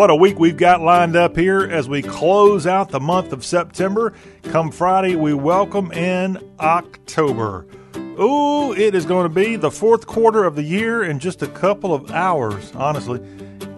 [0.00, 3.44] What a week we've got lined up here as we close out the month of
[3.44, 4.14] September.
[4.44, 7.66] Come Friday, we welcome in October.
[8.18, 11.46] Ooh, it is going to be the fourth quarter of the year in just a
[11.46, 12.72] couple of hours.
[12.74, 13.20] Honestly,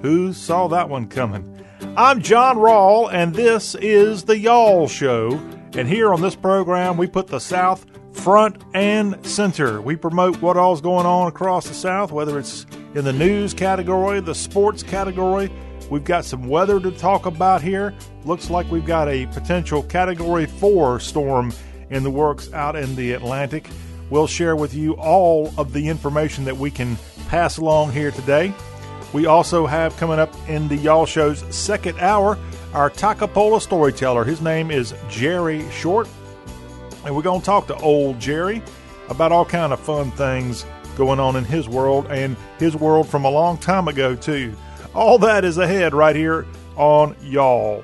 [0.02, 1.60] who saw that one coming?
[1.96, 5.32] I'm John Rawl, and this is The Y'all Show.
[5.72, 9.80] And here on this program, we put the South front and center.
[9.80, 14.20] We promote what all's going on across the South, whether it's in the news category,
[14.20, 15.50] the sports category,
[15.92, 17.92] We've got some weather to talk about here.
[18.24, 21.52] Looks like we've got a potential Category 4 storm
[21.90, 23.68] in the works out in the Atlantic.
[24.08, 26.96] We'll share with you all of the information that we can
[27.28, 28.54] pass along here today.
[29.12, 32.38] We also have coming up in the Y'all Show's second hour
[32.72, 34.24] our Takapola storyteller.
[34.24, 36.08] His name is Jerry Short.
[37.04, 38.62] And we're going to talk to old Jerry
[39.10, 40.64] about all kind of fun things
[40.96, 44.56] going on in his world and his world from a long time ago, too.
[44.94, 47.82] All that is ahead right here on Y'all.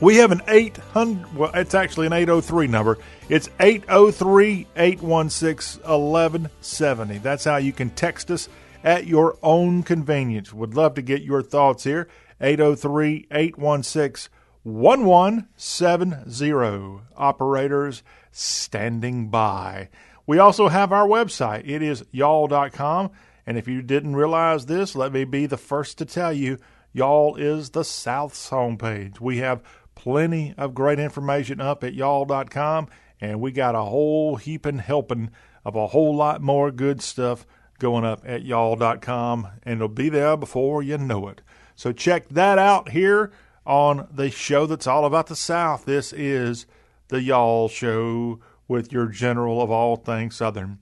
[0.00, 2.98] We have an 800, well, it's actually an 803 number.
[3.28, 7.18] It's 803 816 1170.
[7.18, 8.48] That's how you can text us
[8.82, 10.52] at your own convenience.
[10.52, 12.08] Would love to get your thoughts here.
[12.40, 14.32] 803 816
[14.64, 17.00] 1170.
[17.16, 19.88] Operators standing by.
[20.26, 21.68] We also have our website.
[21.68, 23.10] It is y'all.com.
[23.46, 26.58] And if you didn't realize this, let me be the first to tell you,
[26.92, 29.20] y'all is the South's homepage.
[29.20, 29.62] We have
[29.94, 32.88] plenty of great information up at y'all.com,
[33.20, 35.30] and we got a whole heaping helping
[35.64, 37.46] of a whole lot more good stuff
[37.78, 41.40] going up at y'all.com, and it'll be there before you know it.
[41.74, 43.32] So check that out here
[43.66, 45.84] on the show that's all about the South.
[45.84, 46.66] This is
[47.08, 50.78] the Y'all Show with your general of all things Southern.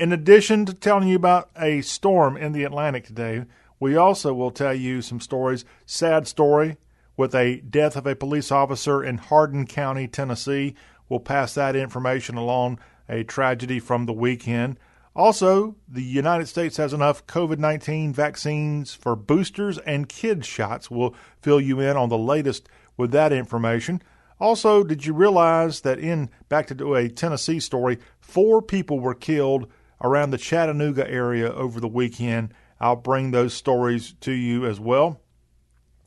[0.00, 3.44] In addition to telling you about a storm in the Atlantic today,
[3.78, 5.66] we also will tell you some stories.
[5.84, 6.78] Sad story
[7.18, 10.74] with a death of a police officer in Hardin County, Tennessee.
[11.10, 12.78] We'll pass that information along.
[13.10, 14.78] A tragedy from the weekend.
[15.14, 20.90] Also, the United States has enough COVID 19 vaccines for boosters and kids shots.
[20.90, 24.00] We'll fill you in on the latest with that information.
[24.40, 29.70] Also, did you realize that in back to a Tennessee story, four people were killed
[30.00, 32.54] around the Chattanooga area over the weekend.
[32.80, 35.20] I'll bring those stories to you as well.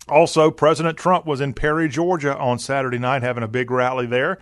[0.10, 4.40] Also, President Trump was in Perry, Georgia on Saturday night having a big rally there.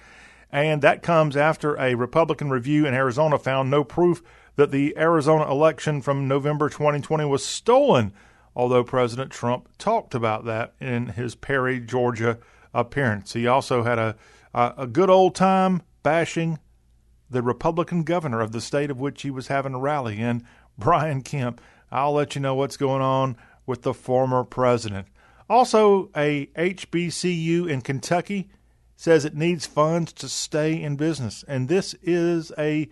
[0.52, 4.22] And that comes after a Republican review in Arizona found no proof
[4.56, 8.12] that the Arizona election from November 2020 was stolen,
[8.56, 12.38] although President Trump talked about that in his Perry, Georgia
[12.74, 13.34] appearance.
[13.34, 14.16] He also had a,
[14.54, 16.60] a, good old time bashing
[17.32, 20.46] the Republican governor of the state of which he was having a rally in,
[20.78, 21.62] Brian Kemp.
[21.92, 25.08] I'll let you know what's going on with the former president.
[25.50, 28.50] Also, a HBCU in Kentucky
[28.96, 32.88] says it needs funds to stay in business, and this is a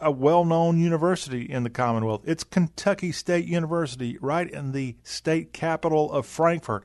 [0.00, 2.22] a well-known university in the Commonwealth.
[2.24, 6.84] It's Kentucky State University, right in the state capital of Frankfort,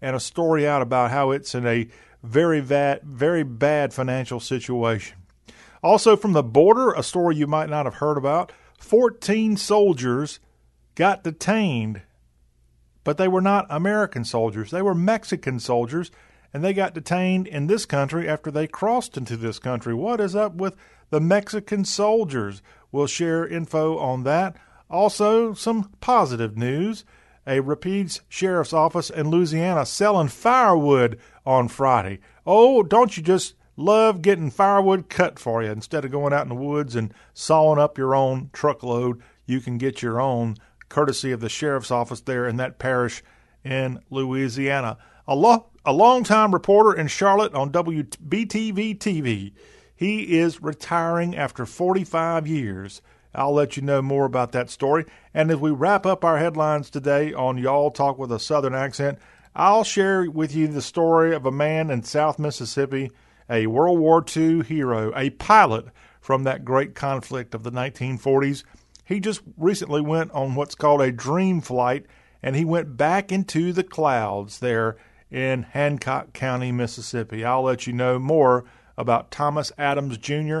[0.00, 1.88] and a story out about how it's in a
[2.22, 5.18] very bad, very bad financial situation.
[5.82, 10.38] Also, from the border, a story you might not have heard about 14 soldiers
[10.94, 12.02] got detained,
[13.04, 14.70] but they were not American soldiers.
[14.70, 16.10] They were Mexican soldiers,
[16.52, 19.94] and they got detained in this country after they crossed into this country.
[19.94, 20.76] What is up with
[21.10, 22.62] the Mexican soldiers?
[22.92, 24.56] We'll share info on that.
[24.88, 27.04] Also, some positive news.
[27.44, 32.20] A Rapides Sheriff's Office in Louisiana selling firewood on Friday.
[32.46, 35.70] Oh, don't you just love getting firewood cut for you.
[35.70, 39.78] Instead of going out in the woods and sawing up your own truckload, you can
[39.78, 40.56] get your own,
[40.88, 43.22] courtesy of the sheriff's office there in that parish
[43.64, 44.98] in Louisiana.
[45.26, 49.52] A, lo- a longtime reporter in Charlotte on WBTV TV.
[49.94, 53.02] He is retiring after 45 years.
[53.34, 55.06] I'll let you know more about that story.
[55.32, 59.18] And as we wrap up our headlines today on Y'all Talk with a Southern Accent,
[59.54, 63.10] I'll share with you the story of a man in South Mississippi
[63.48, 65.86] a World War II hero, a pilot
[66.20, 68.64] from that great conflict of the 1940s.
[69.04, 72.06] He just recently went on what's called a dream flight,
[72.42, 74.96] and he went back into the clouds there
[75.30, 77.44] in Hancock County, Mississippi.
[77.44, 78.64] I'll let you know more
[78.96, 80.60] about Thomas Adams Jr.,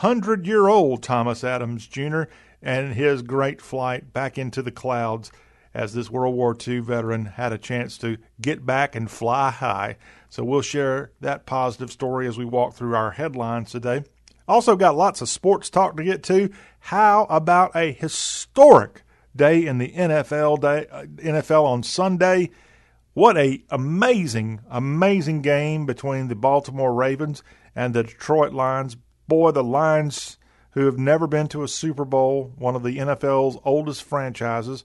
[0.00, 2.24] 100 year old Thomas Adams Jr.,
[2.62, 5.30] and his great flight back into the clouds
[5.72, 9.96] as this World War II veteran had a chance to get back and fly high.
[10.28, 14.04] So we'll share that positive story as we walk through our headlines today.
[14.48, 16.50] Also, got lots of sports talk to get to.
[16.78, 19.02] How about a historic
[19.34, 22.50] day in the NFL day, uh, NFL on Sunday?
[23.14, 27.42] What a amazing, amazing game between the Baltimore Ravens
[27.74, 28.96] and the Detroit Lions.
[29.26, 30.38] Boy, the Lions,
[30.72, 34.84] who have never been to a Super Bowl, one of the NFL's oldest franchises,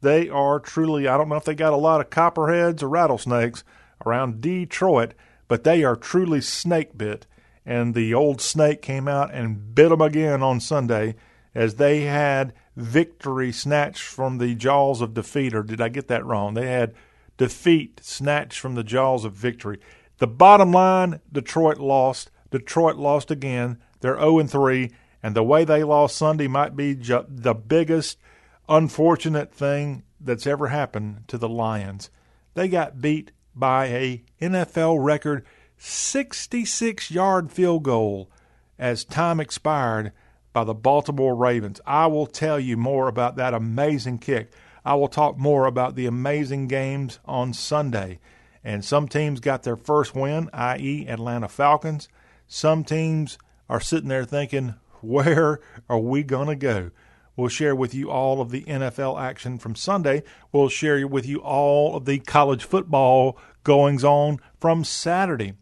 [0.00, 3.64] they are truly, I don't know if they got a lot of copperheads or rattlesnakes
[4.06, 5.14] around Detroit,
[5.48, 7.26] but they are truly snake bit.
[7.66, 11.14] And the old snake came out and bit them again on Sunday
[11.54, 15.54] as they had victory snatched from the jaws of defeat.
[15.54, 16.54] Or did I get that wrong?
[16.54, 16.94] They had
[17.36, 19.80] defeat snatched from the jaws of victory.
[20.18, 22.30] The bottom line Detroit lost.
[22.50, 23.78] Detroit lost again.
[24.00, 24.90] They're 0 3,
[25.22, 28.18] and the way they lost Sunday might be ju- the biggest
[28.68, 32.10] unfortunate thing that's ever happened to the Lions.
[32.54, 35.44] They got beat by a NFL record
[35.76, 38.30] 66 yard field goal
[38.78, 40.12] as time expired
[40.52, 41.80] by the Baltimore Ravens.
[41.86, 44.52] I will tell you more about that amazing kick.
[44.84, 48.20] I will talk more about the amazing games on Sunday.
[48.62, 52.08] And some teams got their first win, i.e., Atlanta Falcons.
[52.46, 56.90] Some teams are sitting there thinking, where are we going to go?
[57.36, 60.22] We'll share with you all of the NFL action from Sunday.
[60.52, 65.54] We'll share with you all of the college football goings on from Saturday.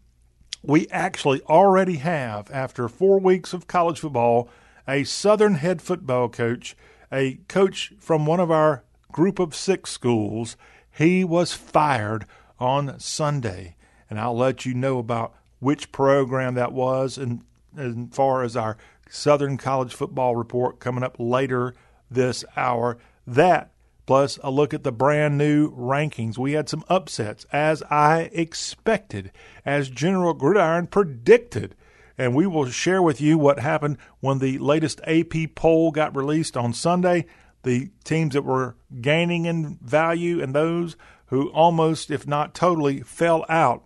[0.62, 4.48] We actually already have, after four weeks of college football,
[4.86, 6.76] a Southern head football coach,
[7.10, 10.56] a coach from one of our group of six schools.
[10.90, 12.26] He was fired
[12.60, 13.76] on Sunday.
[14.10, 17.42] And I'll let you know about which program that was and
[17.76, 18.76] as far as our
[19.14, 21.74] Southern College Football Report coming up later
[22.10, 22.96] this hour.
[23.26, 23.70] That
[24.06, 26.38] plus a look at the brand new rankings.
[26.38, 29.30] We had some upsets, as I expected,
[29.66, 31.74] as General Gridiron predicted.
[32.16, 36.56] And we will share with you what happened when the latest AP poll got released
[36.56, 37.26] on Sunday.
[37.64, 43.44] The teams that were gaining in value and those who almost, if not totally, fell
[43.50, 43.84] out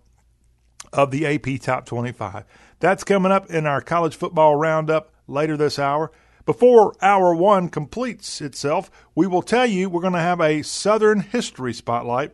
[0.93, 2.45] of the AP Top 25.
[2.79, 6.11] That's coming up in our college football roundup later this hour.
[6.45, 11.19] Before hour one completes itself, we will tell you we're going to have a Southern
[11.19, 12.31] history spotlight.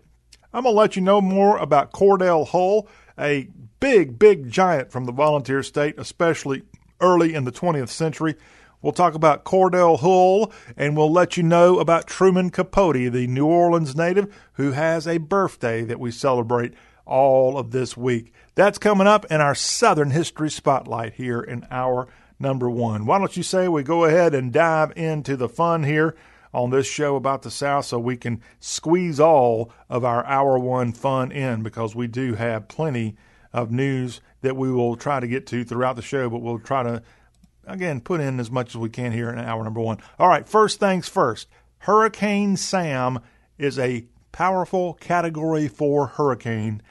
[0.53, 2.87] I'm going to let you know more about Cordell Hull,
[3.17, 3.49] a
[3.79, 6.61] big, big giant from the volunteer state, especially
[7.01, 8.35] early in the 20th century.
[8.83, 13.45] We'll talk about Cordell Hull, and we'll let you know about Truman Capote, the New
[13.45, 16.73] Orleans native who has a birthday that we celebrate
[17.05, 18.31] all of this week.
[18.55, 22.07] That's coming up in our Southern History Spotlight here in hour
[22.43, 23.07] number one.
[23.07, 26.15] Why don't you say we go ahead and dive into the fun here
[26.53, 30.91] on this show about the South so we can squeeze all of our hour one
[30.91, 33.15] fun in because we do have plenty
[33.51, 36.83] of news that we will try to get to throughout the show, but we'll try
[36.83, 37.01] to,
[37.65, 39.97] again, put in as much as we can here in hour number one.
[40.19, 41.47] All right, first things first
[41.79, 43.19] Hurricane Sam
[43.57, 46.81] is a powerful Category 4 hurricane,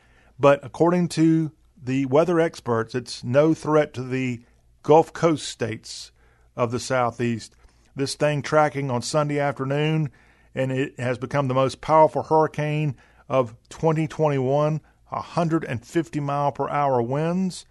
[0.40, 4.42] but according to the weather experts, it's no threat to the
[4.82, 6.10] Gulf Coast states
[6.56, 7.54] of the Southeast.
[7.94, 10.10] This thing tracking on Sunday afternoon,
[10.54, 12.96] and it has become the most powerful hurricane
[13.28, 17.66] of 2021, 150 mile per hour winds,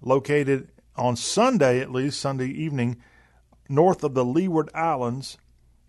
[0.00, 2.96] located on Sunday, at least Sunday evening,
[3.68, 5.38] north of the Leeward Islands,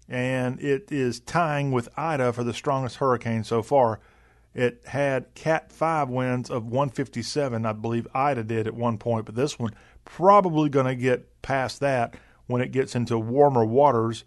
[0.09, 3.99] and it is tying with Ida for the strongest hurricane so far.
[4.53, 9.35] It had Cat 5 winds of 157, I believe Ida did at one point, but
[9.35, 9.73] this one
[10.05, 12.15] probably going to get past that
[12.47, 14.23] when it gets into warmer waters.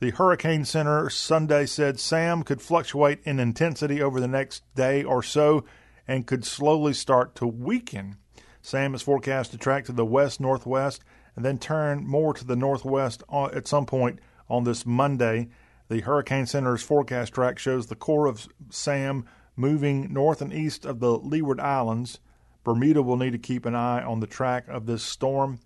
[0.00, 5.22] The Hurricane Center Sunday said Sam could fluctuate in intensity over the next day or
[5.22, 5.64] so
[6.06, 8.16] and could slowly start to weaken.
[8.62, 11.02] Sam is forecast to track to the west northwest
[11.36, 15.48] and then turn more to the northwest uh, at some point on this Monday.
[15.88, 19.24] The Hurricane Center's forecast track shows the core of Sam
[19.56, 22.20] moving north and east of the Leeward Islands
[22.64, 25.58] Bermuda will need to keep an eye on the track of this storm.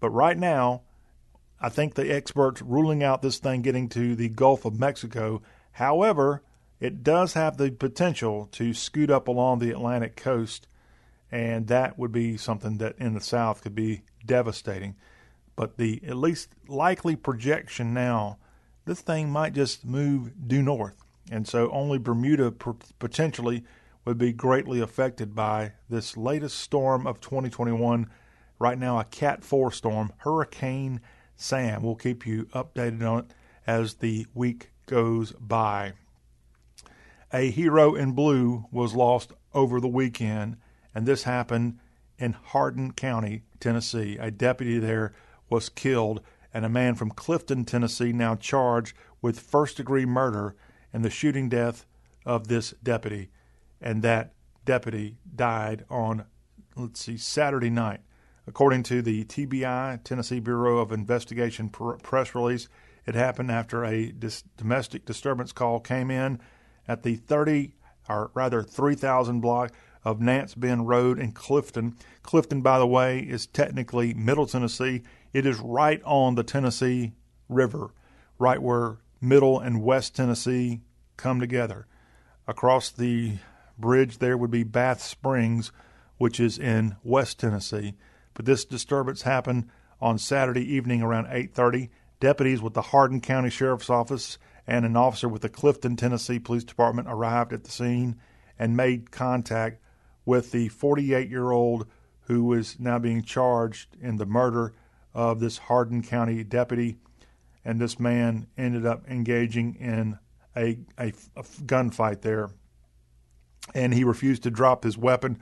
[0.00, 0.82] But right now,
[1.60, 5.42] I think the experts ruling out this thing getting to the Gulf of Mexico.
[5.72, 6.42] However,
[6.80, 10.66] it does have the potential to scoot up along the Atlantic coast,
[11.30, 14.96] and that would be something that in the south could be devastating.
[15.54, 18.38] But the at least likely projection now,
[18.86, 20.96] this thing might just move due north,
[21.30, 22.50] and so only Bermuda
[22.98, 23.64] potentially
[24.04, 28.08] would be greatly affected by this latest storm of 2021.
[28.58, 31.00] Right now, a Cat 4 storm, Hurricane
[31.36, 31.82] Sam.
[31.82, 33.34] We'll keep you updated on it
[33.66, 35.92] as the week goes by.
[37.32, 40.56] A hero in blue was lost over the weekend,
[40.94, 41.78] and this happened
[42.18, 44.16] in Hardin County, Tennessee.
[44.18, 45.12] A deputy there
[45.48, 46.20] was killed,
[46.52, 50.56] and a man from Clifton, Tennessee, now charged with first degree murder
[50.92, 51.86] in the shooting death
[52.26, 53.30] of this deputy.
[53.80, 54.34] And that
[54.64, 56.24] deputy died on,
[56.76, 58.00] let's see, Saturday night.
[58.46, 62.68] According to the TBI, Tennessee Bureau of Investigation press release,
[63.06, 66.40] it happened after a dis- domestic disturbance call came in
[66.86, 67.74] at the 30,
[68.08, 69.72] or rather 3000 block
[70.04, 71.96] of Nance Bend Road in Clifton.
[72.22, 75.02] Clifton, by the way, is technically Middle Tennessee.
[75.32, 77.12] It is right on the Tennessee
[77.48, 77.92] River,
[78.38, 80.80] right where Middle and West Tennessee
[81.16, 81.86] come together.
[82.48, 83.38] Across the
[83.80, 85.72] bridge there would be Bath Springs,
[86.18, 87.94] which is in West Tennessee.
[88.34, 89.68] But this disturbance happened
[90.00, 91.90] on Saturday evening around 8:30.
[92.20, 96.64] Deputies with the Hardin County Sheriff's Office and an officer with the Clifton, Tennessee Police
[96.64, 98.16] Department arrived at the scene
[98.58, 99.80] and made contact
[100.26, 101.86] with the 48-year-old
[102.22, 104.72] who is now being charged in the murder
[105.14, 106.98] of this Hardin County deputy.
[107.64, 110.18] And this man ended up engaging in
[110.56, 112.50] a, a, a gunfight there.
[113.74, 115.38] And he refused to drop his weapon.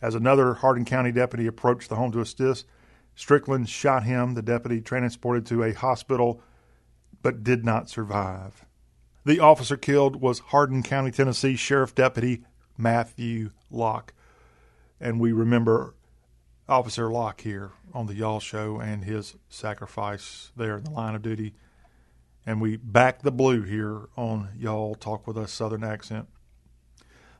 [0.00, 2.66] As another Hardin County deputy approached the home to assist,
[3.14, 4.34] Strickland shot him.
[4.34, 6.42] The deputy transported to a hospital
[7.22, 8.64] but did not survive.
[9.24, 12.42] The officer killed was Hardin County, Tennessee Sheriff Deputy
[12.76, 14.12] Matthew Locke.
[15.00, 15.94] And we remember
[16.68, 21.22] Officer Locke here on the Y'all Show and his sacrifice there in the line of
[21.22, 21.54] duty.
[22.44, 26.28] And we back the blue here on Y'all Talk with Us Southern Accent.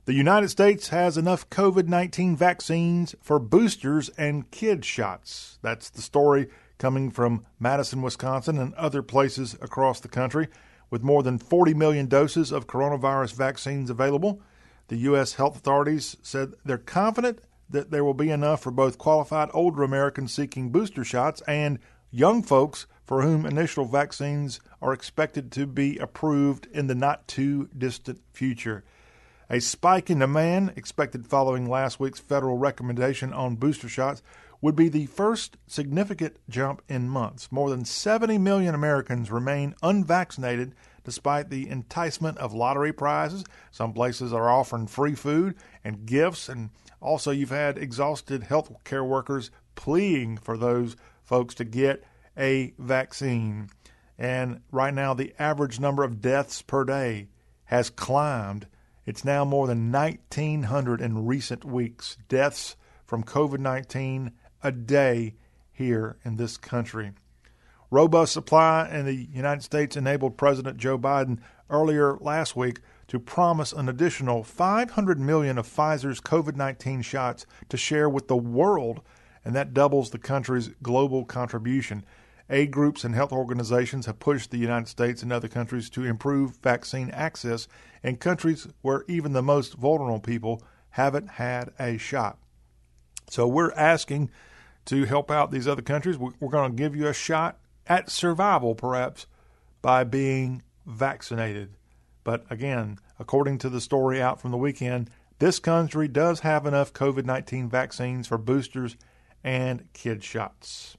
[0.05, 5.61] The United States has enough COVID 19 vaccines for boosters and kid shots.
[5.63, 10.49] That's the story coming from Madison, Wisconsin, and other places across the country.
[10.91, 14.43] With more than 40 million doses of coronavirus vaccines available,
[14.89, 15.35] the U.S.
[15.35, 17.39] health authorities said they're confident
[17.71, 21.79] that there will be enough for both qualified older Americans seeking booster shots and
[22.11, 27.69] young folks for whom initial vaccines are expected to be approved in the not too
[27.79, 28.83] distant future.
[29.53, 34.23] A spike in demand expected following last week's federal recommendation on booster shots
[34.63, 37.53] would be the first significant jump in months.
[37.53, 43.45] More than 70 million Americans remain unvaccinated despite the enticement of lottery prizes.
[43.71, 45.55] Some places are offering free food
[45.85, 46.71] and gifts, and
[47.03, 52.03] also you've had exhausted health care workers pleading for those folks to get
[52.39, 53.69] a vaccine.
[54.17, 57.29] And right now, the average number of deaths per day
[57.65, 58.67] has climbed
[59.05, 64.33] it's now more than 1,900 in recent weeks deaths from COVID 19
[64.63, 65.35] a day
[65.73, 67.13] here in this country.
[67.91, 73.73] Robust supply in the United States enabled President Joe Biden earlier last week to promise
[73.73, 79.03] an additional 500 million of Pfizer's COVID-19 shots to share with the world,
[79.45, 82.05] and that doubles the country's global contribution.
[82.53, 86.59] Aid groups and health organizations have pushed the United States and other countries to improve
[86.59, 87.67] vaccine access
[88.03, 92.39] in countries where even the most vulnerable people haven't had a shot.
[93.31, 94.31] So we're asking
[94.85, 96.19] to help out these other countries.
[96.19, 99.27] We're going to give you a shot at survival, perhaps,
[99.81, 101.71] by being vaccinated.
[102.23, 106.93] But again, according to the story out from the weekend, this country does have enough
[106.93, 108.97] COVID 19 vaccines for boosters
[109.43, 110.99] and kid shots.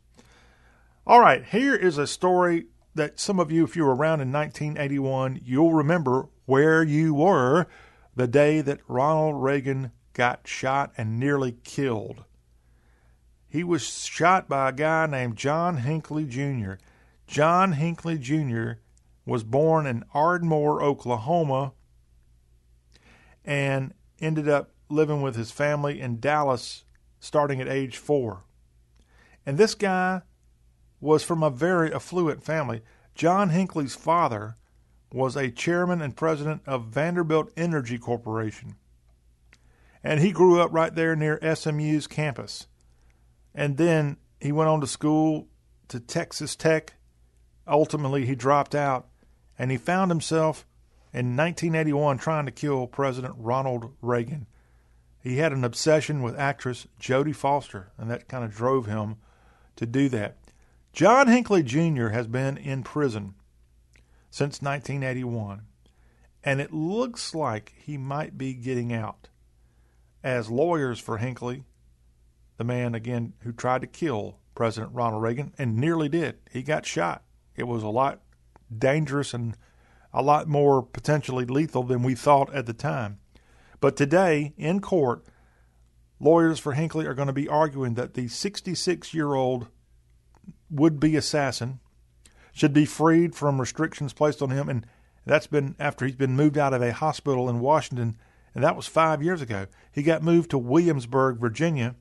[1.05, 4.31] All right, here is a story that some of you, if you were around in
[4.31, 7.67] 1981, you'll remember where you were
[8.15, 12.23] the day that Ronald Reagan got shot and nearly killed.
[13.49, 16.75] He was shot by a guy named John Hinckley Jr.
[17.27, 18.79] John Hinckley Jr.
[19.25, 21.73] was born in Ardmore, Oklahoma,
[23.43, 26.85] and ended up living with his family in Dallas
[27.19, 28.45] starting at age four.
[29.45, 30.21] And this guy
[31.03, 32.81] was from a very affluent family.
[33.13, 34.55] John Hinckley's father
[35.11, 38.75] was a chairman and president of Vanderbilt Energy Corporation.
[40.03, 42.67] And he grew up right there near SMU's campus.
[43.53, 45.47] And then he went on to school
[45.89, 46.93] to Texas Tech.
[47.67, 49.07] Ultimately, he dropped out
[49.59, 50.65] and he found himself
[51.13, 54.47] in 1981 trying to kill President Ronald Reagan.
[55.19, 59.17] He had an obsession with actress Jodie Foster, and that kind of drove him
[59.75, 60.37] to do that.
[60.93, 62.09] John Hinckley Jr.
[62.09, 63.33] has been in prison
[64.29, 65.63] since 1981,
[66.43, 69.29] and it looks like he might be getting out.
[70.23, 71.63] As lawyers for Hinckley,
[72.57, 76.85] the man again who tried to kill President Ronald Reagan and nearly did, he got
[76.85, 77.23] shot.
[77.55, 78.21] It was a lot
[78.75, 79.57] dangerous and
[80.13, 83.17] a lot more potentially lethal than we thought at the time.
[83.79, 85.25] But today, in court,
[86.19, 89.69] lawyers for Hinckley are going to be arguing that the 66 year old
[90.73, 91.79] would be assassin
[92.51, 94.69] should be freed from restrictions placed on him.
[94.69, 94.85] And
[95.25, 98.17] that's been after he's been moved out of a hospital in Washington
[98.55, 99.67] and that was five years ago.
[99.91, 101.95] He got moved to Williamsburg, Virginia,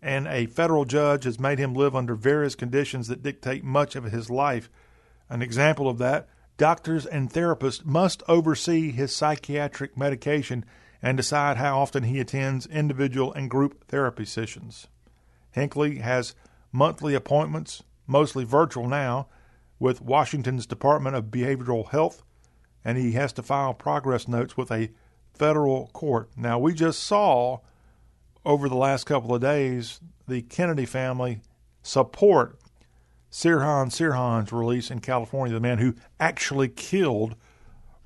[0.00, 4.04] and a federal judge has made him live under various conditions that dictate much of
[4.04, 4.70] his life.
[5.28, 10.64] An example of that doctors and therapists must oversee his psychiatric medication
[11.02, 14.86] and decide how often he attends individual and group therapy sessions.
[15.50, 16.34] Hinckley has
[16.76, 19.26] monthly appointments, mostly virtual now,
[19.78, 22.22] with Washington's Department of Behavioral Health,
[22.84, 24.90] and he has to file progress notes with a
[25.32, 26.30] federal court.
[26.36, 27.60] Now, we just saw
[28.44, 31.40] over the last couple of days the Kennedy family
[31.82, 32.58] support
[33.30, 37.36] Sirhan Sirhan's release in California, the man who actually killed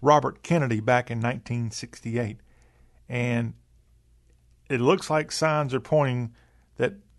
[0.00, 2.39] Robert Kennedy back in 1968.
[3.09, 3.55] And
[4.69, 6.35] it looks like signs are pointing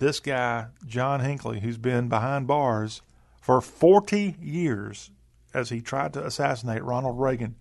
[0.02, 3.04] this guy, John Hinckley, who's been behind bars
[3.40, 5.12] for 40 years
[5.54, 7.56] as he tried to assassinate Ronald Reagan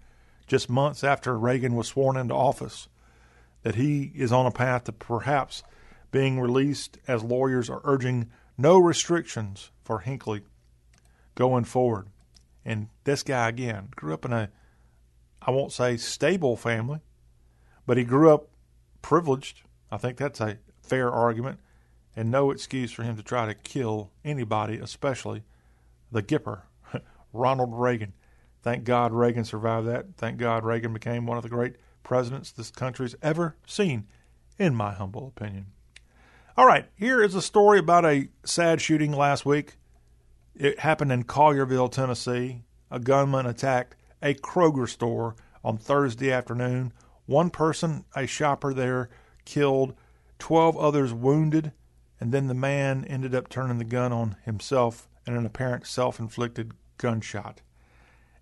[0.47, 2.89] just months after Reagan was sworn into office,
[3.63, 5.63] that he is on a path to perhaps
[6.11, 10.41] being released as lawyers are urging no restrictions for Hinckley
[11.35, 12.09] going forward.
[12.65, 14.49] And this guy, again, grew up in a,
[15.43, 17.01] I won't say stable family,
[17.85, 18.49] but he grew up
[19.03, 19.61] privileged.
[19.93, 21.61] I think that's a fair argument,
[22.17, 25.43] and no excuse for him to try to kill anybody, especially
[26.11, 26.63] the Gipper,
[27.33, 28.13] Ronald Reagan.
[28.63, 30.17] Thank God Reagan survived that.
[30.17, 34.07] Thank God Reagan became one of the great presidents this country's ever seen,
[34.59, 35.67] in my humble opinion.
[36.57, 39.77] All right, here is a story about a sad shooting last week.
[40.55, 42.65] It happened in Collierville, Tennessee.
[42.91, 46.93] A gunman attacked a Kroger store on Thursday afternoon.
[47.27, 49.09] One person, a shopper there,
[49.45, 49.95] killed,
[50.39, 51.73] 12 others wounded,
[52.21, 56.21] and then the man ended up turning the gun on himself in an apparent self
[56.21, 57.63] inflicted gunshot.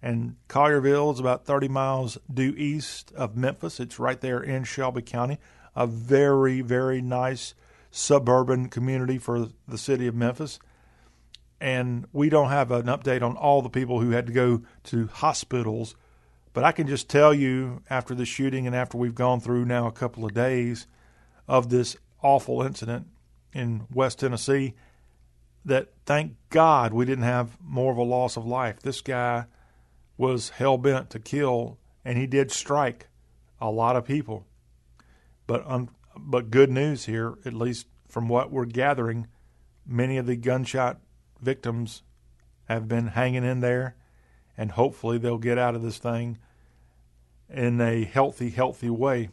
[0.03, 3.81] And Collierville is about 30 miles due east of Memphis.
[3.81, 5.39] It's right there in Shelby County.
[5.75, 7.55] A very, very nice
[7.91, 10.59] suburban community for the city of Memphis.
[11.61, 15.09] And we don't have an update on all the people who had to go to
[15.09, 15.97] hospitals,
[16.53, 19.89] but I can just tell you after the shooting and after we've gone through now
[19.89, 20.87] a couple of days
[21.49, 23.09] of this awful incident
[23.53, 24.75] in West Tennessee
[25.65, 28.81] that thank God we didn't have more of a loss of life.
[28.81, 29.45] This guy
[30.17, 33.09] was hell bent to kill, and he did strike
[33.61, 34.47] a lot of people.
[35.47, 35.65] But
[36.17, 39.29] but good news here, at least from what we're gathering,
[39.87, 41.01] many of the gunshot
[41.41, 42.03] victims
[42.65, 43.97] have been hanging in there,
[44.57, 46.39] and hopefully they'll get out of this thing
[47.49, 49.31] in a healthy, healthy way.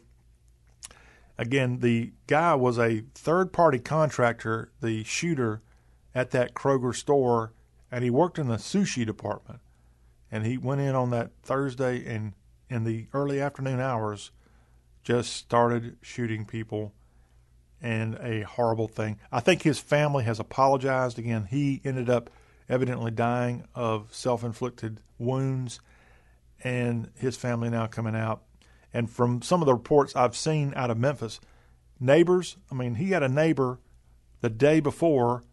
[1.38, 5.62] Again, the guy was a third party contractor, the shooter
[6.14, 7.52] at that Kroger store,
[7.90, 9.60] and he worked in the sushi department.
[10.30, 12.32] And he went in on that Thursday and
[12.68, 14.32] in the early afternoon hours
[15.02, 16.92] just started shooting people
[17.80, 19.18] and a horrible thing.
[19.30, 21.18] I think his family has apologized.
[21.18, 22.30] Again, he ended up
[22.68, 25.80] evidently dying of self inflicted wounds,
[26.64, 28.42] and his family now coming out.
[28.96, 31.38] And from some of the reports I've seen out of Memphis,
[32.00, 33.78] neighbors, I mean, he had a neighbor
[34.40, 35.44] the day before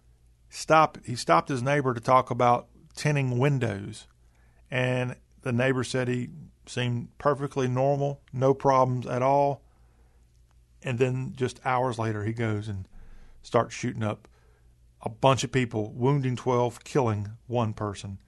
[0.48, 4.08] stop he stopped his neighbor to talk about tinting windows
[4.72, 6.30] and the neighbor said he
[6.66, 9.62] seemed perfectly normal, no problems at all.
[10.82, 12.88] And then just hours later, he goes and
[13.42, 14.30] starts shooting up
[15.02, 18.20] a bunch of people, wounding 12, killing one person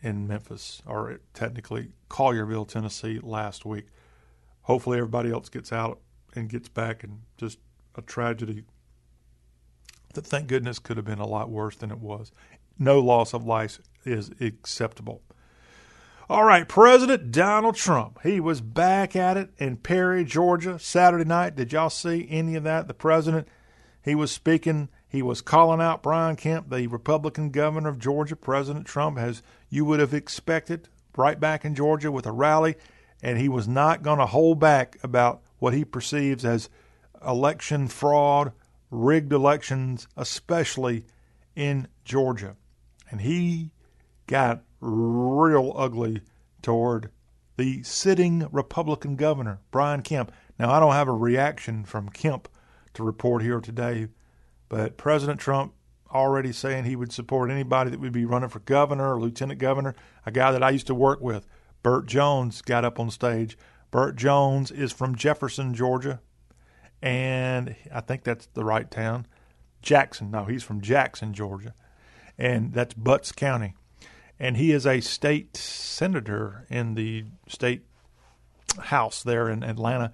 [0.00, 3.86] in Memphis, or technically Collierville, Tennessee, last week.
[4.68, 5.98] Hopefully, everybody else gets out
[6.34, 7.58] and gets back, and just
[7.94, 8.64] a tragedy
[10.12, 12.32] that, thank goodness, could have been a lot worse than it was.
[12.78, 15.22] No loss of life is acceptable.
[16.28, 18.20] All right, President Donald Trump.
[18.22, 21.56] He was back at it in Perry, Georgia, Saturday night.
[21.56, 22.88] Did y'all see any of that?
[22.88, 23.48] The president,
[24.04, 28.36] he was speaking, he was calling out Brian Kemp, the Republican governor of Georgia.
[28.36, 32.76] President Trump, as you would have expected, right back in Georgia with a rally,
[33.22, 36.68] and he was not going to hold back about what he perceives as
[37.26, 38.52] election fraud,
[38.90, 41.04] rigged elections, especially
[41.56, 42.56] in Georgia.
[43.10, 43.70] And he
[44.26, 46.22] got real ugly
[46.62, 47.10] toward
[47.56, 50.30] the sitting Republican governor, Brian Kemp.
[50.58, 52.48] Now, I don't have a reaction from Kemp
[52.94, 54.08] to report here today,
[54.68, 55.72] but President Trump
[56.12, 59.94] already saying he would support anybody that would be running for governor or lieutenant governor.
[60.24, 61.46] A guy that I used to work with,
[61.82, 63.56] Burt Jones, got up on stage.
[63.90, 66.20] Burt Jones is from Jefferson, Georgia,
[67.00, 69.26] and I think that's the right town.
[69.80, 71.74] Jackson, no, he's from Jackson, Georgia,
[72.36, 73.74] and that's Butts County
[74.38, 77.82] and he is a state senator in the state
[78.80, 80.12] house there in Atlanta.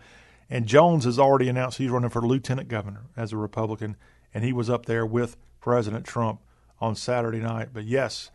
[0.49, 3.97] And Jones has already announced he's running for lieutenant governor as a Republican,
[4.33, 6.41] and he was up there with President Trump
[6.81, 7.71] on Saturday night.
[7.73, 8.31] But yes,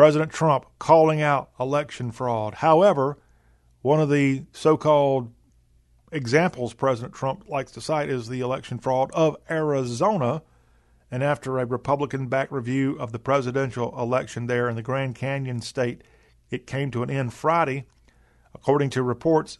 [0.00, 2.54] President Trump calling out election fraud.
[2.54, 3.18] However,
[3.82, 5.30] one of the so called
[6.10, 10.40] examples President Trump likes to cite is the election fraud of Arizona.
[11.10, 15.60] And after a Republican backed review of the presidential election there in the Grand Canyon
[15.60, 16.00] state,
[16.48, 17.84] it came to an end Friday.
[18.54, 19.58] According to reports,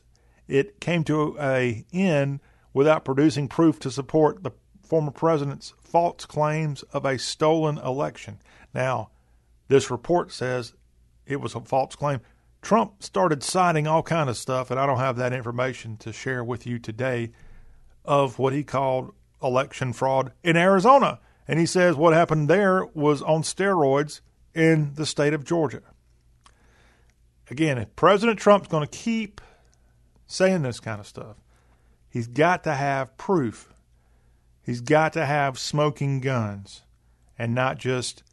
[0.48, 2.40] it came to a end
[2.72, 8.38] without producing proof to support the former president's false claims of a stolen election.
[8.72, 9.10] Now,
[9.70, 10.74] this report says
[11.26, 12.20] it was a false claim.
[12.60, 16.42] Trump started citing all kind of stuff, and I don't have that information to share
[16.42, 17.30] with you today
[18.04, 21.20] of what he called election fraud in Arizona.
[21.46, 24.22] And he says what happened there was on steroids
[24.56, 25.82] in the state of Georgia.
[27.48, 29.40] Again, if President Trump's going to keep
[30.26, 31.36] saying this kind of stuff,
[32.08, 33.72] he's got to have proof.
[34.66, 36.82] He's got to have smoking guns
[37.38, 38.24] and not just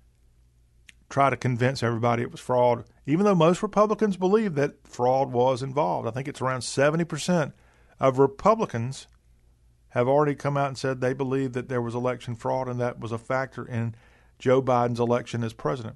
[1.10, 5.64] try to convince everybody it was fraud, even though most Republicans believe that fraud was
[5.64, 6.08] involved.
[6.08, 7.54] I think it's around 70%
[8.00, 9.08] of Republicans
[9.90, 13.00] have already come out and said they believe that there was election fraud and that
[13.00, 13.96] was a factor in
[14.38, 15.96] Joe Biden's election as president.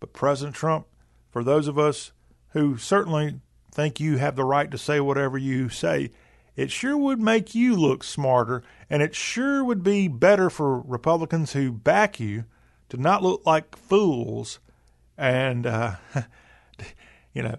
[0.00, 0.86] But President Trump,
[1.30, 2.12] for those of us
[2.50, 3.40] who certainly
[3.72, 6.10] think you have the right to say whatever you say,
[6.56, 11.52] it sure would make you look smarter, and it sure would be better for Republicans
[11.52, 12.44] who back you
[12.94, 14.60] to not look like fools.
[15.16, 15.96] And, uh,
[17.34, 17.56] you know,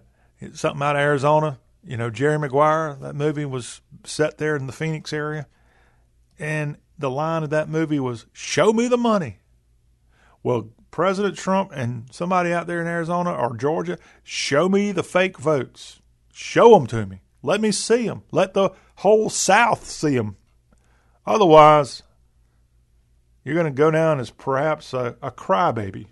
[0.54, 4.74] something out of Arizona, you know, Jerry Maguire, that movie was set there in the
[4.74, 5.48] Phoenix area.
[6.38, 9.40] And the line of that movie was, Show me the money.
[10.44, 15.38] Well, President Trump and somebody out there in Arizona or Georgia, show me the fake
[15.38, 16.02] votes.
[16.34, 17.22] Show them to me.
[17.42, 18.24] Let me see them.
[18.32, 20.38] Let the whole South see them.
[21.26, 22.04] Otherwise,
[23.46, 26.08] you're going to go down as perhaps a, a crybaby.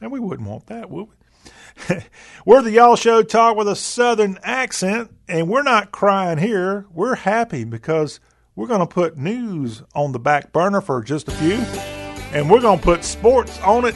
[0.00, 1.96] And we wouldn't want that, would we?
[2.44, 6.86] we're the Y'all Show Talk with a Southern accent, and we're not crying here.
[6.92, 8.20] We're happy because
[8.54, 11.56] we're going to put news on the back burner for just a few,
[12.32, 13.94] and we're going to put sports on it.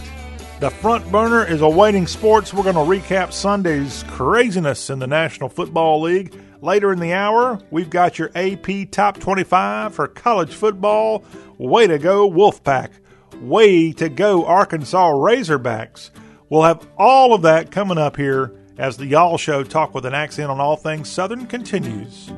[0.60, 2.52] The front burner is awaiting sports.
[2.54, 6.34] We're going to recap Sunday's craziness in the National Football League.
[6.62, 11.24] Later in the hour, we've got your AP Top 25 for college football.
[11.56, 12.90] Way to go, Wolfpack.
[13.40, 16.10] Way to go, Arkansas Razorbacks.
[16.50, 20.14] We'll have all of that coming up here as the Y'all Show Talk with an
[20.14, 22.30] Accent on All Things Southern continues.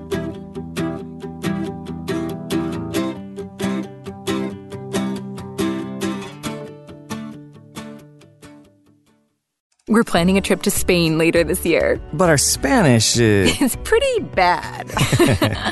[9.92, 12.00] We're planning a trip to Spain later this year.
[12.14, 13.52] But our Spanish is.
[13.60, 14.90] It's pretty bad.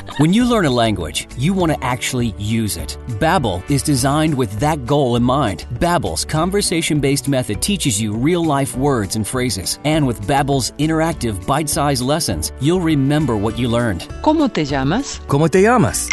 [0.19, 2.99] when you learn a language, you want to actually use it.
[3.19, 5.65] Babbel is designed with that goal in mind.
[5.79, 9.79] Babbel's conversation-based method teaches you real-life words and phrases.
[9.85, 14.01] And with Babbel's interactive bite-sized lessons, you'll remember what you learned.
[14.21, 15.19] ¿Cómo te llamas?
[15.27, 16.07] ¿Cómo te llamas?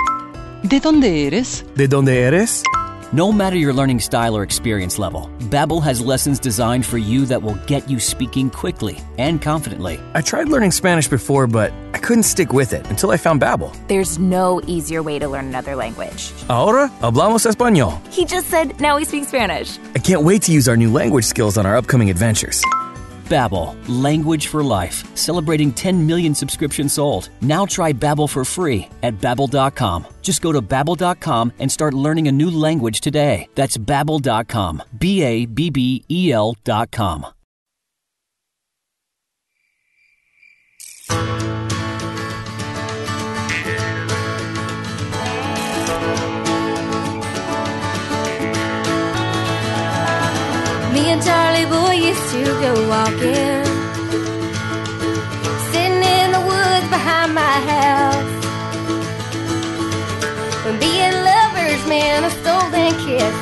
[0.63, 1.63] ¿De dónde eres?
[1.77, 2.63] ¿De dónde eres?
[3.11, 7.43] No matter your learning style or experience level, Babbel has lessons designed for you that
[7.43, 9.99] will get you speaking quickly and confidently.
[10.13, 13.75] I tried learning Spanish before, but I couldn't stick with it until I found Babbel.
[13.89, 16.35] There's no easier way to learn another language.
[16.51, 17.99] Ahora hablamos español.
[18.13, 19.79] He just said now we speak Spanish.
[19.95, 22.63] I can't wait to use our new language skills on our upcoming adventures.
[23.29, 27.31] Babbel, language for life, celebrating 10 million subscriptions sold.
[27.41, 30.07] Now try Babbel for free at babbel.com.
[30.21, 33.49] Just go to babbel.com and start learning a new language today.
[33.55, 34.83] That's babbel.com.
[34.99, 37.27] B A B B E L.com.
[51.25, 53.65] Charlie boy used to go walking,
[55.71, 58.33] sitting in the woods behind my house.
[60.65, 63.37] When being lovers meant a stolen kiss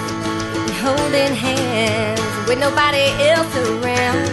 [0.62, 4.25] and holding hands with nobody else around.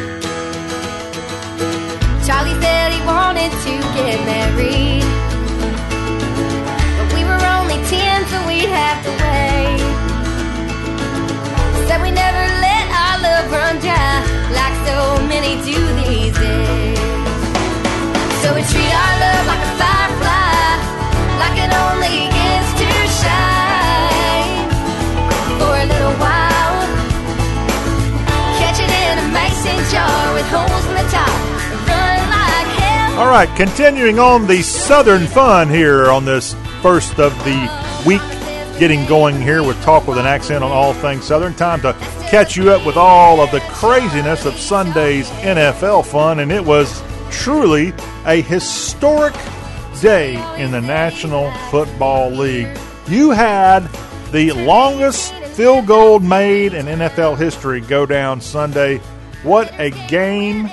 [2.26, 5.04] Charlie said he wanted to get married,
[6.98, 9.84] but we were only ten, so we'd have to wait.
[11.88, 12.63] Said we never
[13.54, 14.18] dry
[14.50, 16.98] like so many do these days.
[18.42, 20.74] So we treat our love like a firefly,
[21.38, 22.34] like it only
[22.80, 22.90] to
[23.22, 24.70] shine
[25.60, 26.78] for a little while.
[28.58, 31.38] Catch it in a mason jar with holes in the top,
[32.34, 37.70] like All right, continuing on the Southern fun here on this first of the
[38.06, 38.22] week,
[38.80, 41.54] getting going here with Talk with an Accent on all things Southern.
[41.54, 41.94] Time to
[42.30, 47.02] catch you up with all of the craziness of Sunday's NFL fun, and it was
[47.32, 47.94] truly
[48.26, 49.34] a historic
[50.02, 52.78] day in the National Football League.
[53.08, 53.88] You had
[54.32, 58.98] the longest field goal made in NFL history go down Sunday.
[59.44, 60.70] What a game!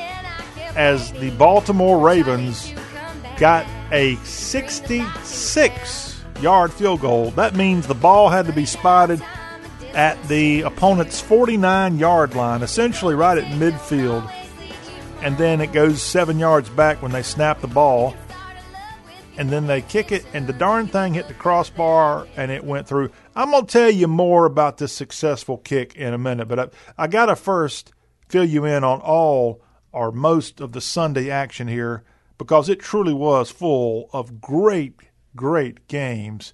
[0.77, 2.73] as the Baltimore Ravens
[3.37, 6.10] got a 66
[6.43, 7.31] yard field goal.
[7.33, 9.23] That means the ball had to be spotted
[9.95, 14.31] at the opponent's 49 yard line, essentially right at midfield.
[15.23, 18.15] And then it goes seven yards back when they snap the ball.
[19.37, 22.87] And then they kick it, and the darn thing hit the crossbar and it went
[22.87, 23.11] through.
[23.35, 27.05] I'm going to tell you more about this successful kick in a minute, but I,
[27.05, 27.93] I got to first
[28.29, 32.05] fill you in on all or most of the Sunday action here
[32.39, 34.95] because it truly was full of great,
[35.37, 36.53] great games.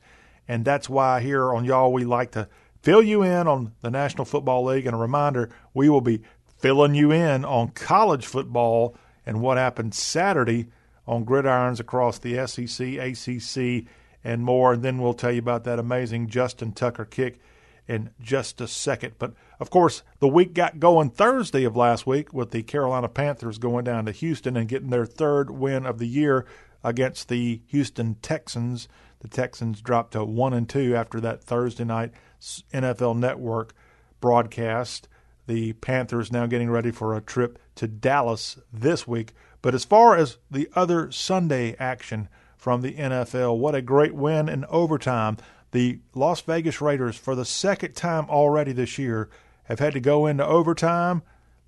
[0.48, 2.48] And that's why here on Y'all we like to
[2.82, 4.86] fill you in on the National Football League.
[4.86, 6.22] And a reminder, we will be
[6.58, 10.68] filling you in on college football and what happened Saturday
[11.06, 13.86] on gridirons across the SEC, ACC,
[14.24, 14.72] and more.
[14.72, 17.40] And then we'll tell you about that amazing Justin Tucker kick
[17.88, 19.14] in just a second.
[19.18, 23.58] But of course, the week got going Thursday of last week with the Carolina Panthers
[23.58, 26.46] going down to Houston and getting their third win of the year
[26.86, 28.88] against the Houston Texans.
[29.18, 33.74] The Texans dropped to one and two after that Thursday night NFL Network
[34.20, 35.08] broadcast.
[35.48, 39.34] The Panthers now getting ready for a trip to Dallas this week.
[39.62, 44.48] But as far as the other Sunday action from the NFL, what a great win
[44.48, 45.38] in overtime.
[45.72, 49.28] The Las Vegas Raiders, for the second time already this year,
[49.64, 51.22] have had to go into overtime.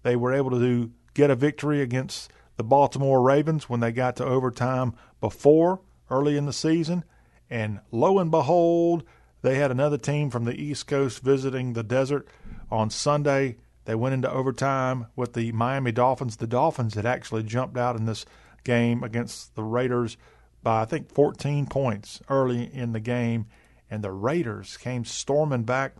[0.04, 4.24] They were able to get a victory against the Baltimore Ravens when they got to
[4.24, 7.04] overtime before early in the season.
[7.48, 9.04] And lo and behold,
[9.42, 12.28] they had another team from the East Coast visiting the desert
[12.68, 13.56] on Sunday.
[13.84, 16.36] They went into overtime with the Miami Dolphins.
[16.36, 18.26] The Dolphins had actually jumped out in this
[18.64, 20.16] game against the Raiders
[20.62, 23.46] by, I think, 14 points early in the game.
[23.88, 25.94] And the Raiders came storming back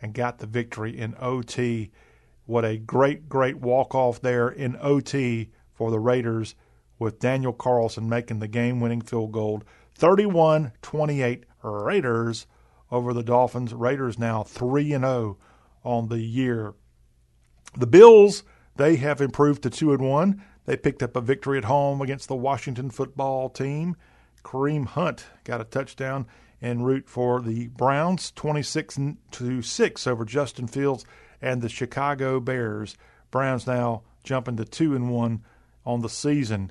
[0.00, 1.90] and got the victory in OT.
[2.46, 6.56] What a great, great walk off there in OT for the Raiders
[6.98, 9.62] with Daniel Carlson making the game winning field goal.
[9.94, 12.46] 31 28 Raiders
[12.90, 13.72] over the Dolphins.
[13.72, 15.38] Raiders now 3 and 0
[15.84, 16.74] on the year.
[17.76, 18.42] The Bills,
[18.76, 20.42] they have improved to 2 and 1.
[20.66, 23.96] They picked up a victory at home against the Washington football team.
[24.42, 26.26] Kareem Hunt got a touchdown
[26.60, 28.98] en route for the Browns, 26
[29.30, 31.04] to 6 over Justin Fields
[31.40, 32.96] and the Chicago Bears.
[33.30, 35.44] Browns now jumping to 2 and 1
[35.88, 36.70] on the season.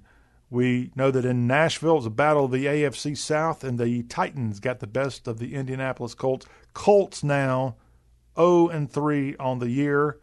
[0.50, 4.04] We know that in Nashville it was a battle of the AFC South, and the
[4.04, 6.46] Titans got the best of the Indianapolis Colts.
[6.74, 7.76] Colts now
[8.38, 10.20] 0 and 3 on the year,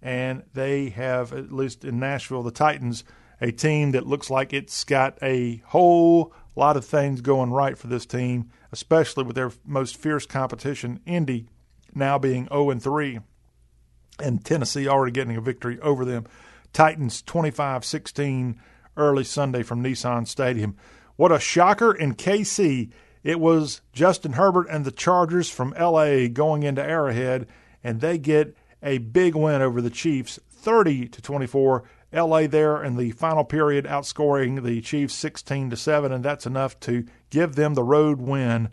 [0.00, 3.04] and they have at least in Nashville the Titans
[3.40, 7.86] a team that looks like it's got a whole lot of things going right for
[7.86, 11.48] this team especially with their most fierce competition, Indy,
[11.94, 13.20] now being 0 and 3,
[14.22, 16.26] and Tennessee already getting a victory over them.
[16.72, 18.60] Titans 25 16
[18.96, 20.76] early Sunday from Nissan Stadium.
[21.16, 22.90] What a shocker in KC.
[23.24, 27.46] It was Justin Herbert and the Chargers from LA going into Arrowhead,
[27.82, 31.84] and they get a big win over the Chiefs 30 to 24.
[32.12, 36.80] LA there in the final period outscoring the Chiefs 16 to 7 and that's enough
[36.80, 38.70] to give them the road win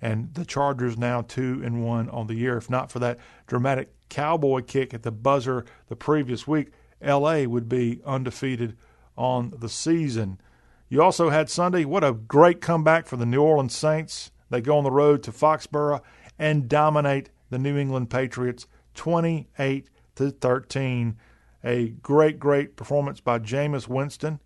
[0.00, 3.92] and the Chargers now 2 and 1 on the year if not for that dramatic
[4.08, 8.76] cowboy kick at the buzzer the previous week LA would be undefeated
[9.16, 10.40] on the season.
[10.88, 14.30] You also had Sunday what a great comeback for the New Orleans Saints.
[14.50, 16.00] They go on the road to Foxborough
[16.38, 21.16] and dominate the New England Patriots 28 to 13
[21.64, 24.40] a great, great performance by Jameis Winston,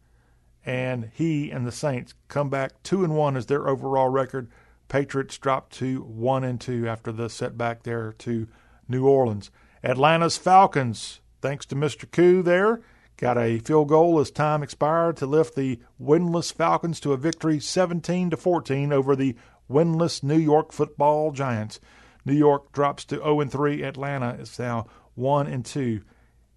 [0.65, 4.49] and he and the Saints come back two and one as their overall record.
[4.89, 8.47] Patriots drop to one and two after the setback there to
[8.89, 9.51] New Orleans.
[9.83, 12.11] Atlanta's Falcons, thanks to Mr.
[12.11, 12.81] Koo there,
[13.17, 17.61] got a field goal as time expired to lift the winless Falcons to a victory
[17.61, 19.37] 17 to 14 over the
[19.71, 21.81] winless New York Football Giants.
[22.25, 23.83] New York drops to 0 and 3.
[23.83, 26.01] Atlanta is now 1 and 2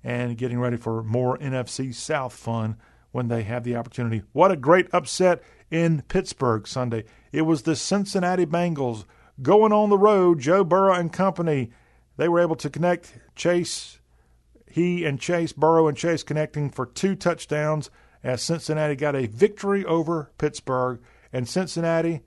[0.03, 2.77] and getting ready for more NFC South fun
[3.11, 4.21] when they have the opportunity.
[4.33, 7.05] What a great upset in Pittsburgh Sunday.
[7.31, 9.05] It was the Cincinnati Bengals
[9.41, 11.71] going on the road, Joe Burrow and company.
[12.17, 13.99] They were able to connect Chase,
[14.75, 17.89] he and Chase, Burrow and Chase connecting for two touchdowns,
[18.21, 20.99] as Cincinnati got a victory over Pittsburgh.
[21.31, 22.23] And Cincinnati,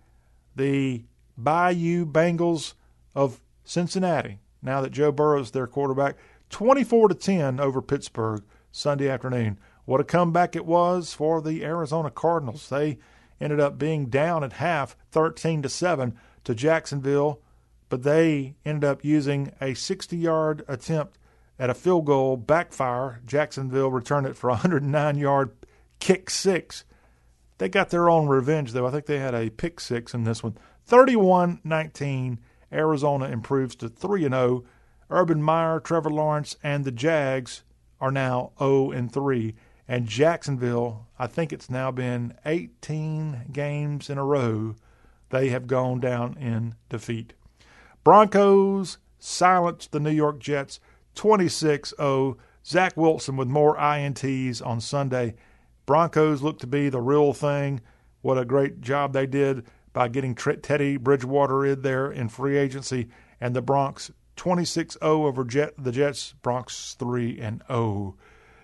[0.56, 1.04] the
[1.36, 2.72] Bayou Bengals
[3.14, 6.16] of Cincinnati, now that Joe Burrow Burrow's their quarterback,
[6.48, 9.58] 24 to 10 over Pittsburgh Sunday afternoon.
[9.84, 12.70] What a comeback it was for the Arizona Cardinals.
[12.70, 12.98] They
[13.38, 17.42] ended up being down at half 13 to 7 to Jacksonville,
[17.90, 21.18] but they ended up using a 60-yard attempt
[21.58, 23.20] at a field goal backfire.
[23.26, 25.50] Jacksonville returned it for a 109-yard
[26.00, 26.84] kick six.
[27.58, 28.86] They got their own revenge, though.
[28.86, 30.56] I think they had a pick six in this one.
[30.86, 32.38] 31 19.
[32.72, 34.64] Arizona improves to 3 0.
[35.10, 37.62] Urban Meyer, Trevor Lawrence, and the Jags
[38.00, 39.54] are now 0 and 3.
[39.88, 44.76] And Jacksonville, I think it's now been 18 games in a row
[45.30, 47.34] they have gone down in defeat.
[48.04, 50.80] Broncos silenced the New York Jets
[51.18, 52.36] 26 0.
[52.64, 55.34] Zach Wilson with more INTs on Sunday.
[55.84, 57.80] Broncos look to be the real thing.
[58.22, 63.08] What a great job they did by getting Teddy Bridgewater in there in free agency.
[63.40, 66.34] And the Bronx 26 0 over Jet, the Jets.
[66.40, 68.16] Bronx 3 and 0.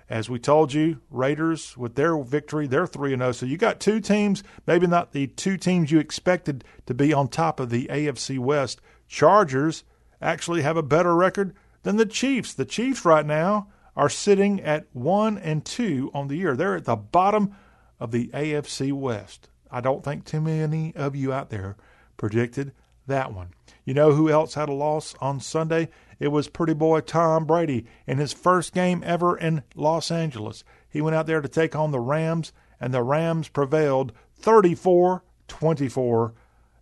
[0.09, 3.33] As we told you, Raiders with their victory, they're 3 0.
[3.33, 7.27] So you got two teams, maybe not the two teams you expected to be on
[7.27, 8.81] top of the AFC West.
[9.09, 9.83] Chargers
[10.23, 11.53] actually have a better record
[11.85, 12.53] than the Chiefs.
[12.53, 16.57] The Chiefs right now are sitting at 1 and 2 on the year.
[16.57, 17.55] They're at the bottom
[18.01, 19.49] of the AFC West.
[19.71, 21.77] I don't think too many of you out there
[22.17, 22.73] predicted
[23.07, 23.51] that one.
[23.85, 25.89] You know who else had a loss on Sunday?
[26.19, 30.65] It was pretty boy Tom Brady in his first game ever in Los Angeles.
[30.89, 36.35] He went out there to take on the Rams, and the Rams prevailed 34 24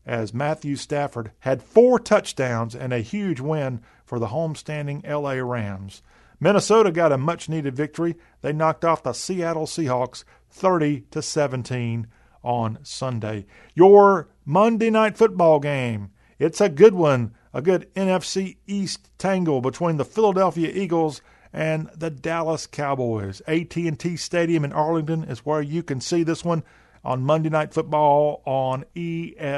[0.07, 3.81] as Matthew Stafford had four touchdowns and a huge win
[4.13, 6.03] for the homestanding LA Rams.
[6.39, 8.15] Minnesota got a much needed victory.
[8.43, 12.07] They knocked off the Seattle Seahawks 30 to 17
[12.45, 13.47] on Sunday.
[13.75, 16.11] Your Monday night football game.
[16.39, 22.11] It's a good one, a good NFC East tangle between the Philadelphia Eagles and the
[22.11, 23.41] Dallas Cowboys.
[23.47, 26.65] AT&T Stadium in Arlington is where you can see this one
[27.03, 29.55] on Monday Night Football on ESPN.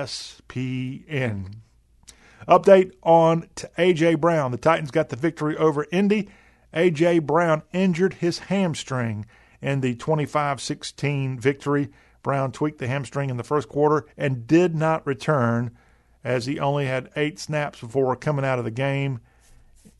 [2.48, 4.50] Update on AJ Brown.
[4.50, 6.28] The Titans got the victory over Indy
[6.74, 7.20] A.J.
[7.20, 9.26] Brown injured his hamstring
[9.62, 11.90] in the 25 16 victory.
[12.22, 15.76] Brown tweaked the hamstring in the first quarter and did not return
[16.24, 19.20] as he only had eight snaps before coming out of the game.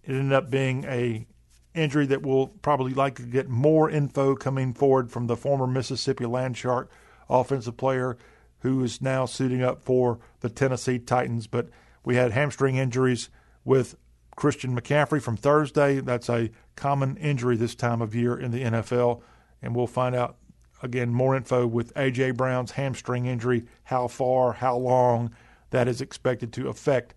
[0.02, 1.26] It ended up being a
[1.74, 6.88] injury that we'll probably likely get more info coming forward from the former Mississippi Landshark
[7.28, 8.16] offensive player
[8.61, 11.46] who is now suiting up for the Tennessee Titans.
[11.46, 11.68] But
[12.04, 13.30] we had hamstring injuries
[13.64, 13.96] with
[14.36, 16.00] Christian McCaffrey from Thursday.
[16.00, 19.22] That's a common injury this time of year in the NFL.
[19.62, 20.36] And we'll find out
[20.82, 22.32] again more info with A.J.
[22.32, 25.34] Brown's hamstring injury, how far, how long
[25.70, 27.14] that is expected to affect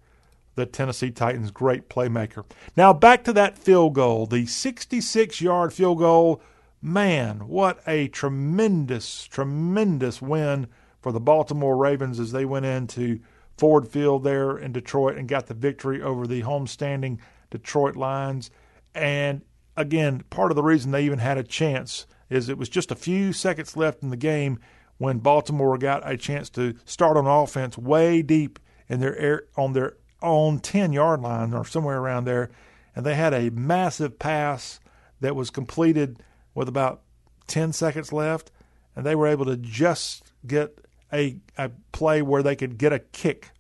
[0.56, 2.44] the Tennessee Titans' great playmaker.
[2.76, 6.42] Now back to that field goal, the 66 yard field goal.
[6.82, 10.68] Man, what a tremendous, tremendous win
[11.02, 13.20] for the Baltimore Ravens as they went into
[13.58, 18.52] Ford Field there in Detroit and got the victory over the homestanding Detroit Lions.
[18.94, 19.42] And
[19.76, 22.96] again, part of the reason they even had a chance is it was just a
[22.96, 24.60] few seconds left in the game
[24.98, 29.74] when Baltimore got a chance to start on offense way deep in their air, on
[29.74, 32.50] their own 10 yard line or somewhere around there.
[32.96, 34.80] And they had a massive pass
[35.20, 36.22] that was completed
[36.56, 37.02] with about
[37.48, 38.52] 10 seconds left.
[38.96, 40.80] And they were able to just get
[41.12, 43.52] a, a play where they could get a kick.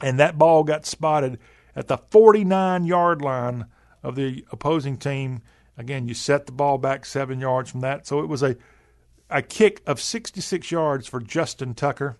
[0.00, 1.38] And that ball got spotted
[1.76, 3.66] at the 49 yard line
[4.02, 5.42] of the opposing team.
[5.76, 8.06] Again, you set the ball back seven yards from that.
[8.06, 8.56] So it was a,
[9.30, 12.18] a kick of 66 yards for Justin Tucker.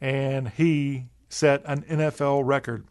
[0.00, 2.86] And he set an NFL record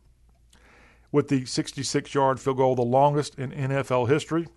[1.12, 4.48] with the 66 yard field goal, the longest in NFL history.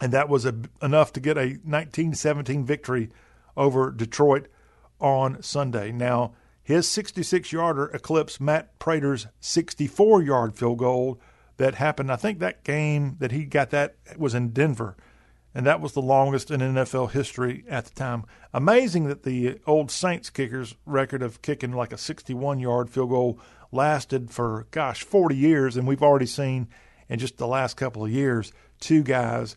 [0.00, 3.10] And that was a, enough to get a 1917 victory
[3.56, 4.48] over Detroit
[5.02, 5.92] on Sunday.
[5.92, 6.32] Now,
[6.62, 11.20] his 66 yarder eclipsed Matt Prater's 64 yard field goal
[11.56, 12.10] that happened.
[12.10, 14.96] I think that game that he got that was in Denver,
[15.54, 18.24] and that was the longest in NFL history at the time.
[18.54, 23.38] Amazing that the old Saints kickers record of kicking like a 61 yard field goal
[23.72, 26.68] lasted for, gosh, 40 years, and we've already seen
[27.08, 29.56] in just the last couple of years two guys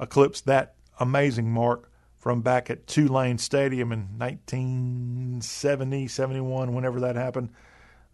[0.00, 1.90] eclipse that amazing mark
[2.24, 7.50] from back at Tulane Stadium in 1970, 71, whenever that happened.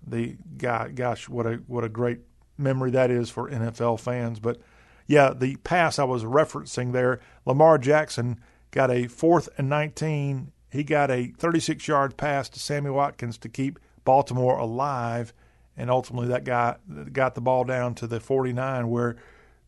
[0.05, 2.19] The guy, gosh, what a what a great
[2.59, 4.41] memory that is for NFL fans.
[4.41, 4.61] But
[5.07, 8.41] yeah, the pass I was referencing there, Lamar Jackson
[8.73, 10.51] got a fourth and 19.
[10.71, 15.33] He got a 36 yard pass to Sammy Watkins to keep Baltimore alive,
[15.77, 16.75] and ultimately that guy
[17.13, 19.15] got the ball down to the 49 where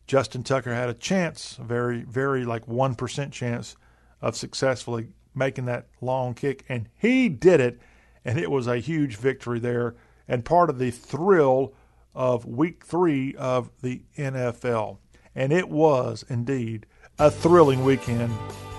[0.05, 3.77] Justin Tucker had a chance, very, very like 1% chance
[4.23, 7.79] of successfully making that long kick, and he did it,
[8.23, 9.95] and it was a huge victory there,
[10.27, 11.73] and part of the thrill
[12.15, 14.97] of week three of the NFL.
[15.35, 16.85] And it was indeed
[17.19, 18.33] a thrilling weekend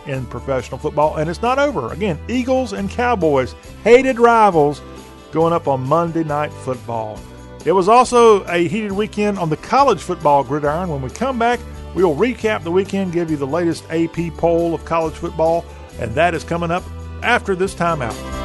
[0.07, 1.93] in professional football, and it's not over.
[1.93, 4.81] Again, Eagles and Cowboys, hated rivals,
[5.31, 7.19] going up on Monday Night Football.
[7.67, 10.89] It was also a heated weekend on the college football gridiron.
[10.89, 11.61] When we come back,
[11.95, 15.65] we'll recap the weekend, give you the latest AP poll of college football,
[15.99, 16.85] and that is coming up
[17.23, 18.44] after this timeout.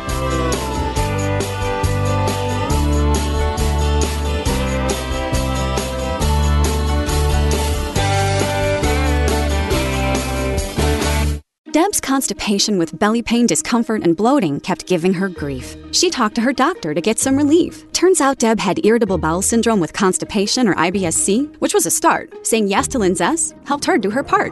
[11.71, 15.75] Deb's constipation with belly pain, discomfort, and bloating kept giving her grief.
[15.91, 17.91] She talked to her doctor to get some relief.
[17.93, 22.33] Turns out Deb had irritable bowel syndrome with constipation or IBS-C, which was a start.
[22.47, 24.51] Saying yes to Linzess helped her do her part.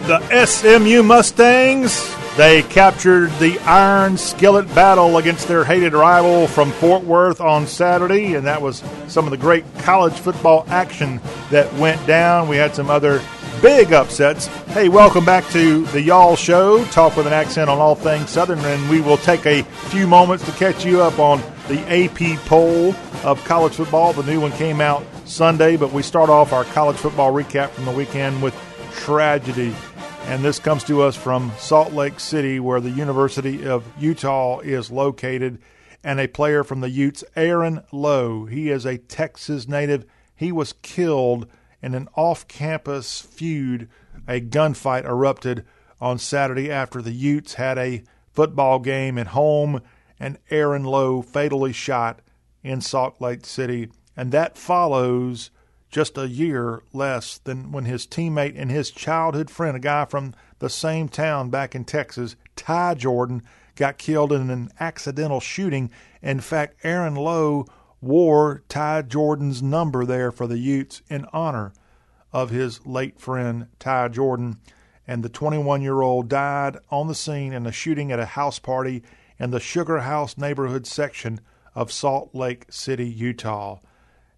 [0.09, 7.03] The SMU Mustangs, they captured the Iron Skillet Battle against their hated rival from Fort
[7.03, 12.03] Worth on Saturday, and that was some of the great college football action that went
[12.07, 12.47] down.
[12.47, 13.21] We had some other
[13.61, 14.47] big upsets.
[14.73, 18.57] Hey, welcome back to the Y'all Show, talk with an accent on all things Southern,
[18.57, 22.95] and we will take a few moments to catch you up on the AP poll
[23.23, 24.13] of college football.
[24.13, 27.85] The new one came out Sunday, but we start off our college football recap from
[27.85, 28.55] the weekend with
[28.91, 29.75] tragedy.
[30.25, 34.91] And this comes to us from Salt Lake City, where the University of Utah is
[34.91, 35.59] located.
[36.03, 40.05] And a player from the Utes, Aaron Lowe, he is a Texas native.
[40.35, 41.47] He was killed
[41.81, 43.89] in an off campus feud.
[44.27, 45.65] A gunfight erupted
[45.99, 49.81] on Saturday after the Utes had a football game at home,
[50.19, 52.21] and Aaron Lowe fatally shot
[52.63, 53.89] in Salt Lake City.
[54.15, 55.49] And that follows
[55.89, 60.33] just a year less than when his teammate and his childhood friend, a guy from
[60.59, 63.41] the same town back in Texas, Ty Jordan,
[63.75, 65.89] got killed in an accidental shooting.
[66.21, 67.65] In fact, Aaron Lowe
[68.01, 71.73] wore Ty Jordan's number there for the Utes in honor
[72.31, 74.57] of his late friend, Ty Jordan.
[75.07, 78.59] And the 21 year old died on the scene in a shooting at a house
[78.59, 79.01] party
[79.39, 81.41] in the Sugar House neighborhood section
[81.73, 83.79] of Salt Lake City, Utah.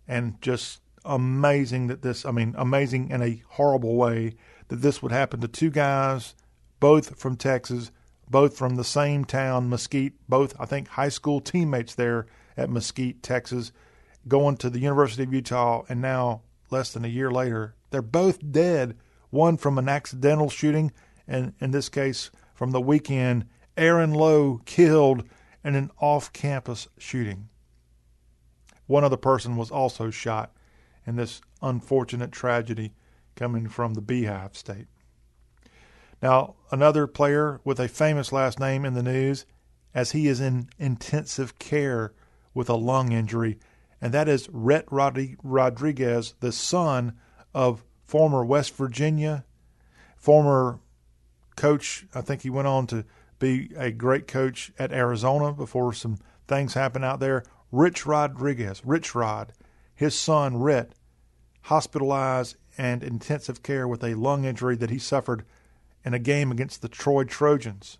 [0.07, 4.35] And just amazing that this, I mean, amazing in a horrible way
[4.67, 6.35] that this would happen to two guys,
[6.79, 7.91] both from Texas,
[8.29, 13.21] both from the same town, Mesquite, both, I think, high school teammates there at Mesquite,
[13.21, 13.71] Texas,
[14.27, 18.51] going to the University of Utah, and now, less than a year later, they're both
[18.51, 18.95] dead.
[19.29, 20.91] One from an accidental shooting,
[21.27, 23.45] and in this case, from the weekend,
[23.77, 25.23] Aaron Lowe killed
[25.63, 27.49] in an off campus shooting.
[28.87, 30.51] One other person was also shot
[31.11, 32.93] in this unfortunate tragedy
[33.35, 34.87] coming from the Beehive State.
[36.21, 39.45] Now, another player with a famous last name in the news,
[39.93, 42.13] as he is in intensive care
[42.53, 43.59] with a lung injury,
[43.99, 47.17] and that is Rhett Rodriguez, the son
[47.53, 49.43] of former West Virginia,
[50.15, 50.79] former
[51.57, 52.05] coach.
[52.15, 53.03] I think he went on to
[53.37, 57.43] be a great coach at Arizona before some things happened out there.
[57.69, 59.51] Rich Rodriguez, Rich Rod,
[59.93, 60.93] his son Rhett,
[61.63, 65.45] hospitalized and intensive care with a lung injury that he suffered
[66.03, 67.97] in a game against the Troy Trojans.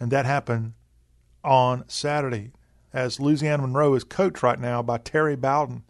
[0.00, 0.74] And that happened
[1.44, 2.52] on Saturday.
[2.92, 5.84] as Louisiana Monroe is coached right now by Terry Bowden.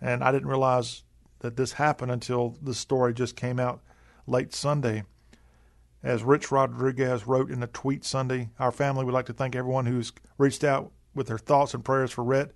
[0.00, 1.02] And I didn't realize
[1.40, 3.80] that this happened until the story just came out
[4.26, 5.02] late Sunday.
[6.02, 9.86] As Rich Rodriguez wrote in a tweet Sunday, our family would like to thank everyone
[9.86, 12.52] who's reached out with their thoughts and prayers for Rhett.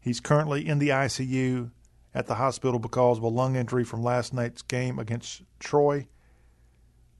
[0.00, 1.70] He's currently in the ICU
[2.14, 6.08] at the hospital because of a lung injury from last night's game against Troy.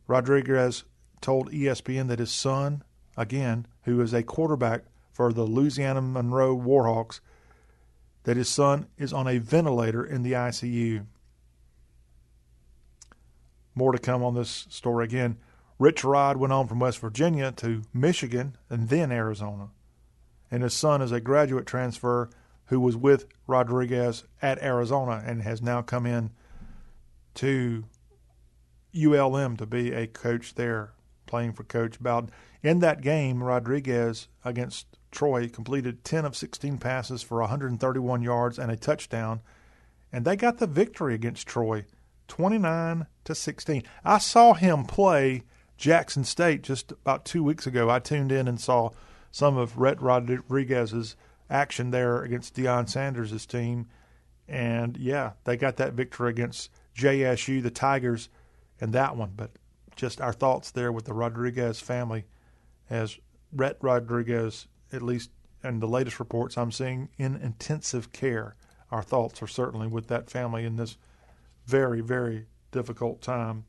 [0.06, 0.84] Rodriguez
[1.20, 2.82] told ESPN that his son,
[3.16, 7.20] again, who is a quarterback for the Louisiana Monroe Warhawks,
[8.24, 11.06] that his son is on a ventilator in the ICU.
[13.74, 15.38] More to come on this story again.
[15.78, 19.70] Rich Rod went on from West Virginia to Michigan and then Arizona.
[20.50, 22.28] And his son is a graduate transfer
[22.70, 26.30] who was with Rodriguez at Arizona and has now come in
[27.34, 27.84] to
[28.94, 30.92] ULM to be a coach there,
[31.26, 32.30] playing for Coach Bowden.
[32.62, 38.70] In that game, Rodriguez against Troy completed 10 of 16 passes for 131 yards and
[38.70, 39.40] a touchdown,
[40.12, 41.86] and they got the victory against Troy,
[42.28, 43.82] 29 to 16.
[44.04, 45.42] I saw him play
[45.76, 47.90] Jackson State just about two weeks ago.
[47.90, 48.90] I tuned in and saw
[49.32, 51.16] some of Rhett Rodriguez's
[51.50, 53.88] action there against Deion Sanders' team,
[54.48, 58.28] and yeah, they got that victory against JSU, the Tigers,
[58.80, 59.32] and that one.
[59.36, 59.50] But
[59.96, 62.24] just our thoughts there with the Rodriguez family,
[62.88, 63.18] as
[63.52, 65.30] Rhett Rodriguez, at least
[65.62, 68.56] in the latest reports I'm seeing, in intensive care.
[68.90, 70.96] Our thoughts are certainly with that family in this
[71.66, 73.64] very, very difficult time.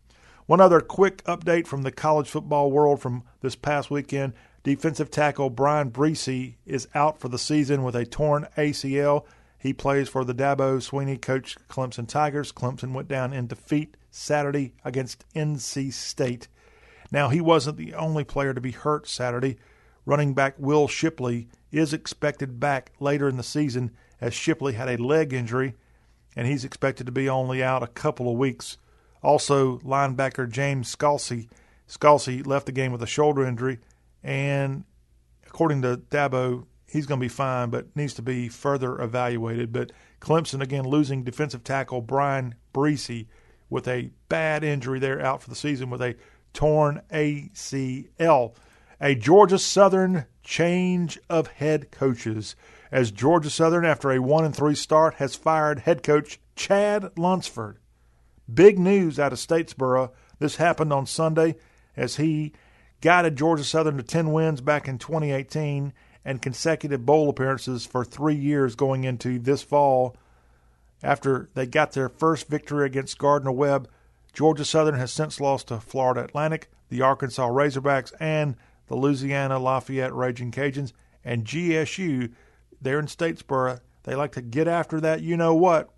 [0.45, 4.33] One other quick update from the college football world from this past weekend.
[4.63, 9.25] Defensive tackle Bryan Bresee is out for the season with a torn ACL.
[9.57, 12.51] He plays for the Dabo Swinney coach Clemson Tigers.
[12.51, 16.47] Clemson went down in defeat Saturday against NC State.
[17.11, 19.57] Now, he wasn't the only player to be hurt Saturday.
[20.05, 25.01] Running back Will Shipley is expected back later in the season as Shipley had a
[25.01, 25.75] leg injury
[26.35, 28.77] and he's expected to be only out a couple of weeks.
[29.21, 31.49] Also, linebacker James Skalski.
[31.87, 33.79] Skalski left the game with a shoulder injury,
[34.23, 34.83] and
[35.45, 39.71] according to Dabo, he's going to be fine, but needs to be further evaluated.
[39.71, 43.27] But Clemson again losing defensive tackle Bryan Bresee
[43.69, 46.15] with a bad injury there, out for the season with a
[46.53, 48.55] torn ACL.
[48.99, 52.55] A Georgia Southern change of head coaches
[52.91, 57.77] as Georgia Southern, after a one and three start, has fired head coach Chad Lunsford.
[58.53, 60.11] Big news out of Statesboro.
[60.39, 61.55] This happened on Sunday
[61.95, 62.51] as he
[63.01, 65.91] guided Georgia Southern to 10 wins back in 2018
[66.23, 70.15] and consecutive bowl appearances for three years going into this fall.
[71.03, 73.89] After they got their first victory against Gardner Webb,
[74.33, 78.55] Georgia Southern has since lost to Florida Atlantic, the Arkansas Razorbacks, and
[78.87, 80.93] the Louisiana Lafayette Raging Cajuns.
[81.25, 82.31] And GSU
[82.79, 85.89] there in Statesboro, they like to get after that you know what.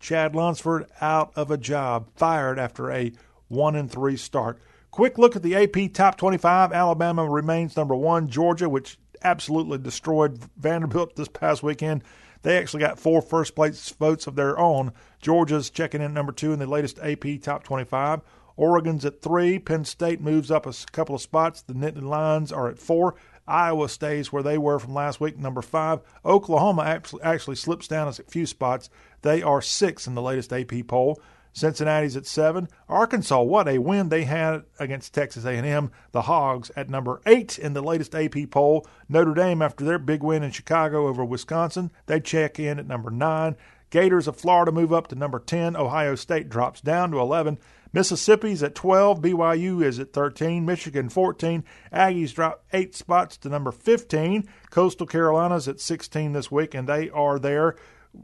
[0.00, 3.12] Chad Lunsford out of a job, fired after a
[3.48, 4.60] 1 and 3 start.
[4.98, 6.72] Quick look at the AP Top 25.
[6.72, 8.26] Alabama remains number one.
[8.26, 12.02] Georgia, which absolutely destroyed Vanderbilt this past weekend,
[12.42, 14.92] they actually got four first place votes of their own.
[15.20, 18.22] Georgia's checking in number two in the latest AP Top 25.
[18.56, 19.60] Oregon's at three.
[19.60, 21.62] Penn State moves up a couple of spots.
[21.62, 23.14] The Nittany Lions are at four.
[23.46, 26.00] Iowa stays where they were from last week, number five.
[26.24, 28.90] Oklahoma actually, actually slips down a few spots.
[29.22, 31.20] They are six in the latest AP poll.
[31.58, 32.68] Cincinnati's at seven.
[32.88, 35.90] Arkansas, what a win they had against Texas A&M.
[36.12, 38.86] The Hogs at number eight in the latest AP poll.
[39.08, 43.10] Notre Dame, after their big win in Chicago over Wisconsin, they check in at number
[43.10, 43.56] nine.
[43.90, 45.74] Gators of Florida move up to number 10.
[45.74, 47.58] Ohio State drops down to 11.
[47.92, 49.20] Mississippi's at 12.
[49.20, 50.64] BYU is at 13.
[50.64, 51.64] Michigan 14.
[51.92, 54.46] Aggies drop eight spots to number 15.
[54.70, 57.76] Coastal Carolina's at 16 this week, and they are there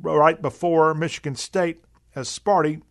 [0.03, 1.83] right before Michigan State
[2.15, 2.83] as Sparty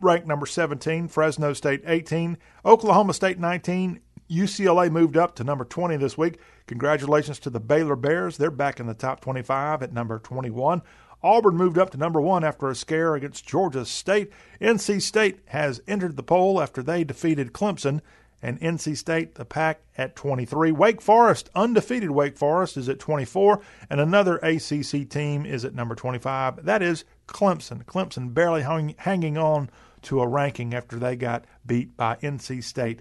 [0.00, 1.08] ranked number 17.
[1.08, 2.38] Fresno State 18.
[2.64, 4.00] Oklahoma State 19.
[4.30, 6.38] UCLA moved up to number 20 this week.
[6.66, 8.36] Congratulations to the Baylor Bears.
[8.36, 10.82] They're back in the top 25 at number 21.
[11.22, 14.30] Auburn moved up to number one after a scare against Georgia State.
[14.60, 18.00] NC State has entered the poll after they defeated Clemson.
[18.42, 20.72] And NC State, the pack at 23.
[20.72, 23.60] Wake Forest, undefeated Wake Forest, is at 24.
[23.90, 26.64] And another ACC team is at number 25.
[26.64, 27.84] That is Clemson.
[27.84, 29.68] Clemson barely hung, hanging on
[30.02, 33.00] to a ranking after they got beat by NC State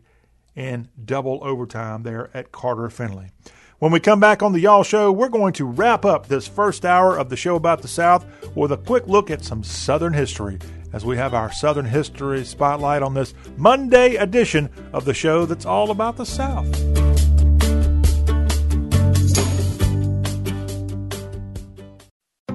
[0.56, 3.32] in double overtime there at Carter Finley.
[3.80, 6.86] When we come back on the Y'all Show, we're going to wrap up this first
[6.86, 10.60] hour of the show about the South with a quick look at some Southern history
[10.91, 15.66] as we have our Southern History Spotlight on this Monday edition of the show that's
[15.66, 17.09] all about the South.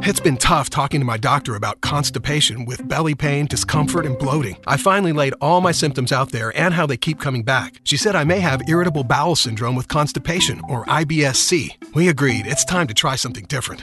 [0.07, 4.59] It's been tough talking to my doctor about constipation with belly pain, discomfort, and bloating.
[4.67, 7.81] I finally laid all my symptoms out there and how they keep coming back.
[7.85, 11.79] She said I may have irritable bowel syndrome with constipation, or IBS-C.
[11.95, 13.83] We agreed it's time to try something different.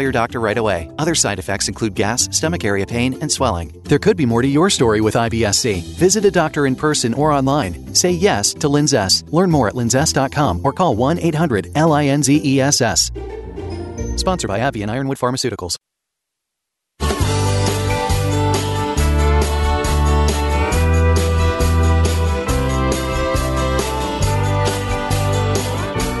[0.01, 0.89] your doctor right away.
[0.97, 3.81] Other side effects include gas, stomach area pain, and swelling.
[3.83, 5.81] There could be more to your story with IBS-C.
[5.97, 7.93] Visit a doctor in person or online.
[7.95, 9.31] Say yes to Linzess.
[9.31, 13.11] Learn more at linzess.com or call 1-800-LINZESS.
[14.19, 15.75] Sponsored by AbbVie and Ironwood Pharmaceuticals.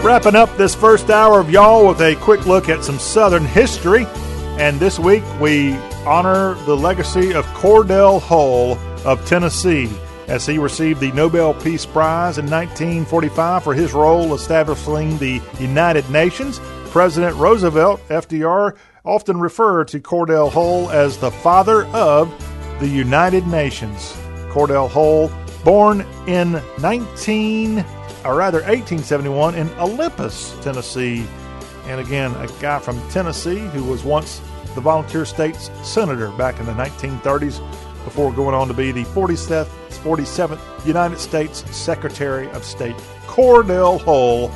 [0.03, 4.07] Wrapping up this first hour of y'all with a quick look at some Southern history.
[4.57, 5.73] And this week we
[6.07, 9.91] honor the legacy of Cordell Hull of Tennessee
[10.27, 16.09] as he received the Nobel Peace Prize in 1945 for his role establishing the United
[16.09, 16.59] Nations.
[16.89, 18.75] President Roosevelt, FDR,
[19.05, 22.27] often referred to Cordell Hull as the father of
[22.79, 24.13] the United Nations.
[24.49, 25.31] Cordell Hull,
[25.63, 27.85] born in 19
[28.23, 31.25] or rather 1871 in Olympus, Tennessee.
[31.85, 34.41] And again, a guy from Tennessee who was once
[34.75, 37.59] the volunteer state's senator back in the 1930s
[38.03, 39.67] before going on to be the 47th,
[40.03, 42.95] 47th United States Secretary of State.
[43.27, 44.51] Cordell Hull,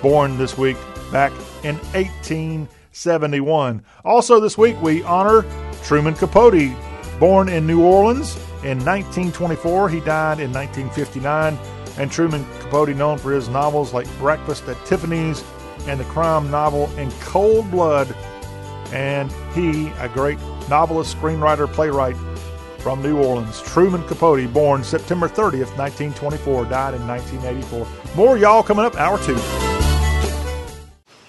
[0.00, 0.76] born this week
[1.10, 1.32] back
[1.62, 3.84] in 1871.
[4.04, 5.44] Also, this week we honor
[5.84, 6.72] Truman Capote,
[7.18, 9.88] born in New Orleans in 1924.
[9.88, 11.58] He died in 1959
[11.98, 15.44] and Truman Capote, known for his novels like Breakfast at Tiffany's
[15.86, 18.14] and the crime novel In Cold Blood.
[18.92, 20.38] And he, a great
[20.68, 22.16] novelist, screenwriter, playwright
[22.78, 28.16] from New Orleans, Truman Capote, born September 30th, 1924, died in 1984.
[28.16, 29.36] More y'all coming up, hour two.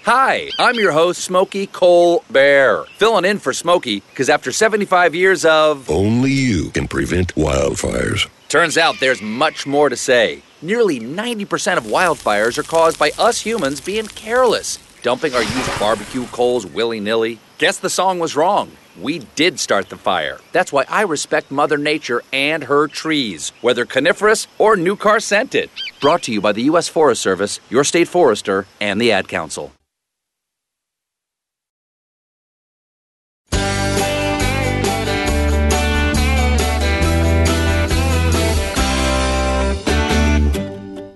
[0.05, 5.45] Hi, I'm your host, Smokey Cole Bear, filling in for Smokey because after 75 years
[5.45, 5.89] of.
[5.89, 8.27] Only you can prevent wildfires.
[8.53, 10.43] Turns out there's much more to say.
[10.61, 16.27] Nearly 90% of wildfires are caused by us humans being careless, dumping our used barbecue
[16.27, 17.39] coals willy nilly.
[17.57, 18.69] Guess the song was wrong.
[19.01, 20.39] We did start the fire.
[20.51, 25.71] That's why I respect Mother Nature and her trees, whether coniferous or new car scented.
[25.99, 26.87] Brought to you by the U.S.
[26.87, 29.71] Forest Service, your state forester, and the Ad Council.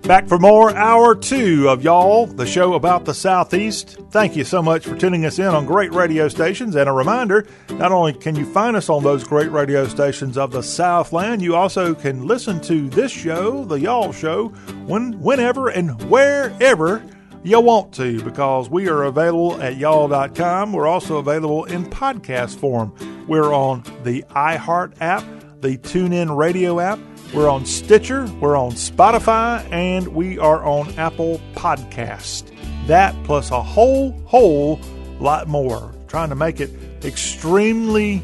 [0.07, 3.97] Back for more hour two of y'all, the show about the Southeast.
[4.09, 6.77] Thank you so much for tuning us in on great radio stations.
[6.77, 10.51] And a reminder not only can you find us on those great radio stations of
[10.51, 14.47] the Southland, you also can listen to this show, the Y'all Show,
[14.85, 17.03] when, whenever and wherever
[17.43, 20.71] you want to, because we are available at y'all.com.
[20.71, 22.95] We're also available in podcast form.
[23.27, 25.25] We're on the iHeart app,
[25.59, 26.97] the TuneIn Radio app.
[27.33, 32.51] We're on Stitcher, we're on Spotify, and we are on Apple Podcast.
[32.87, 34.79] That plus a whole, whole
[35.19, 35.93] lot more.
[36.07, 36.71] Trying to make it
[37.03, 38.23] extremely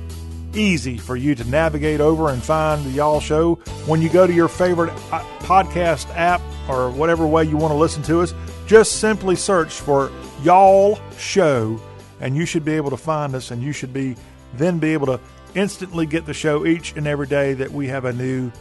[0.55, 3.55] easy for you to navigate over and find the Y'all Show.
[3.87, 7.77] When you go to your favorite uh, podcast app or whatever way you want to
[7.77, 8.33] listen to us,
[8.67, 10.11] just simply search for
[10.43, 11.79] Y'all Show,
[12.21, 14.15] and you should be able to find us, and you should be
[14.55, 15.19] then be able to
[15.55, 18.51] instantly get the show each and every day that we have a new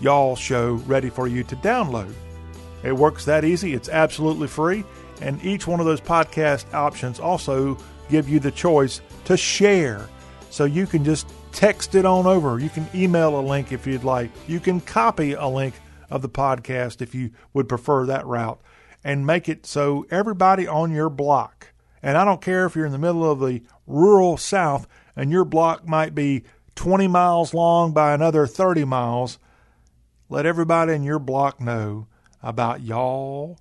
[0.00, 2.12] Y'all Show ready for you to download.
[2.82, 4.84] It works that easy, it's absolutely free,
[5.20, 7.78] and each one of those podcast options also
[8.08, 10.08] give you the choice to share.
[10.50, 12.58] So you can just text it on over.
[12.58, 14.30] You can email a link if you'd like.
[14.46, 15.74] You can copy a link
[16.10, 18.60] of the podcast if you would prefer that route
[19.02, 21.72] and make it so everybody on your block,
[22.02, 24.86] and I don't care if you're in the middle of the rural South
[25.16, 26.44] and your block might be
[26.74, 29.38] 20 miles long by another 30 miles,
[30.28, 32.08] let everybody in your block know
[32.42, 33.58] about y'all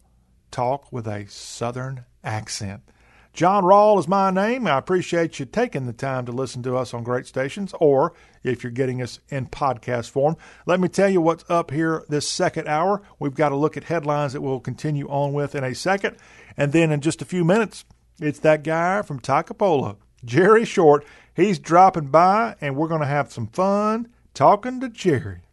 [0.52, 2.82] talk with a Southern accent.
[3.34, 4.66] John Rawl is my name.
[4.66, 8.14] I appreciate you taking the time to listen to us on great stations, or
[8.44, 10.38] if you're getting us in podcast form.
[10.66, 13.02] Let me tell you what's up here this second hour.
[13.20, 16.16] We've got to look at headlines that we'll continue on with in a second.
[16.56, 17.84] And then in just a few minutes,
[18.22, 21.06] it's that guy from Toccopola, Jerry Short.
[21.36, 25.45] He's dropping by, and we're going to have some fun talking to Jerry.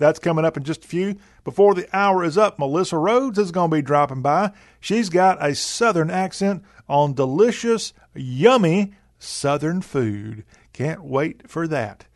[0.00, 1.16] That's coming up in just a few.
[1.44, 4.52] Before the hour is up, Melissa Rhodes is going to be dropping by.
[4.80, 10.44] She's got a southern accent on delicious, yummy southern food.
[10.72, 12.06] Can't wait for that.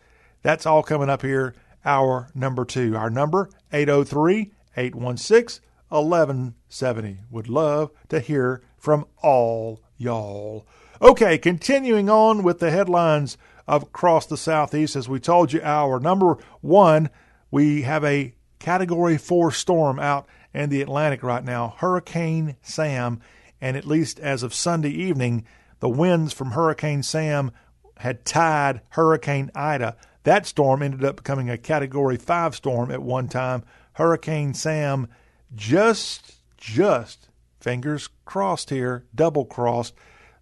[0.40, 1.54] That's all coming up here,
[1.84, 2.96] hour number two.
[2.96, 7.18] Our number, 803 816 1170.
[7.30, 10.66] Would love to hear from all y'all.
[11.02, 13.36] Okay, continuing on with the headlines
[13.68, 14.96] of across the southeast.
[14.96, 17.10] As we told you, our number one,
[17.54, 23.20] we have a category four storm out in the Atlantic right now, Hurricane Sam.
[23.60, 25.46] And at least as of Sunday evening,
[25.78, 27.52] the winds from Hurricane Sam
[27.98, 29.96] had tied Hurricane Ida.
[30.24, 33.62] That storm ended up becoming a category five storm at one time.
[33.92, 35.06] Hurricane Sam
[35.54, 37.28] just, just,
[37.60, 39.94] fingers crossed here, double crossed.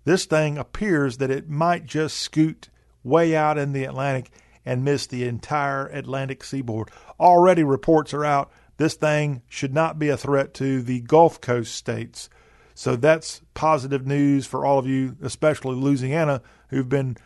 [0.06, 2.70] This thing appears that it might just scoot
[3.04, 4.30] way out in the Atlantic
[4.64, 6.90] and miss the entire Atlantic seaboard.
[7.18, 8.50] Already reports are out
[8.82, 12.28] this thing should not be a threat to the Gulf Coast states.
[12.74, 17.16] So that's positive news for all of you, especially Louisiana, who've been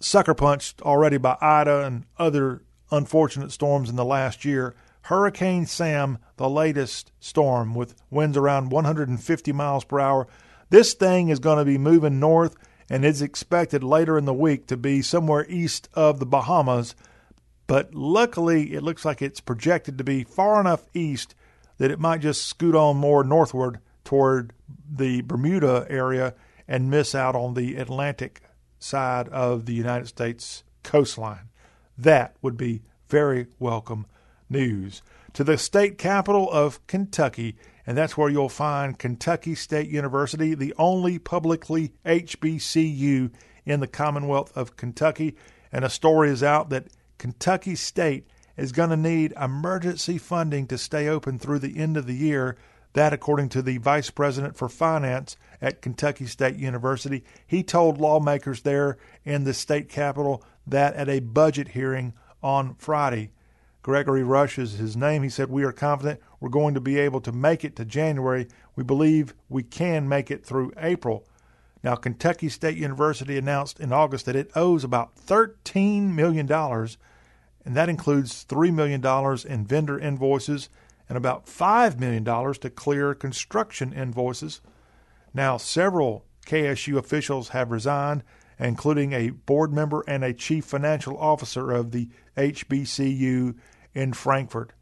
[0.00, 4.74] sucker punched already by Ida and other unfortunate storms in the last year.
[5.02, 10.26] Hurricane Sam, the latest storm with winds around 150 miles per hour.
[10.70, 12.56] This thing is going to be moving north
[12.88, 16.94] and is expected later in the week to be somewhere east of the Bahamas.
[17.66, 21.34] But luckily, it looks like it's projected to be far enough east
[21.78, 24.52] that it might just scoot on more northward toward
[24.88, 26.34] the Bermuda area
[26.68, 28.40] and miss out on the Atlantic
[28.78, 31.48] side of the United States coastline.
[31.98, 34.06] That would be very welcome
[34.48, 35.02] news.
[35.34, 37.56] To the state capital of Kentucky,
[37.86, 43.30] and that's where you'll find Kentucky State University, the only publicly HBCU
[43.64, 45.36] in the Commonwealth of Kentucky.
[45.70, 48.26] And a story is out that Kentucky State
[48.56, 52.56] is going to need emergency funding to stay open through the end of the year.
[52.94, 58.62] That, according to the Vice President for Finance at Kentucky State University, he told lawmakers
[58.62, 63.32] there in the state capitol that at a budget hearing on Friday.
[63.82, 65.22] Gregory Rush is his name.
[65.22, 68.46] He said, We are confident we're going to be able to make it to January.
[68.76, 71.26] We believe we can make it through April.
[71.82, 77.88] Now, Kentucky State University announced in August that it owes about $13 million, and that
[77.88, 79.04] includes $3 million
[79.48, 80.68] in vendor invoices
[81.08, 84.60] and about $5 million to clear construction invoices.
[85.34, 88.22] Now, several KSU officials have resigned,
[88.56, 93.56] including a board member and a chief financial officer of the HBCU
[93.94, 94.74] in Frankfort.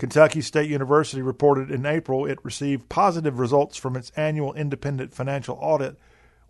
[0.00, 5.58] Kentucky State University reported in April it received positive results from its annual independent financial
[5.60, 5.98] audit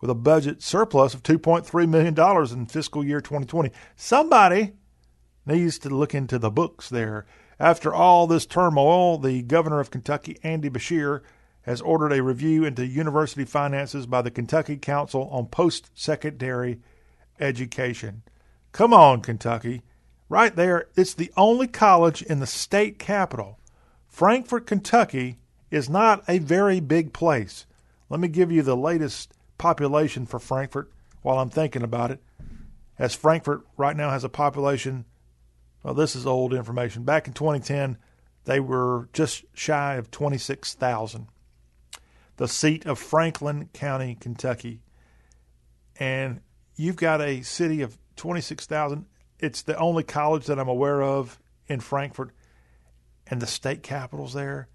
[0.01, 3.72] with a budget surplus of $2.3 million in fiscal year 2020.
[3.96, 4.74] Somebody
[5.44, 7.26] needs to look into the books there.
[7.59, 11.22] After all this turmoil, the governor of Kentucky, Andy Beshear,
[11.62, 16.78] has ordered a review into university finances by the Kentucky Council on Post Secondary
[17.40, 18.22] Education.
[18.70, 19.82] Come on, Kentucky.
[20.31, 23.59] Right there, it's the only college in the state capital.
[24.07, 25.39] Frankfort, Kentucky
[25.72, 27.66] is not a very big place.
[28.09, 32.22] Let me give you the latest population for Frankfort while I'm thinking about it.
[32.97, 35.05] As Frankfort right now has a population,
[35.83, 37.03] well, this is old information.
[37.03, 37.99] Back in 2010,
[38.45, 41.26] they were just shy of 26,000.
[42.37, 44.81] The seat of Franklin County, Kentucky.
[45.99, 46.41] And
[46.76, 49.07] you've got a city of 26,000
[49.41, 52.30] it's the only college that I'm aware of in Frankfort,
[53.26, 54.68] and the state capital's there,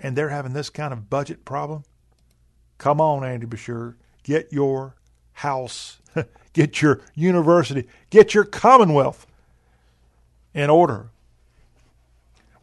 [0.00, 1.84] and they're having this kind of budget problem.
[2.78, 4.96] Come on, Andy Beshear, get your
[5.32, 6.00] house,
[6.52, 9.26] get your university, get your commonwealth
[10.54, 11.10] in order.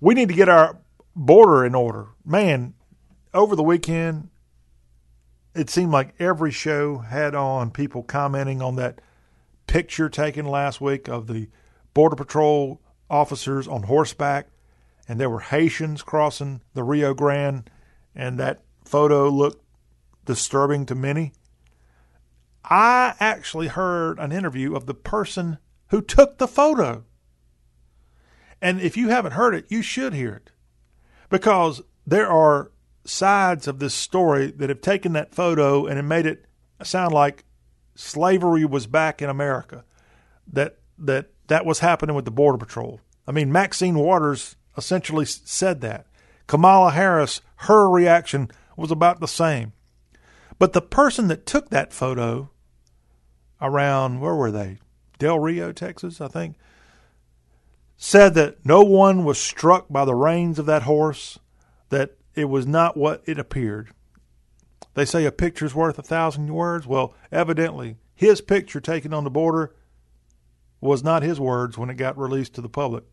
[0.01, 0.77] We need to get our
[1.15, 2.07] border in order.
[2.25, 2.73] Man,
[3.33, 4.29] over the weekend,
[5.53, 8.99] it seemed like every show had on people commenting on that
[9.67, 11.49] picture taken last week of the
[11.93, 14.47] Border Patrol officers on horseback,
[15.07, 17.69] and there were Haitians crossing the Rio Grande,
[18.13, 19.63] and that photo looked
[20.25, 21.33] disturbing to many.
[22.63, 25.59] I actually heard an interview of the person
[25.89, 27.03] who took the photo.
[28.61, 30.51] And if you haven't heard it, you should hear it.
[31.29, 32.71] Because there are
[33.03, 36.45] sides of this story that have taken that photo and have made it
[36.83, 37.44] sound like
[37.95, 39.83] slavery was back in America,
[40.51, 42.99] that that that was happening with the Border Patrol.
[43.27, 46.05] I mean, Maxine Waters essentially said that.
[46.47, 49.73] Kamala Harris, her reaction was about the same.
[50.59, 52.49] But the person that took that photo
[53.61, 54.79] around, where were they?
[55.17, 56.55] Del Rio, Texas, I think,
[57.97, 61.39] said that no one was struck by the reins of that horse,
[61.89, 63.89] that it was not what it appeared.
[64.95, 66.87] They say a picture's worth a thousand words.
[66.87, 69.75] Well, evidently, his picture taken on the border
[70.81, 73.03] was not his words when it got released to the public.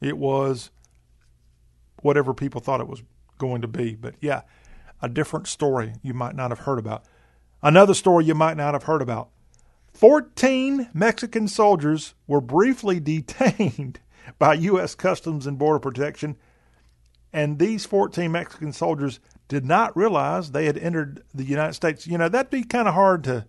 [0.00, 0.70] It was
[2.00, 3.02] whatever people thought it was
[3.38, 3.94] going to be.
[3.94, 4.42] But yeah,
[5.00, 7.04] a different story you might not have heard about.
[7.60, 9.30] Another story you might not have heard about.
[9.94, 13.98] 14 Mexican soldiers were briefly detained
[14.38, 14.94] by U.S.
[14.94, 16.36] Customs and Border Protection,
[17.32, 19.18] and these 14 Mexican soldiers
[19.52, 22.06] did not realize they had entered the United States.
[22.06, 23.46] You know, that'd be kind of hard to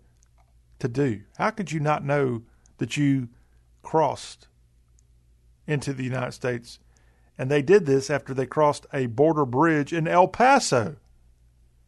[0.80, 1.22] to do.
[1.38, 2.41] How could you not know
[2.80, 3.30] that you
[3.84, 4.49] crossed
[5.66, 6.78] into the United States?
[7.38, 10.97] And they did this after they crossed a border bridge in El Paso.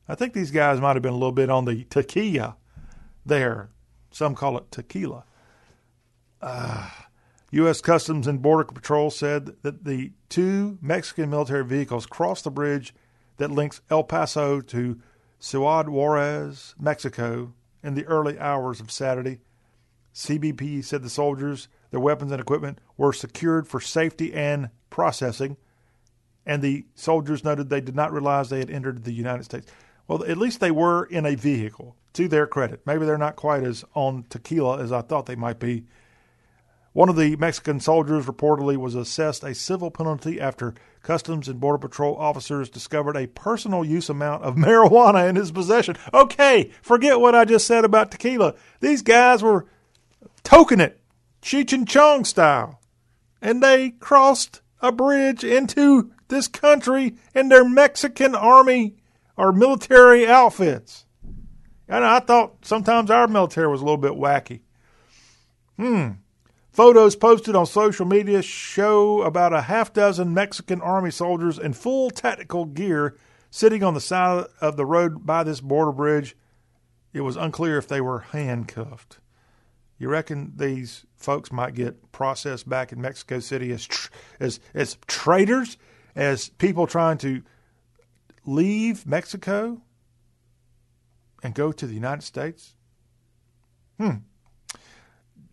[0.08, 2.56] I think these guys might have been a little bit on the tequila
[3.26, 3.70] there.
[4.12, 5.26] Some call it tequila.
[6.42, 6.90] Uh,
[7.52, 7.82] U.S.
[7.82, 12.94] Customs and Border Patrol said that the two Mexican military vehicles crossed the bridge
[13.38, 15.00] that links El Paso to
[15.40, 19.40] Ciudad Juarez, Mexico, in the early hours of Saturday.
[20.14, 25.58] CBP said the soldiers, their weapons and equipment were secured for safety and processing,
[26.46, 29.68] and the soldiers noted they did not realize they had entered the United States.
[30.08, 32.82] Well, at least they were in a vehicle, to their credit.
[32.86, 35.84] Maybe they're not quite as on tequila as I thought they might be.
[36.96, 40.74] One of the Mexican soldiers reportedly was assessed a civil penalty after
[41.04, 45.98] Customs and Border Patrol officers discovered a personal use amount of marijuana in his possession.
[46.14, 48.56] Okay, forget what I just said about tequila.
[48.80, 49.66] These guys were
[50.46, 51.02] toking it,
[51.42, 52.80] Cheech and Chong style.
[53.42, 58.96] And they crossed a bridge into this country in their Mexican army
[59.36, 61.04] or military outfits.
[61.90, 64.62] And I thought sometimes our military was a little bit wacky.
[65.76, 66.12] Hmm.
[66.76, 72.10] Photos posted on social media show about a half dozen Mexican army soldiers in full
[72.10, 73.16] tactical gear
[73.50, 76.36] sitting on the side of the road by this border bridge.
[77.14, 79.20] It was unclear if they were handcuffed.
[79.98, 84.12] You reckon these folks might get processed back in Mexico City as tr-
[84.42, 85.78] as as traitors,
[86.14, 87.42] as people trying to
[88.46, 89.82] leave Mexico
[91.42, 92.76] and go to the United States?
[93.98, 94.16] Hmm.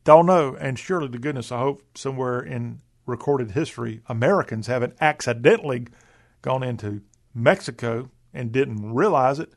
[0.05, 0.57] Don't know.
[0.59, 5.87] And surely to goodness, I hope somewhere in recorded history, Americans haven't accidentally
[6.41, 7.03] gone into
[7.35, 9.53] Mexico and didn't realize it.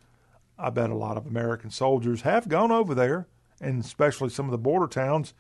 [0.58, 3.28] I bet a lot of American soldiers have gone over there,
[3.60, 5.34] and especially some of the border towns,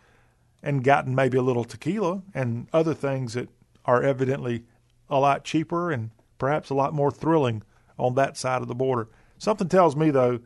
[0.61, 3.49] and gotten maybe a little tequila and other things that
[3.85, 4.63] are evidently
[5.09, 7.61] a lot cheaper and perhaps a lot more thrilling
[7.97, 9.07] on that side of the border.
[9.37, 10.39] Something tells me, though,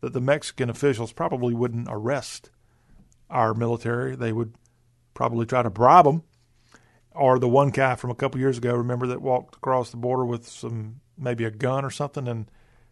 [0.00, 2.50] that the Mexican officials probably wouldn't arrest
[3.30, 4.16] our military.
[4.16, 4.54] They would
[5.14, 6.22] probably try to bribe them.
[7.12, 10.24] Or the one guy from a couple years ago, remember that walked across the border
[10.24, 12.50] with some maybe a gun or something, and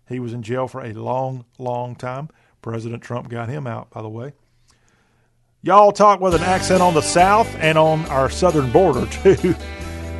[0.08, 2.28] he was in jail for a long, long time.
[2.60, 4.32] President Trump got him out, by the way.
[5.62, 9.54] Y'all talk with an accent on the South and on our southern border, too.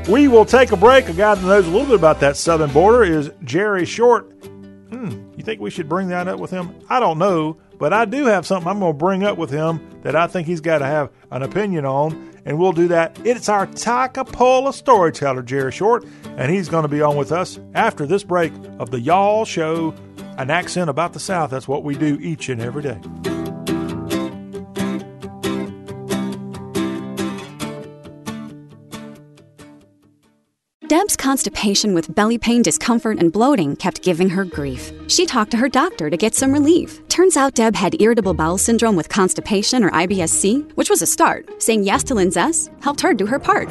[0.09, 1.09] We will take a break.
[1.09, 4.33] A guy that knows a little bit about that southern border is Jerry Short.
[4.91, 6.75] Hmm, you think we should bring that up with him?
[6.89, 9.81] I don't know, but I do have something I'm going to bring up with him
[10.03, 13.19] that I think he's got to have an opinion on, and we'll do that.
[13.25, 16.07] It's our Toccopola storyteller, Jerry Short,
[16.37, 19.97] and he's going to be on with us after this break of the Y'all Show,
[20.39, 21.51] an accent about the South.
[21.51, 23.42] That's what we do each and every day.
[30.93, 34.93] Deb's constipation with belly pain, discomfort, and bloating kept giving her grief.
[35.09, 37.01] She talked to her doctor to get some relief.
[37.09, 41.49] Turns out Deb had irritable bowel syndrome with constipation or IBS-C, which was a start.
[41.63, 43.71] Saying yes to Linzess helped her do her part.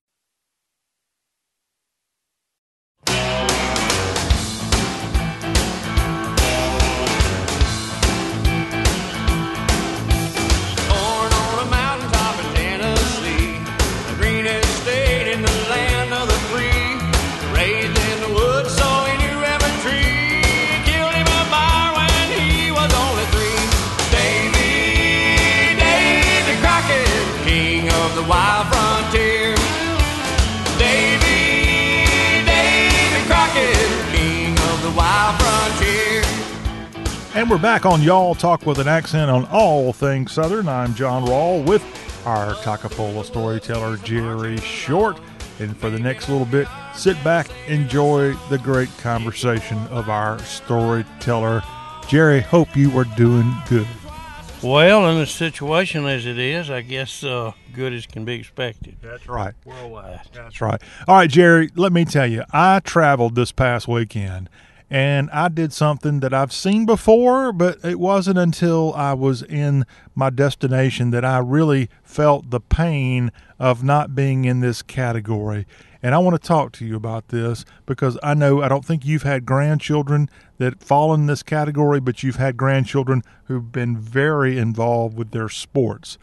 [37.46, 40.66] And we're back on Y'all Talk with an Accent on all things Southern.
[40.66, 41.80] I'm John Rawl with
[42.26, 45.20] our Toccopola storyteller, Jerry Short.
[45.60, 51.62] And for the next little bit, sit back, enjoy the great conversation of our storyteller.
[52.08, 53.86] Jerry, hope you are doing good.
[54.60, 58.96] Well, in the situation as it is, I guess uh, good as can be expected.
[59.00, 59.54] That's right.
[59.64, 60.22] Worldwide.
[60.32, 60.82] That's right.
[61.06, 64.48] All right, Jerry, let me tell you, I traveled this past weekend
[64.88, 69.84] and I did something that I've seen before, but it wasn't until I was in
[70.14, 75.66] my destination that I really felt the pain of not being in this category.
[76.02, 79.04] And I want to talk to you about this because I know I don't think
[79.04, 84.56] you've had grandchildren that fall in this category, but you've had grandchildren who've been very
[84.56, 86.16] involved with their sports.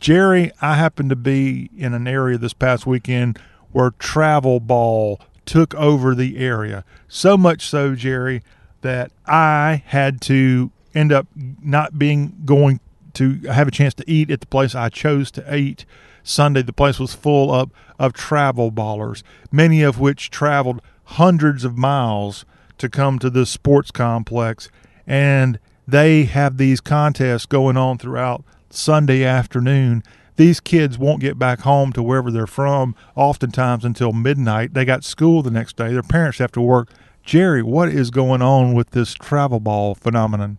[0.00, 3.38] Jerry, I happened to be in an area this past weekend
[3.72, 6.84] where travel ball took over the area.
[7.08, 8.42] So much so, Jerry,
[8.82, 12.80] that I had to end up not being going
[13.14, 15.84] to have a chance to eat at the place I chose to eat.
[16.22, 21.78] Sunday, the place was full of, of travel ballers, many of which traveled hundreds of
[21.78, 22.44] miles
[22.78, 24.68] to come to this sports complex.
[25.06, 30.02] And they have these contests going on throughout Sunday afternoon
[30.36, 34.74] these kids won't get back home to wherever they're from oftentimes until midnight.
[34.74, 35.92] They got school the next day.
[35.92, 36.90] Their parents have to work.
[37.22, 40.58] Jerry, what is going on with this travel ball phenomenon?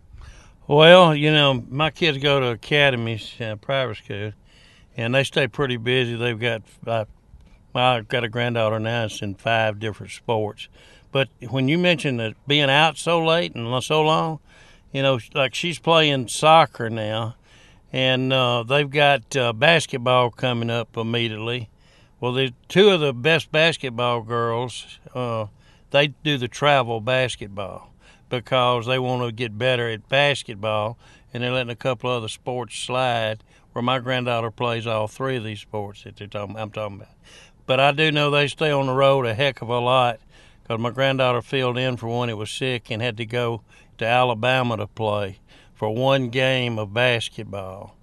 [0.66, 4.32] Well, you know, my kids go to academies, uh, private school,
[4.96, 6.14] and they stay pretty busy.
[6.14, 7.06] They've got, uh,
[7.74, 10.68] I've got a granddaughter now that's in five different sports.
[11.10, 14.40] But when you mentioned that being out so late and so long,
[14.92, 17.36] you know, like she's playing soccer now,
[17.92, 21.70] and uh, they've got uh, basketball coming up immediately.
[22.20, 25.46] Well, the two of the best basketball girls, uh,
[25.90, 27.92] they do the travel basketball
[28.28, 30.98] because they want to get better at basketball,
[31.32, 33.42] and they're letting a couple other sports slide.
[33.72, 37.14] Where my granddaughter plays all three of these sports that they're talking, I'm talking about.
[37.66, 40.20] But I do know they stay on the road a heck of a lot
[40.62, 43.62] because my granddaughter filled in for one that was sick and had to go
[43.98, 45.38] to Alabama to play
[45.78, 47.96] for one game of basketball,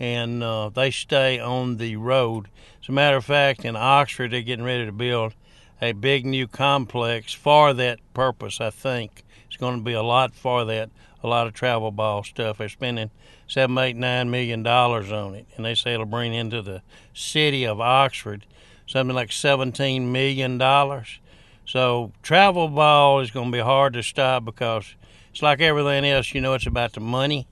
[0.00, 2.48] and uh, they stay on the road.
[2.82, 5.34] As a matter of fact, in Oxford, they're getting ready to build
[5.82, 8.62] a big new complex for that purpose.
[8.62, 10.88] I think it's going to be a lot for that.
[11.22, 12.58] A lot of travel ball stuff.
[12.58, 13.10] They're spending
[13.46, 16.80] seven, eight, nine million dollars on it, and they say it'll bring into the
[17.12, 18.46] city of Oxford
[18.86, 21.18] something like seventeen million dollars.
[21.66, 24.94] So travel ball is going to be hard to stop because
[25.38, 27.46] it's like everything else, you know, it's about the money,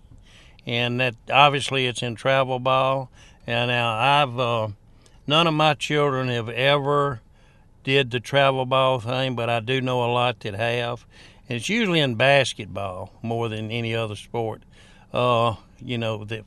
[0.67, 3.13] and that obviously it's in travel ball.
[3.47, 4.69] And now I've uh,
[5.25, 7.21] none of my children have ever
[7.85, 11.07] did the travel ball thing, but I do know a lot that have,
[11.49, 14.63] and it's usually in basketball more than any other sport.
[15.13, 16.45] Uh, you know, that,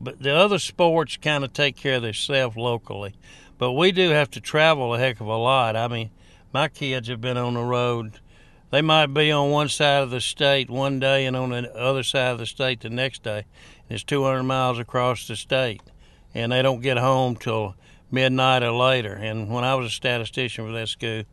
[0.00, 3.16] but the other sports kind of take care of themselves locally,
[3.58, 5.74] but we do have to travel a heck of a lot.
[5.74, 6.10] I mean,
[6.54, 8.20] my kids have been on the road
[8.70, 12.02] they might be on one side of the state one day and on the other
[12.02, 13.44] side of the state the next day.
[13.88, 15.82] It's 200 miles across the state,
[16.34, 17.74] and they don't get home till
[18.10, 19.12] midnight or later.
[19.12, 21.24] And when I was a statistician for that school,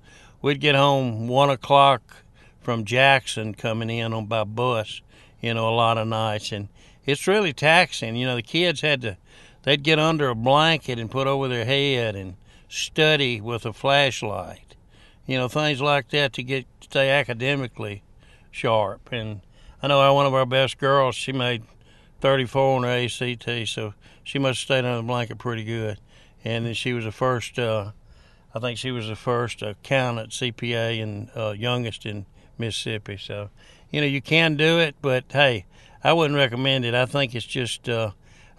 [0.41, 2.23] we'd get home one o'clock
[2.61, 5.01] from Jackson coming in on by bus,
[5.39, 6.67] you know, a lot of nights, and
[7.05, 8.15] it's really taxing.
[8.15, 9.17] You know, the kids had to,
[9.63, 12.35] they'd get under a blanket and put over their head and
[12.67, 14.66] study with a flashlight,
[15.28, 18.01] you know, things like that to get stay academically
[18.49, 19.11] sharp.
[19.11, 19.41] And
[19.84, 21.63] I know one of our best girls, she made
[22.21, 25.99] 34 on her ACT, so she must have stayed under the blanket pretty good.
[26.43, 27.91] And then she was the first, uh,
[28.55, 32.25] I think she was the first accountant, CPA, and uh, youngest in
[32.57, 33.17] Mississippi.
[33.17, 33.49] So,
[33.91, 35.65] you know, you can do it, but hey,
[36.03, 36.95] I wouldn't recommend it.
[36.95, 38.11] I think it's just, uh,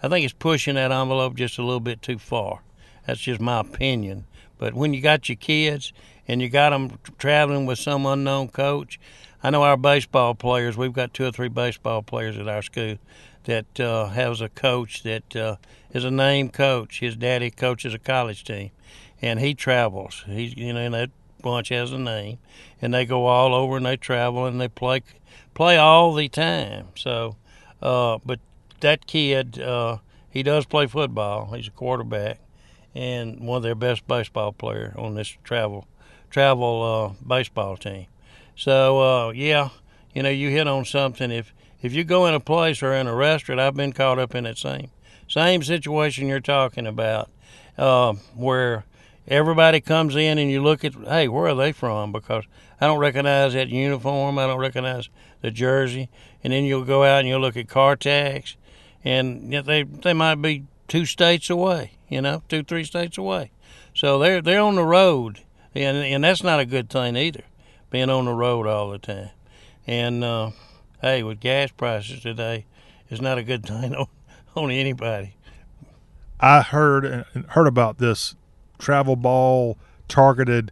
[0.03, 2.61] I think it's pushing that envelope just a little bit too far.
[3.07, 4.25] That's just my opinion.
[4.59, 5.93] But when you got your kids
[6.29, 8.99] and you got them traveling with some unknown coach.
[9.41, 10.77] I know our baseball players.
[10.77, 12.97] We've got two or three baseball players at our school
[13.45, 15.55] that uh, has a coach that uh,
[15.91, 16.99] is a name coach.
[16.99, 18.69] His daddy coaches a college team,
[19.23, 20.23] and he travels.
[20.27, 21.09] He's you know that
[21.41, 22.37] bunch has a name,
[22.79, 25.01] and they go all over and they travel and they play
[25.55, 26.89] play all the time.
[26.95, 27.37] So,
[27.81, 28.39] uh, but
[28.81, 29.97] that kid, uh,
[30.29, 31.51] he does play football.
[31.55, 32.39] He's a quarterback
[32.93, 35.87] and one of their best baseball player on this travel
[36.29, 38.07] travel uh, baseball team.
[38.55, 39.69] So uh, yeah,
[40.13, 41.31] you know, you hit on something.
[41.31, 44.35] If if you go in a place or in a restaurant, I've been caught up
[44.35, 44.91] in that same
[45.27, 47.29] same situation you're talking about,
[47.77, 48.85] uh, where
[49.27, 52.11] everybody comes in and you look at, hey, where are they from?
[52.11, 52.45] Because
[52.81, 54.39] I don't recognize that uniform.
[54.39, 55.09] I don't recognize
[55.41, 56.09] the jersey.
[56.43, 58.55] and then you'll go out and you'll look at car tax,
[59.03, 63.51] and they they might be two states away, you know, two three states away.
[63.93, 65.41] So they're they're on the road,
[65.75, 67.43] and and that's not a good thing either,
[67.89, 69.29] being on the road all the time.
[69.87, 70.51] And uh,
[71.01, 72.65] hey, with gas prices today,
[73.09, 74.07] it's not a good thing on,
[74.55, 75.35] on anybody.
[76.39, 78.35] I heard heard about this
[78.77, 80.71] travel ball targeted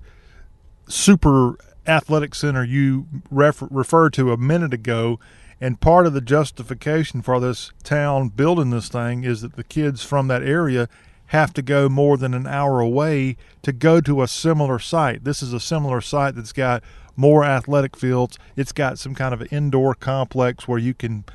[0.87, 5.19] super athletic center you refer, referred to a minute ago.
[5.59, 10.03] And part of the justification for this town building this thing is that the kids
[10.03, 10.87] from that area
[11.27, 15.23] have to go more than an hour away to go to a similar site.
[15.23, 16.83] This is a similar site that's got
[17.15, 18.37] more athletic fields.
[18.55, 21.25] It's got some kind of an indoor complex where you can,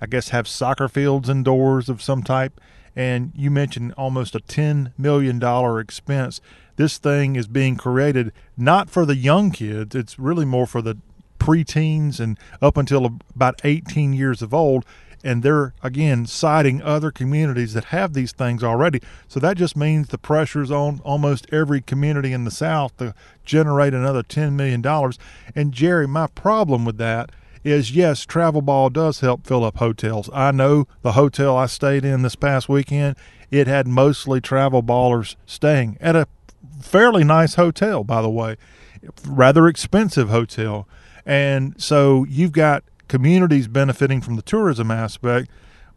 [0.00, 2.60] I guess, have soccer fields indoors of some type.
[2.94, 5.40] And you mentioned almost a $10 million
[5.80, 6.40] expense.
[6.76, 10.98] This thing is being created not for the young kids, it's really more for the
[11.38, 14.84] preteens and up until about 18 years of old
[15.22, 19.00] and they're again citing other communities that have these things already.
[19.28, 23.14] So that just means the pressure's on almost every community in the South to
[23.44, 24.84] generate another $10 million.
[25.54, 27.30] And Jerry, my problem with that
[27.62, 30.30] is yes, travel ball does help fill up hotels.
[30.32, 33.16] I know the hotel I stayed in this past weekend,
[33.50, 36.26] it had mostly travel ballers staying at a
[36.80, 38.56] fairly nice hotel, by the way,
[39.26, 40.88] rather expensive hotel.
[41.26, 45.50] And so you've got communities benefiting from the tourism aspect.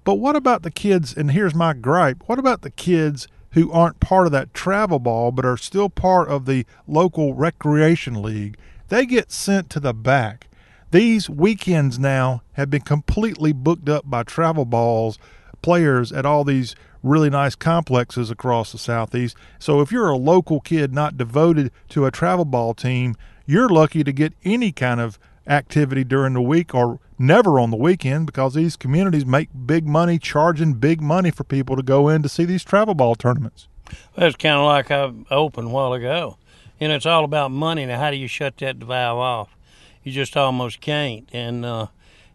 [0.04, 1.16] But what about the kids?
[1.16, 5.32] And here's my gripe what about the kids who aren't part of that travel ball
[5.32, 8.58] but are still part of the local recreation league?
[8.90, 10.48] They get sent to the back.
[10.90, 15.18] These weekends now have been completely booked up by travel balls
[15.62, 19.38] players at all these really nice complexes across the southeast.
[19.60, 24.04] So if you're a local kid not devoted to a travel ball team, you're lucky
[24.04, 28.54] to get any kind of activity during the week or never on the weekend because
[28.54, 32.46] these communities make big money charging big money for people to go in to see
[32.46, 33.68] these travel ball tournaments.
[34.16, 36.38] That's kind of like I opened a while ago.
[36.80, 37.86] You know, it's all about money.
[37.86, 39.56] Now, how do you shut that valve off?
[40.04, 41.30] You just almost can't.
[41.32, 41.88] And, uh,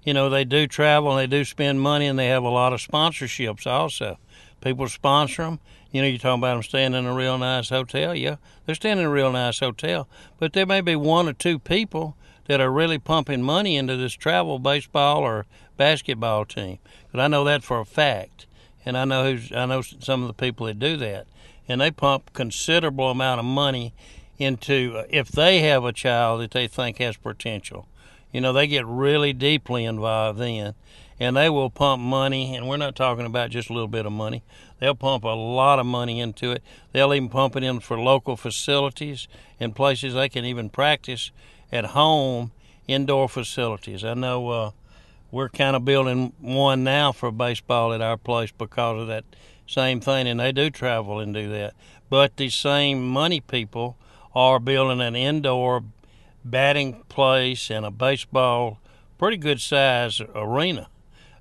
[0.04, 2.72] you know, they do travel and they do spend money and they have a lot
[2.72, 4.18] of sponsorships also.
[4.60, 5.60] People sponsor them.
[5.90, 8.14] You know, you're talking about them staying in a real nice hotel.
[8.14, 8.36] Yeah,
[8.66, 10.08] they're staying in a real nice hotel.
[10.38, 12.16] But there may be one or two people
[12.48, 15.46] that are really pumping money into this travel baseball or
[15.76, 16.78] basketball team.
[17.12, 18.46] But I know that for a fact,
[18.84, 21.26] and I know who's I know some of the people that do that,
[21.68, 23.94] and they pump considerable amount of money
[24.38, 27.86] into uh, if they have a child that they think has potential.
[28.32, 30.74] You know, they get really deeply involved then,
[31.18, 32.54] and they will pump money.
[32.54, 34.42] And we're not talking about just a little bit of money.
[34.80, 36.62] They'll pump a lot of money into it.
[36.92, 39.28] They'll even pump it in for local facilities
[39.58, 41.30] and places they can even practice
[41.72, 42.52] at home
[42.86, 44.04] indoor facilities.
[44.04, 44.70] I know uh,
[45.30, 49.24] we're kind of building one now for baseball at our place because of that
[49.66, 51.74] same thing, and they do travel and do that.
[52.08, 53.96] But the same money people
[54.34, 55.84] are building an indoor
[56.44, 58.78] batting place and a baseball,
[59.18, 60.88] pretty good size arena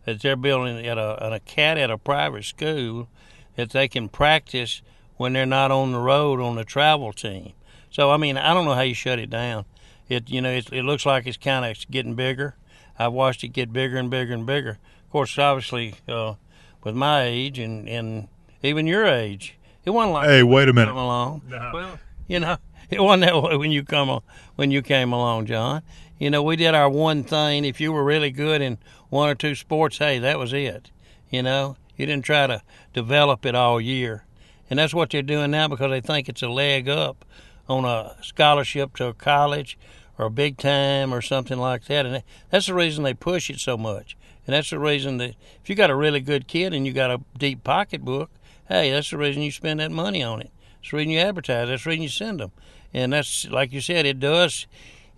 [0.05, 3.07] that they're building at a, at a cat at a private school
[3.55, 4.81] that they can practice
[5.15, 7.53] when they're not on the road on the travel team.
[7.89, 9.65] So I mean, I don't know how you shut it down
[10.09, 12.55] it you know it, it looks like it's kind of getting bigger.
[12.99, 14.79] I've watched it get bigger and bigger and bigger.
[15.05, 16.35] Of course, obviously, uh,
[16.83, 18.27] with my age and and
[18.63, 21.41] even your age, it wasn't like hey, wait a minute, come along.
[21.47, 21.71] No.
[21.73, 22.57] Well, you know,
[22.89, 24.21] it wasn't that way when you come
[24.55, 25.83] when you came along, John.
[26.19, 27.63] You know, we did our one thing.
[27.63, 28.79] If you were really good in
[29.09, 30.89] one or two sports, hey, that was it.
[31.29, 32.61] You know, you didn't try to
[32.93, 34.25] develop it all year,
[34.69, 37.23] and that's what they're doing now because they think it's a leg up
[37.69, 39.77] on a scholarship to a college
[40.17, 42.05] or big time or something like that.
[42.05, 44.17] And that's the reason they push it so much.
[44.45, 47.11] And that's the reason that if you got a really good kid and you got
[47.11, 48.29] a deep pocketbook,
[48.67, 50.51] hey, that's the reason you spend that money on it.
[50.81, 51.67] That's the reason you advertise.
[51.67, 52.51] That's the reason you send them.
[52.93, 54.65] And that's like you said, it does.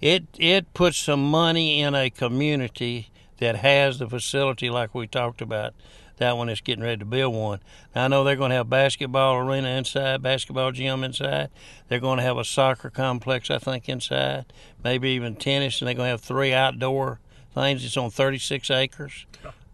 [0.02, 5.42] It it puts some money in a community that has the facility like we talked
[5.42, 5.74] about
[6.20, 7.60] that one is getting ready to build one.
[7.96, 11.50] Now, I know they're going to have basketball arena inside, basketball gym inside.
[11.88, 14.46] They're going to have a soccer complex, I think, inside.
[14.84, 17.20] Maybe even tennis, and they're going to have three outdoor
[17.54, 17.84] things.
[17.84, 19.26] It's on 36 acres,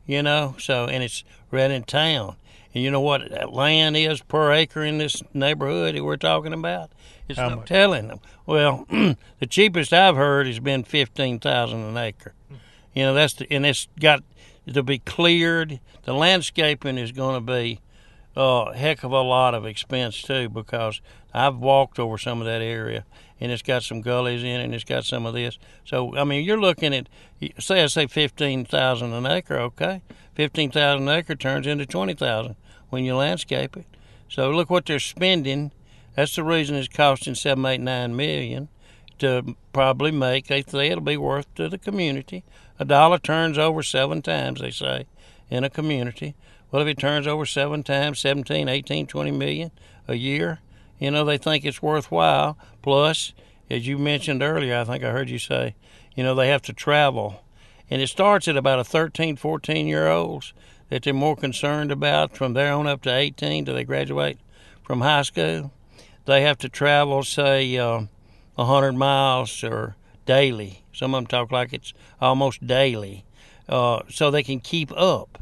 [0.05, 0.55] you know.
[0.59, 2.37] So, and it's right in town.
[2.73, 6.53] And you know what that land is per acre in this neighborhood that we're talking
[6.53, 6.91] about?
[7.29, 7.67] It's How no much?
[7.67, 8.19] telling them.
[8.45, 12.33] Well, the cheapest I've heard has been fifteen thousand an acre.
[12.93, 14.23] You know that's the, and it's got
[14.71, 15.79] to be cleared.
[16.03, 17.81] The landscaping is going to be
[18.35, 21.01] a heck of a lot of expense too because
[21.33, 23.05] I've walked over some of that area
[23.39, 25.57] and it's got some gullies in it, and it's got some of this.
[25.83, 27.09] So I mean, you're looking at
[27.59, 30.01] say I say fifteen thousand an acre, okay?
[30.33, 32.55] Fifteen thousand an acre turns into twenty thousand
[32.89, 33.85] when you landscape it.
[34.29, 35.71] So look what they're spending.
[36.15, 38.69] That's the reason it's costing seven, eight, nine million
[39.19, 40.47] to probably make.
[40.47, 42.43] They say it'll be worth to the community.
[42.79, 45.05] A dollar turns over seven times, they say,
[45.49, 46.35] in a community.
[46.71, 49.71] Well, if it turns over seven times, 17, 18, 20 million
[50.07, 50.59] a year,
[50.99, 52.57] you know, they think it's worthwhile.
[52.81, 53.33] Plus,
[53.69, 55.75] as you mentioned earlier, I think I heard you say,
[56.15, 57.43] you know, they have to travel.
[57.89, 60.53] And it starts at about a 13, 14 year olds
[60.89, 64.39] that they're more concerned about from there on up to 18 till they graduate
[64.83, 65.71] from high school.
[66.25, 68.03] They have to travel, say, uh,
[68.55, 69.95] 100 miles or
[70.25, 70.83] daily.
[70.93, 73.25] Some of them talk like it's almost daily.
[73.67, 75.39] Uh, so they can keep up.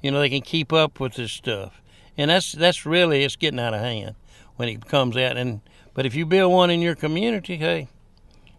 [0.00, 1.80] You know, they can keep up with this stuff.
[2.18, 4.14] And that's that's really it's getting out of hand
[4.56, 5.36] when it comes out.
[5.36, 5.60] And
[5.94, 7.88] but if you build one in your community, hey,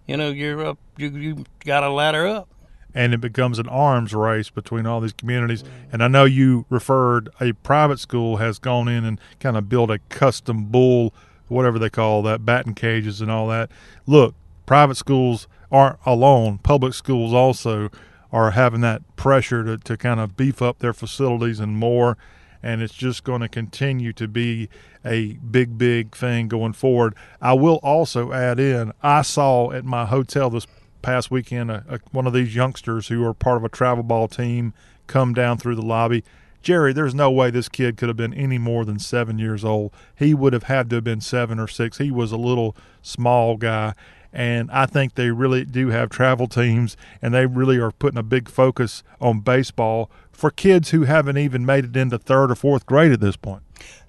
[0.07, 0.79] you know you're up.
[0.97, 2.49] You you got a ladder up.
[2.95, 5.63] And it becomes an arms race between all these communities.
[5.91, 9.89] And I know you referred a private school has gone in and kind of built
[9.89, 11.11] a custom bull,
[11.53, 13.71] whatever they call that, batting cages and all that.
[14.05, 14.35] Look,
[14.65, 16.57] private schools aren't alone.
[16.59, 17.89] Public schools also
[18.31, 22.17] are having that pressure to, to kind of beef up their facilities and more
[22.63, 24.69] and it's just going to continue to be
[25.05, 27.13] a big, big thing going forward.
[27.41, 30.65] I will also add in, I saw at my hotel this
[31.01, 34.29] past weekend a, a, one of these youngsters who are part of a travel ball
[34.29, 34.73] team
[35.07, 36.23] come down through the lobby.
[36.63, 39.91] Jerry, there's no way this kid could have been any more than seven years old.
[40.15, 41.97] He would have had to have been seven or six.
[41.97, 43.93] He was a little small guy.
[44.31, 48.23] And I think they really do have travel teams, and they really are putting a
[48.23, 52.87] big focus on baseball for kids who haven't even made it into third or fourth
[52.87, 53.61] grade at this point.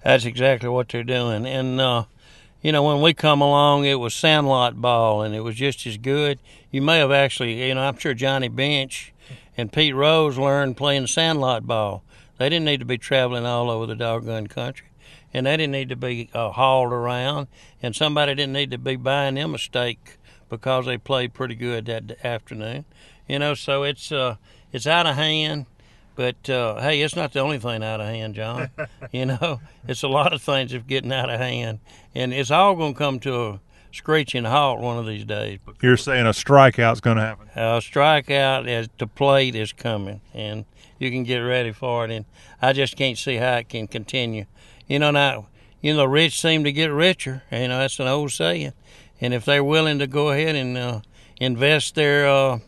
[0.03, 1.45] That's exactly what they're doing.
[1.45, 2.05] And, uh,
[2.63, 5.97] you know, when we come along, it was sandlot ball, and it was just as
[5.97, 6.39] good.
[6.71, 9.13] You may have actually, you know, I'm sure Johnny Bench
[9.55, 12.03] and Pete Rose learned playing sandlot ball.
[12.37, 14.87] They didn't need to be traveling all over the doggone country,
[15.33, 17.47] and they didn't need to be uh, hauled around,
[17.81, 20.17] and somebody didn't need to be buying them a steak
[20.49, 22.85] because they played pretty good that afternoon.
[23.27, 24.35] You know, so it's uh,
[24.71, 25.65] it's out of hand.
[26.15, 28.69] But uh, hey, it's not the only thing out of hand, John.
[29.11, 31.79] you know, it's a lot of things that's getting out of hand,
[32.13, 33.59] and it's all going to come to a
[33.91, 35.59] screeching halt one of these days.
[35.81, 37.49] You're saying a strikeout's going to happen?
[37.55, 40.65] A strikeout as the plate is coming, and
[40.99, 42.11] you can get ready for it.
[42.11, 42.25] And
[42.61, 44.45] I just can't see how it can continue.
[44.87, 45.47] You know, now
[45.81, 47.43] you know the rich seem to get richer.
[47.51, 48.73] You know that's an old saying,
[49.21, 51.01] and if they're willing to go ahead and uh,
[51.39, 52.59] invest their uh,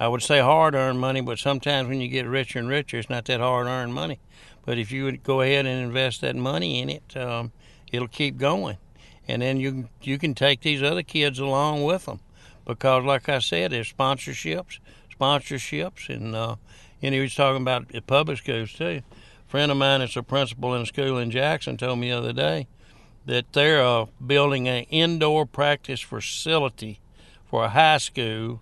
[0.00, 3.10] I would say hard earned money, but sometimes when you get richer and richer, it's
[3.10, 4.18] not that hard earned money.
[4.64, 7.52] But if you would go ahead and invest that money in it, um,
[7.92, 8.78] it'll keep going,
[9.28, 12.20] and then you you can take these other kids along with them,
[12.64, 14.78] because like I said, there's sponsorships,
[15.18, 16.56] sponsorships, and uh,
[17.08, 19.02] know he was talking about the public schools too.
[19.46, 22.18] A friend of mine that's a principal in a school in Jackson told me the
[22.18, 22.66] other day
[23.26, 27.00] that they're uh, building an indoor practice facility
[27.48, 28.60] for a high school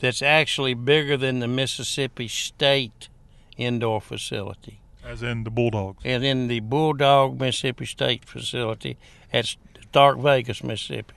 [0.00, 3.08] that's actually bigger than the Mississippi State
[3.56, 4.80] indoor facility.
[5.04, 6.02] As in the Bulldogs.
[6.04, 8.96] And in the Bulldog Mississippi State facility
[9.32, 11.14] at Stark Vegas, Mississippi.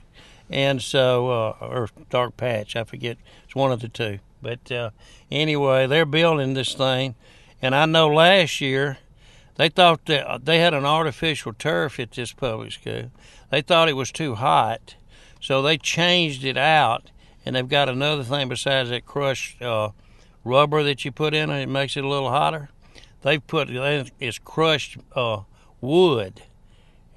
[0.50, 3.18] And so, uh, or Stark Patch, I forget.
[3.44, 4.18] It's one of the two.
[4.40, 4.90] But uh,
[5.30, 7.14] anyway, they're building this thing.
[7.60, 8.98] And I know last year
[9.56, 13.10] they thought that they had an artificial turf at this public school.
[13.50, 14.94] They thought it was too hot.
[15.40, 17.10] So they changed it out
[17.44, 19.90] and they've got another thing besides that crushed uh,
[20.44, 21.62] rubber that you put in it.
[21.62, 22.68] It makes it a little hotter.
[23.22, 25.40] They've put it's crushed uh,
[25.80, 26.42] wood,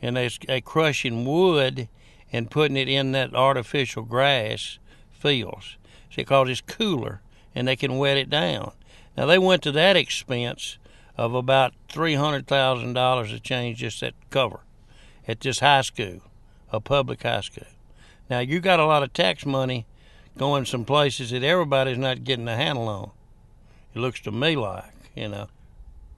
[0.02, 1.90] and they they crushing wood
[2.32, 4.80] and putting it in that artificial grass
[5.12, 5.78] fields
[6.16, 7.22] because it's cooler
[7.54, 8.72] and they can wet it down.
[9.18, 10.78] Now they went to that expense
[11.18, 14.62] of about three hundred thousand dollars to change just that cover
[15.28, 16.22] at this high school,
[16.72, 17.68] a public high school.
[18.30, 19.86] Now you got a lot of tax money
[20.38, 23.12] going some places that everybody's not getting a handle on.
[23.94, 25.48] It looks to me like, you know.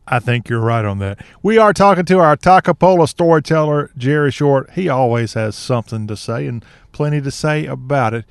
[0.06, 1.26] I think you're right on that.
[1.41, 4.72] We are talking to our Toccopola storyteller, Jerry Short.
[4.72, 8.26] He always has something to say and plenty to say about it.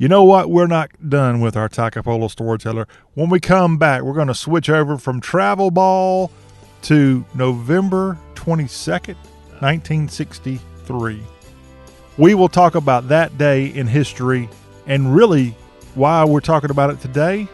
[0.00, 0.48] You know what?
[0.48, 2.86] We're not done with our Toccopola storyteller.
[3.14, 6.30] When we come back, we're going to switch over from travel ball
[6.82, 9.16] to November 22nd,
[9.58, 11.20] 1963.
[12.16, 14.48] We will talk about that day in history
[14.86, 15.56] and really,
[15.96, 17.48] why we're talking about it today,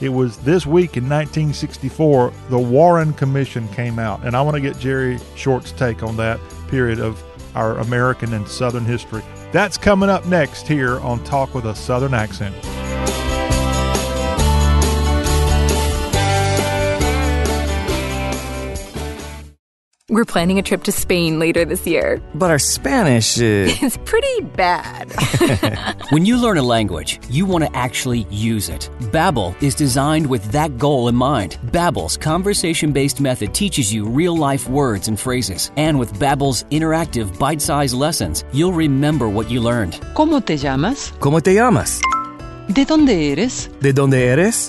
[0.00, 4.24] it was this week in 1964, the Warren Commission came out.
[4.24, 7.22] And I want to get Jerry Short's take on that period of
[7.54, 9.22] our American and Southern history.
[9.52, 12.54] That's coming up next here on Talk with a Southern Accent.
[20.12, 22.20] We're planning a trip to Spain later this year.
[22.34, 23.72] But our Spanish is.
[23.82, 25.10] It's pretty bad.
[26.10, 28.90] when you learn a language, you want to actually use it.
[29.10, 31.56] Babbel is designed with that goal in mind.
[31.72, 38.44] Babbel's conversation-based method teaches you real-life words and phrases, and with Babbel's interactive bite-sized lessons,
[38.52, 39.94] you'll remember what you learned.
[40.12, 41.12] ¿Cómo te llamas?
[41.20, 42.02] ¿Cómo te llamas?
[42.68, 43.70] ¿De dónde eres?
[43.80, 44.68] ¿De dónde eres?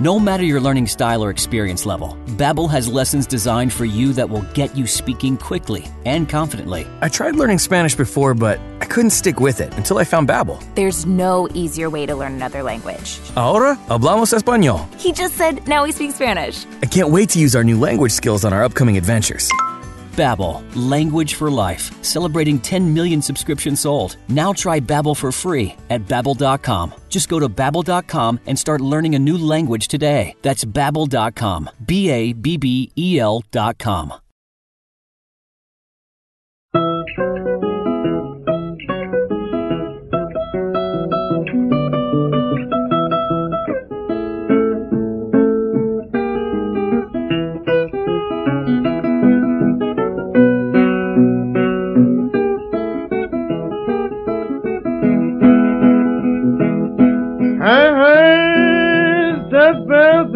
[0.00, 4.28] No matter your learning style or experience level, Babbel has lessons designed for you that
[4.28, 6.84] will get you speaking quickly and confidently.
[7.00, 10.60] I tried learning Spanish before, but I couldn't stick with it until I found Babbel.
[10.74, 13.20] There's no easier way to learn another language.
[13.36, 14.84] Ahora hablamos español.
[15.00, 16.66] He just said, now we speak Spanish.
[16.82, 19.48] I can't wait to use our new language skills on our upcoming adventures.
[20.16, 24.16] Babbel, language for life, celebrating 10 million subscriptions sold.
[24.28, 26.94] Now try Babbel for free at babbel.com.
[27.08, 30.34] Just go to babbel.com and start learning a new language today.
[30.42, 31.70] That's babbel.com.
[31.86, 34.14] B A B B E L.com.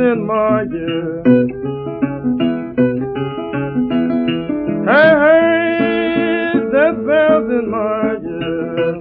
[0.09, 1.23] in my ear.
[4.89, 8.97] Hey, hey, that bells in my ear.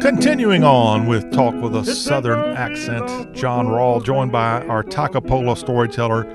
[0.00, 6.26] Continuing on with Talk with a Southern Accent, John Rawl, joined by our Toccopola storyteller,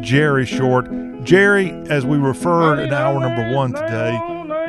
[0.00, 0.88] Jerry Short.
[1.24, 4.16] Jerry, as we referred in hour number one today,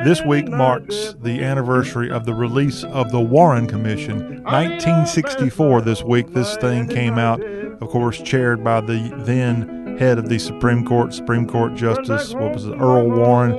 [0.02, 4.42] this week marks the anniversary of the release of the Warren Commission.
[4.42, 7.40] 1964, this week, this thing came out,
[7.80, 12.52] of course, chaired by the then head of the Supreme Court, Supreme Court Justice, what
[12.52, 13.54] was it, Earl Warren.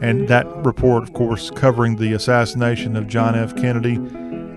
[0.00, 3.54] And that report, of course, covering the assassination of John F.
[3.56, 3.98] Kennedy.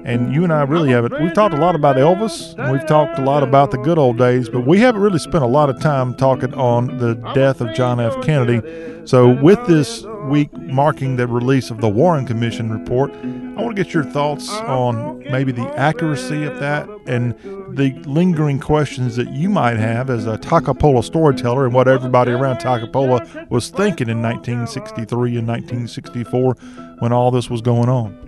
[0.07, 3.19] And you and I really haven't, we've talked a lot about Elvis, and we've talked
[3.19, 5.81] a lot about the good old days, but we haven't really spent a lot of
[5.81, 8.21] time talking on the death of John F.
[8.23, 8.61] Kennedy.
[9.05, 13.83] So, with this week marking the release of the Warren Commission report, I want to
[13.83, 17.33] get your thoughts on maybe the accuracy of that and
[17.75, 22.59] the lingering questions that you might have as a Toccopola storyteller and what everybody around
[22.59, 26.53] Toccopola was thinking in 1963 and 1964
[26.99, 28.26] when all this was going on.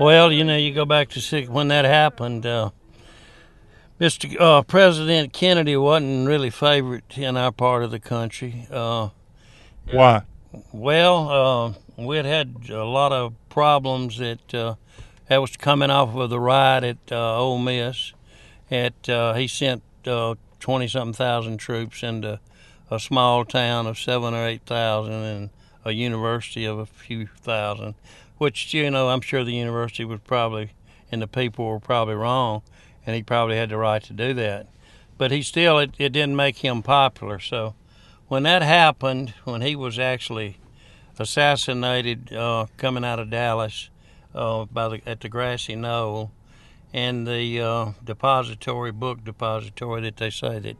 [0.00, 2.46] Well, you know, you go back to six, when that happened.
[2.46, 2.70] Uh,
[4.00, 4.34] Mr.
[4.40, 8.66] Uh, President Kennedy wasn't really favored in our part of the country.
[8.70, 9.10] Uh,
[9.90, 10.22] Why?
[10.72, 14.74] Well, uh, we had had a lot of problems that uh,
[15.28, 18.12] that was coming off of the riot at uh, Ole Miss.
[18.70, 19.82] At uh, he sent
[20.58, 22.40] twenty something thousand troops into
[22.90, 25.50] a small town of seven or eight thousand and
[25.84, 27.94] a university of a few thousand,
[28.42, 30.72] which you know I'm sure the university was probably
[31.12, 32.62] and the people were probably wrong,
[33.06, 34.66] and he probably had the right to do that.
[35.16, 37.38] But he still it, it didn't make him popular.
[37.38, 37.76] So
[38.26, 40.56] when that happened, when he was actually
[41.20, 43.90] assassinated uh, coming out of Dallas
[44.34, 46.32] uh, by the, at the Grassy Knoll,
[46.92, 50.76] and the uh, depository, book depository that they say that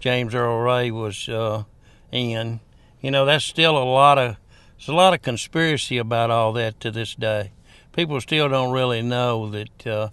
[0.00, 1.64] James Earl Ray was uh,
[2.10, 2.60] in,
[3.02, 4.36] you know, that's still a lot of
[4.82, 7.52] there's a lot of conspiracy about all that to this day.
[7.92, 10.08] People still don't really know that uh,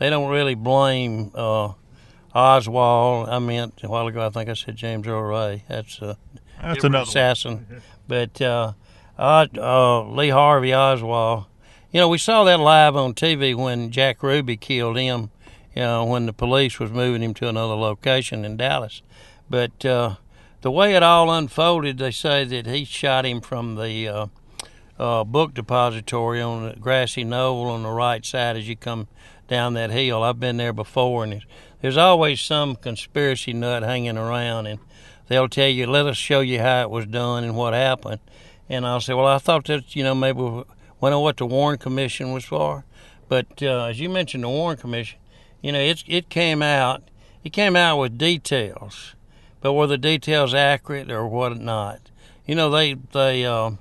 [0.00, 1.74] they don't really blame uh,
[2.34, 3.28] Oswald.
[3.28, 4.26] I meant a while ago.
[4.26, 5.62] I think I said James Earl Ray.
[5.68, 6.18] That's a
[6.60, 7.08] That's another one.
[7.08, 7.82] assassin.
[8.08, 8.72] But uh,
[9.16, 11.44] uh, uh, Lee Harvey Oswald.
[11.92, 15.30] You know, we saw that live on TV when Jack Ruby killed him.
[15.76, 19.00] You know, when the police was moving him to another location in Dallas.
[19.48, 20.16] But uh,
[20.60, 24.26] the way it all unfolded, they say that he shot him from the uh,
[24.98, 29.06] uh, book depository on the grassy knoll on the right side as you come
[29.46, 30.22] down that hill.
[30.22, 31.42] I've been there before, and
[31.80, 34.80] there's, always some conspiracy nut hanging around, and
[35.28, 38.20] they'll tell you, "Let us show you how it was done and what happened."
[38.68, 41.78] And I'll say, "Well, I thought that you know maybe we know what the Warren
[41.78, 42.84] Commission was for."
[43.28, 45.18] But uh, as you mentioned, the Warren Commission,
[45.62, 47.02] you know, it's it came out,
[47.44, 49.14] it came out with details,
[49.60, 52.00] but were the details accurate or what not?
[52.46, 53.72] You know, they they uh,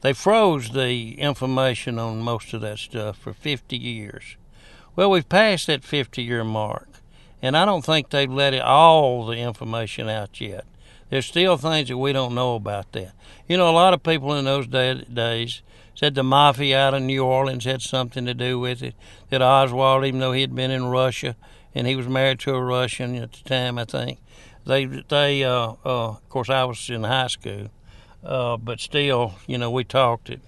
[0.00, 4.36] they froze the information on most of that stuff for 50 years.
[4.96, 6.88] Well, we've passed that 50 year mark,
[7.40, 10.64] and I don't think they've let it, all the information out yet.
[11.08, 13.12] There's still things that we don't know about that.
[13.46, 15.62] You know, a lot of people in those day, days
[15.94, 18.94] said the mafia out of New Orleans had something to do with it.
[19.28, 21.36] That Oswald, even though he had been in Russia
[21.74, 24.18] and he was married to a Russian at the time, I think
[24.64, 27.68] they they uh, uh, of course I was in high school,
[28.24, 30.40] uh, but still, you know, we talked it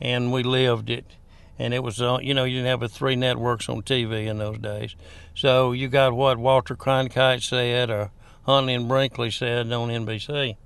[0.00, 1.04] and we lived it.
[1.58, 4.38] And it was, uh, you know, you didn't have a three networks on TV in
[4.38, 4.96] those days.
[5.34, 8.10] So you got what Walter Cronkite said or
[8.44, 10.56] Huntley and Brinkley said on NBC.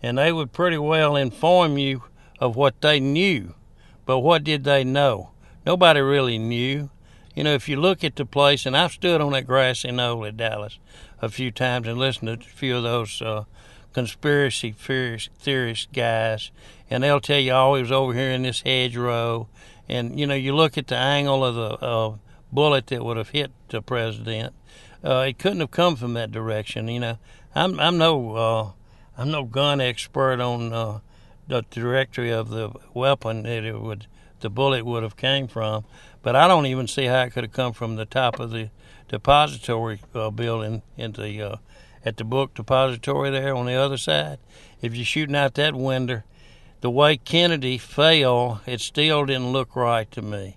[0.00, 2.04] And they would pretty well inform you
[2.38, 3.54] of what they knew.
[4.06, 5.30] But what did they know?
[5.66, 6.90] Nobody really knew.
[7.34, 10.24] You know, if you look at the place, and I've stood on that grassy knoll
[10.24, 10.78] at Dallas
[11.22, 13.44] a few times and listened to a few of those uh,
[13.92, 16.50] conspiracy theorist guys,
[16.90, 19.48] and they'll tell you, oh, he was over here in this hedgerow.
[19.88, 22.16] And, you know, you look at the angle of the uh,
[22.52, 24.54] bullet that would have hit the president.
[25.04, 26.88] Uh, it couldn't have come from that direction.
[26.88, 27.18] You know,
[27.54, 28.70] I'm I'm no uh,
[29.18, 31.00] I'm no gun expert on uh,
[31.46, 34.06] the trajectory of the weapon that it would
[34.40, 35.84] the bullet would have came from,
[36.22, 38.70] but I don't even see how it could have come from the top of the
[39.14, 41.56] depository uh, building in the uh,
[42.04, 44.40] at the book depository there on the other side.
[44.82, 46.24] If you're shooting out that window,
[46.80, 50.56] the way Kennedy fell, it still didn't look right to me.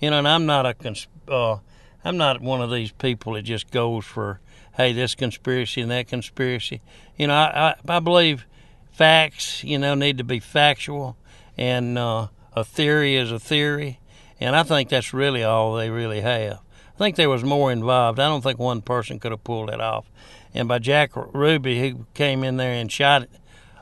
[0.00, 1.56] You know, and I'm not a cons- uh,
[2.04, 4.40] I'm not one of these people that just goes for
[4.74, 6.82] hey this conspiracy and that conspiracy.
[7.16, 8.44] You know, I I, I believe
[8.92, 11.16] facts you know need to be factual,
[11.56, 13.98] and uh, a theory is a theory,
[14.38, 16.60] and I think that's really all they really have.
[16.94, 18.20] I think there was more involved.
[18.20, 20.06] I don't think one person could have pulled it off.
[20.54, 23.26] And by Jack Ruby, he came in there and shot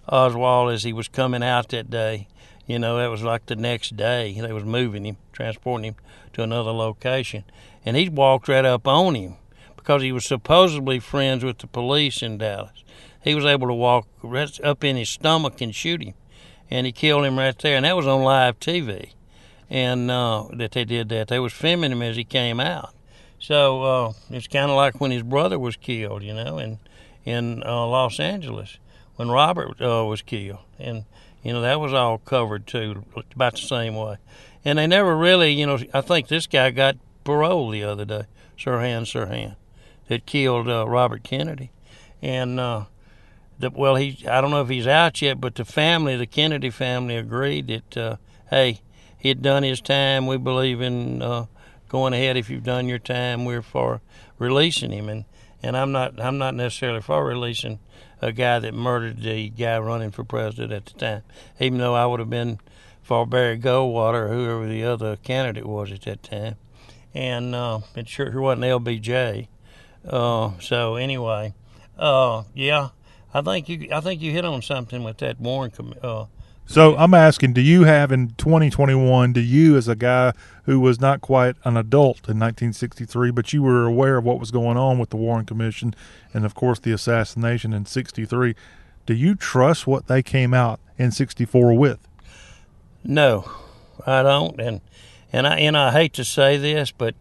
[0.09, 2.29] Oswald as he was coming out that day.
[2.67, 4.33] You know, it was like the next day.
[4.41, 5.95] They was moving him, transporting him
[6.33, 7.45] to another location.
[7.85, 9.37] And he walked right up on him
[9.77, 12.83] because he was supposedly friends with the police in Dallas.
[13.21, 16.15] He was able to walk right up in his stomach and shoot him.
[16.71, 17.77] And he killed him right there.
[17.77, 19.11] And that was on live TV.
[19.69, 21.29] And uh, that they did that.
[21.29, 22.95] They was filming him as he came out.
[23.43, 26.79] So uh, it's kind of like when his brother was killed, you know, in
[27.25, 28.79] in uh, Los Angeles
[29.17, 31.05] when Robert uh, was killed, and
[31.43, 33.05] you know that was all covered too,
[33.35, 34.19] about the same way.
[34.65, 38.27] And they never really, you know, I think this guy got parole the other day,
[38.57, 39.57] Sirhan Sirhan,
[40.07, 41.73] that killed uh, Robert Kennedy,
[42.23, 42.85] and uh,
[43.59, 46.71] the, well, he I don't know if he's out yet, but the family, the Kennedy
[46.71, 48.17] family, agreed that uh,
[48.51, 48.83] hey,
[49.19, 50.29] he had done his time.
[50.29, 51.47] We believe in uh,
[51.93, 53.45] going ahead if you've done your time.
[53.45, 54.01] We're for
[54.39, 55.27] releasing him, and
[55.63, 57.79] and I'm not I'm not necessarily for releasing
[58.23, 61.23] a guy that murdered the guy running for president at the time,
[61.61, 62.59] even though I would have been
[63.03, 66.57] for Barry Goldwater or whoever the other candidate was at that time,
[67.13, 69.49] and uh, it sure wasn't LBJ.
[70.09, 71.53] Uh, so anyway,
[71.99, 72.89] uh, yeah,
[73.35, 75.73] I think you I think you hit on something with that Warren.
[76.03, 76.25] Uh,
[76.73, 80.33] so I'm asking, do you have in 2021, do you as a guy
[80.65, 84.51] who was not quite an adult in 1963, but you were aware of what was
[84.51, 85.95] going on with the Warren Commission
[86.33, 88.55] and of course the assassination in 63,
[89.05, 92.09] do you trust what they came out in 64 with?
[93.05, 93.51] No,
[94.07, 94.59] I don't.
[94.59, 94.81] And,
[95.31, 97.15] and I, and I hate to say this, but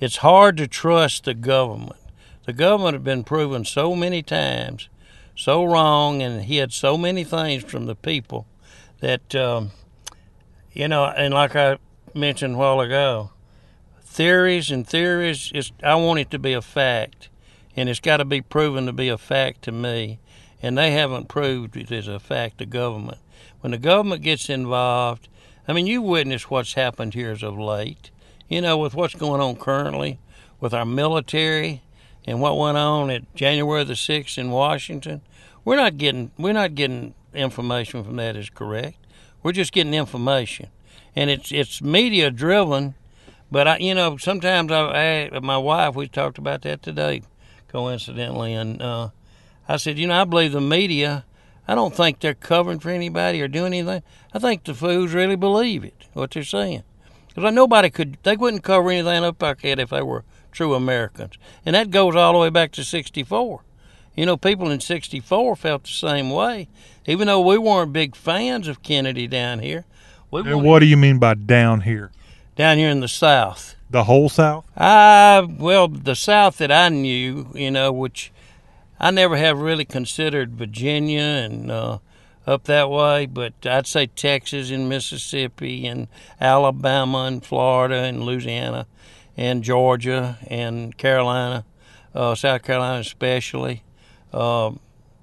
[0.00, 2.00] it's hard to trust the government.
[2.44, 4.88] The government has been proven so many times
[5.36, 8.48] so wrong and he had so many things from the people
[9.00, 9.72] that um,
[10.72, 11.78] you know, and like I
[12.14, 13.30] mentioned a while ago,
[14.02, 15.50] theories and theories.
[15.54, 17.28] Is I want it to be a fact,
[17.76, 20.20] and it's got to be proven to be a fact to me,
[20.62, 23.18] and they haven't proved it as a fact to government.
[23.60, 25.28] When the government gets involved,
[25.68, 28.10] I mean, you witness what's happened here as of late.
[28.48, 30.18] You know, with what's going on currently
[30.60, 31.82] with our military
[32.26, 35.22] and what went on at January the sixth in Washington.
[35.64, 38.96] We're not getting we're not getting information from that is correct.
[39.42, 40.68] We're just getting information,
[41.16, 42.94] and it's it's media driven.
[43.50, 47.22] But I, you know, sometimes I, I my wife we talked about that today,
[47.68, 49.10] coincidentally, and uh,
[49.68, 51.24] I said, you know, I believe the media.
[51.66, 54.02] I don't think they're covering for anybody or doing anything.
[54.34, 56.82] I think the fools really believe it what they're saying,
[57.28, 61.34] because nobody could they wouldn't cover anything up like that if they were true Americans,
[61.64, 63.62] and that goes all the way back to '64.
[64.16, 66.68] You know, people in 64 felt the same way.
[67.10, 69.84] Even though we weren't big fans of Kennedy down here.
[70.30, 72.12] We and what do you mean by down here?
[72.54, 73.74] Down here in the South.
[73.90, 74.64] The whole South?
[74.76, 78.30] Uh, well, the South that I knew, you know, which
[79.00, 81.98] I never have really considered Virginia and uh,
[82.46, 86.06] up that way, but I'd say Texas and Mississippi and
[86.40, 88.86] Alabama and Florida and Louisiana
[89.36, 91.64] and Georgia and Carolina,
[92.14, 93.82] uh, South Carolina especially.
[94.32, 94.70] Uh,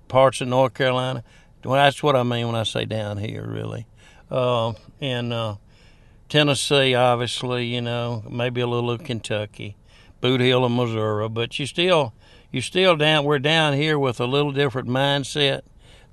[0.07, 1.23] parts of North Carolina.
[1.63, 3.87] Well, that's what I mean when I say down here, really.
[4.29, 5.55] Uh, and uh,
[6.29, 9.75] Tennessee, obviously, you know, maybe a little of Kentucky,
[10.21, 12.13] Bootheel of Missouri, but you still,
[12.51, 13.23] you still down.
[13.25, 15.61] We're down here with a little different mindset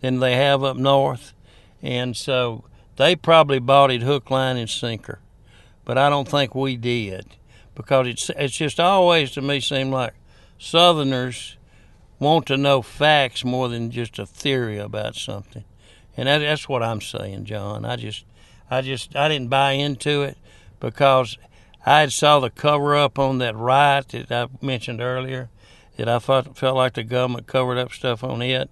[0.01, 1.35] than they have up north,
[1.83, 2.65] and so
[2.97, 5.21] they probably bought it hook, line, and sinker,
[5.85, 7.37] but I don't think we did
[7.75, 10.15] because it's it's just always to me seemed like
[10.59, 11.57] Southerners
[12.19, 15.65] want to know facts more than just a theory about something,
[16.16, 17.85] and that, that's what I'm saying, John.
[17.85, 18.24] I just
[18.70, 20.39] I just I didn't buy into it
[20.81, 21.39] because
[21.86, 25.51] I had saw the cover up on that riot that I mentioned earlier.
[25.97, 28.69] That I felt felt like the government covered up stuff on it,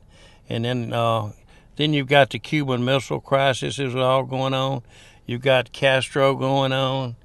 [0.48, 1.32] and then uh,
[1.76, 4.82] then you've got the Cuban Missile Crisis is all going on.
[5.26, 7.16] You've got Castro going on.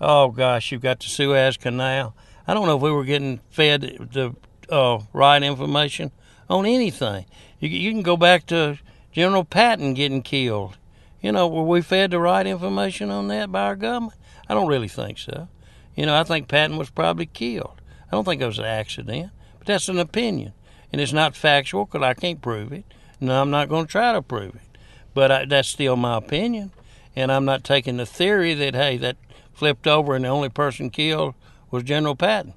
[0.00, 2.14] Oh gosh, you've got the Suez Canal.
[2.46, 4.36] I don't know if we were getting fed the
[4.70, 6.10] uh, right information
[6.48, 7.26] on anything.
[7.60, 8.78] You, you can go back to
[9.12, 10.76] General Patton getting killed.
[11.20, 14.18] You know, were we fed the right information on that by our government?
[14.48, 15.48] I don't really think so.
[15.94, 17.80] You know, I think Patton was probably killed.
[18.06, 20.52] I don't think it was an accident, but that's an opinion,
[20.92, 22.84] and it's not factual because I can't prove it.
[23.20, 24.78] No, I'm not going to try to prove it,
[25.14, 26.70] but I, that's still my opinion,
[27.16, 29.16] and I'm not taking the theory that hey that
[29.52, 31.34] flipped over and the only person killed
[31.70, 32.54] was General Patton.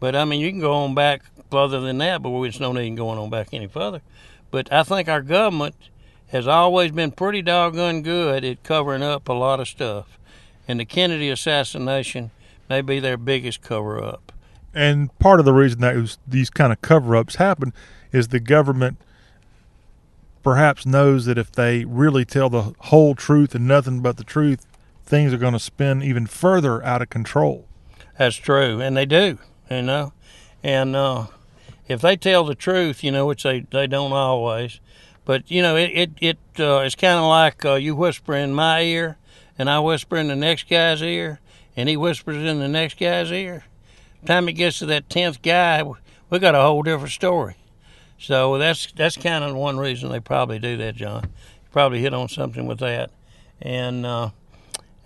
[0.00, 2.96] But I mean, you can go on back further than that, but there's no need
[2.96, 4.02] going on back any further.
[4.50, 5.74] But I think our government
[6.28, 10.18] has always been pretty doggone good at covering up a lot of stuff,
[10.68, 12.30] and the Kennedy assassination
[12.68, 14.32] may be their biggest cover up.
[14.72, 17.72] And part of the reason that was, these kind of cover ups happen
[18.12, 18.98] is the government
[20.42, 24.66] perhaps knows that if they really tell the whole truth and nothing but the truth,
[25.04, 27.66] things are going to spin even further out of control.
[28.16, 29.38] That's true, and they do,
[29.70, 30.12] you know.
[30.62, 31.26] And uh,
[31.90, 34.80] if they tell the truth, you know, which they, they don't always,
[35.24, 38.54] but you know, it it, it uh, it's kind of like uh, you whisper in
[38.54, 39.18] my ear,
[39.58, 41.40] and I whisper in the next guy's ear,
[41.76, 43.64] and he whispers in the next guy's ear.
[44.24, 45.82] time it gets to that tenth guy,
[46.28, 47.56] we got a whole different story.
[48.18, 51.24] So that's that's kind of one reason they probably do that, John.
[51.24, 53.10] You probably hit on something with that,
[53.60, 54.30] and uh,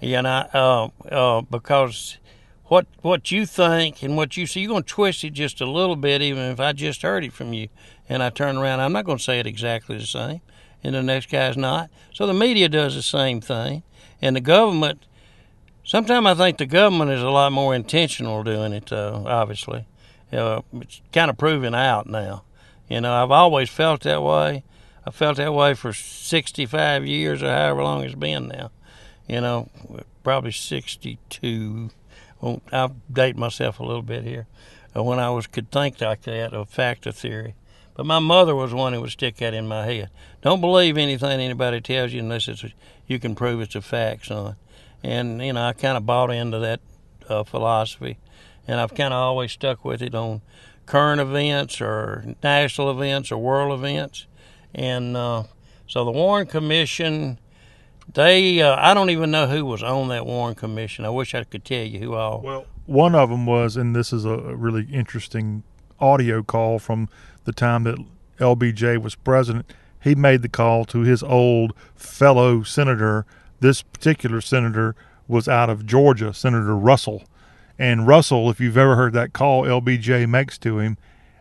[0.01, 2.19] know, uh, uh, because
[2.67, 5.71] what what you think and what you see, you're going to twist it just a
[5.71, 7.69] little bit, even if I just heard it from you,
[8.09, 8.81] and I turn around.
[8.81, 10.41] I'm not going to say it exactly the same,
[10.83, 11.91] and the next guy's not.
[12.13, 13.83] So the media does the same thing,
[14.23, 15.05] and the government.
[15.87, 18.91] Sometimes I think the government is a lot more intentional doing it.
[18.91, 19.85] Uh, obviously,
[20.33, 22.45] uh, it's kind of proven out now.
[22.89, 24.65] You know, I've always felt that way.
[25.07, 28.71] I felt that way for 65 years or however long it's been now.
[29.29, 29.69] You know,
[30.23, 31.91] probably 62.
[32.45, 34.47] Well, I'll date myself a little bit here.
[34.95, 37.55] Uh, when I was could think like that of factor theory.
[37.95, 40.11] But my mother was one who would stick that in my head.
[40.43, 42.63] Don't believe anything anybody tells you unless it's
[43.07, 44.57] you can prove it's a fact, son.
[45.03, 46.81] And you know, I kind of bought into that
[47.31, 48.19] uh, philosophy,
[48.69, 50.43] and I've kind of always stuck with it on
[50.85, 54.27] current events or national events or world events.
[54.75, 55.45] And uh,
[55.87, 57.39] so the Warren Commission,
[58.13, 61.05] they, uh, I don't even know who was on that Warren Commission.
[61.05, 62.41] I wish I could tell you who all.
[62.41, 65.63] Well, one of them was, and this is a really interesting
[66.01, 67.09] audio call from
[67.45, 67.99] the time that
[68.39, 69.73] LBJ was president.
[70.03, 73.25] He made the call to his old fellow senator.
[73.61, 74.95] This particular senator
[75.27, 77.25] was out of Georgia, Senator Russell
[77.79, 80.97] and Russell, if you've ever heard that call LBJ makes to him,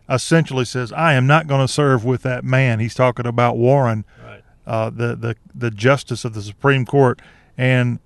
[0.08, 4.04] essentially says, "I am not going to serve with that man." He's talking about Warren,
[4.22, 4.23] right.
[4.66, 7.20] Uh, the the the justice of the Supreme Court,
[7.56, 7.98] and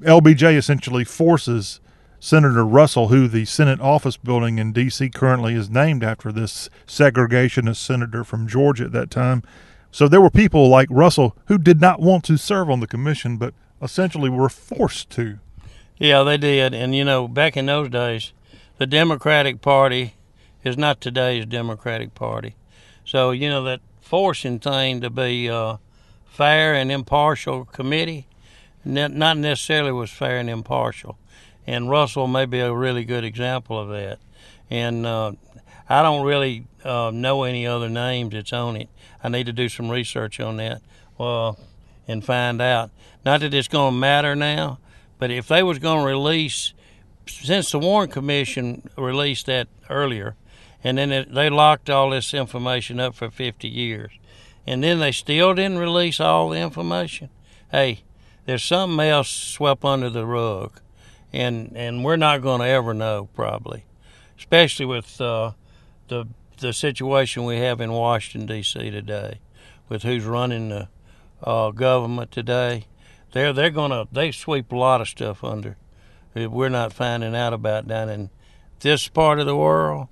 [0.00, 1.80] LBJ essentially forces
[2.18, 5.08] Senator Russell, who the Senate office building in D.C.
[5.10, 9.42] currently is named after this segregationist senator from Georgia at that time.
[9.90, 13.38] So there were people like Russell who did not want to serve on the commission,
[13.38, 15.38] but essentially were forced to.
[15.96, 16.74] Yeah, they did.
[16.74, 18.32] And, you know, back in those days,
[18.78, 20.14] the Democratic Party
[20.62, 22.54] is not today's Democratic Party.
[23.04, 25.78] So, you know, that forcing thing to be a
[26.30, 28.26] fair and impartial committee
[28.84, 31.18] not necessarily was fair and impartial.
[31.66, 34.18] And Russell may be a really good example of that.
[34.70, 35.32] And uh,
[35.88, 38.88] I don't really uh, know any other names that's on it.
[39.22, 40.80] I need to do some research on that
[41.18, 41.52] uh,
[42.08, 42.90] and find out.
[43.24, 44.78] Not that it's going to matter now,
[45.18, 46.72] but if they was going to release,
[47.26, 50.36] since the Warren Commission released that earlier,
[50.82, 54.12] and then it, they locked all this information up for 50 years,
[54.70, 57.28] and then they still didn't release all the information,
[57.72, 58.04] hey,
[58.46, 60.80] there's something else swept under the rug,
[61.32, 63.84] and and we're not going to ever know probably,
[64.38, 65.50] especially with uh,
[66.06, 66.28] the
[66.58, 68.92] the situation we have in Washington D.C.
[68.92, 69.40] today,
[69.88, 70.88] with who's running the
[71.42, 72.86] uh, government today,
[73.32, 75.76] they're they're gonna they sweep a lot of stuff under
[76.32, 78.30] we're not finding out about down in
[78.78, 80.06] this part of the world,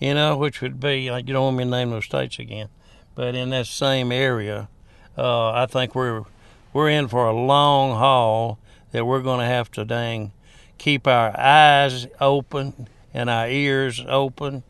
[0.00, 2.70] you know, which would be you don't want me to name those states again,
[3.14, 4.68] but in that same area,
[5.16, 6.24] uh, I think we're
[6.72, 8.58] we're in for a long haul
[8.92, 10.32] that we're going to have to dang
[10.78, 14.62] keep our eyes open and our ears open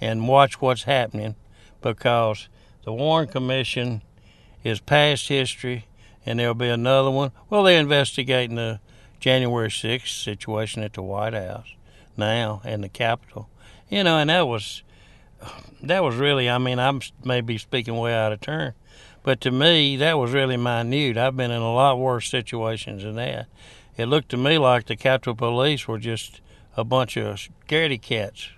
[0.00, 1.34] and watch what's happening
[1.82, 2.48] because
[2.84, 4.02] the Warren Commission
[4.62, 5.86] is past history
[6.24, 7.32] and there'll be another one.
[7.50, 8.78] Well, they're investigating the
[9.18, 11.74] January 6th situation at the White House
[12.16, 13.48] now and the Capitol.
[13.88, 14.82] You know, and that was
[15.82, 18.74] that was really I mean, I'm maybe speaking way out of turn,
[19.22, 21.16] but to me that was really minute.
[21.16, 23.46] I've been in a lot worse situations than that.
[23.96, 26.40] It looked to me like the Capitol Police were just
[26.76, 28.50] a bunch of scaredy cats.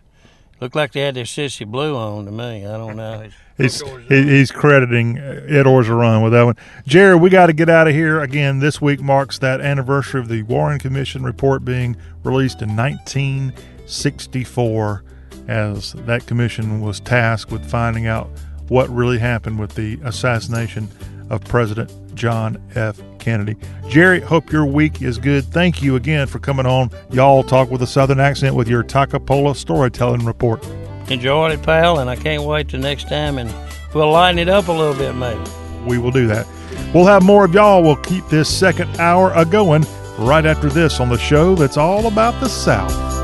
[0.61, 2.67] Looked like they had their sissy blue on to me.
[2.67, 3.29] I don't know.
[3.59, 6.55] He's he's crediting uh, Ed Orgeron with that one.
[6.87, 8.61] Jerry, we got to get out of here again.
[8.61, 15.03] This week marks that anniversary of the Warren Commission report being released in 1964,
[15.49, 18.29] as that commission was tasked with finding out
[18.69, 20.89] what really happened with the assassination
[21.31, 23.01] of President John F.
[23.19, 23.57] Kennedy.
[23.89, 25.45] Jerry, hope your week is good.
[25.45, 26.91] Thank you again for coming on.
[27.11, 30.67] Y'all talk with a Southern accent with your Toccopola storytelling report.
[31.11, 33.53] Enjoyed it, pal, and I can't wait till next time and
[33.95, 35.41] we'll lighten it up a little bit, maybe.
[35.87, 36.47] we will do that.
[36.95, 37.83] We'll have more of y'all.
[37.83, 39.87] We'll keep this second hour a going
[40.19, 43.18] right after this on the show that's all about the South.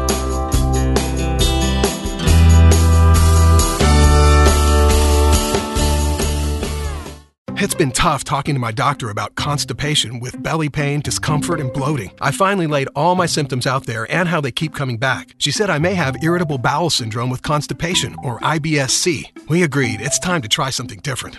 [7.65, 12.11] It's been tough talking to my doctor about constipation with belly pain, discomfort, and bloating.
[12.20, 15.35] I finally laid all my symptoms out there and how they keep coming back.
[15.39, 19.31] She said I may have irritable bowel syndrome with constipation, or IBS-C.
[19.49, 21.39] We agreed it's time to try something different.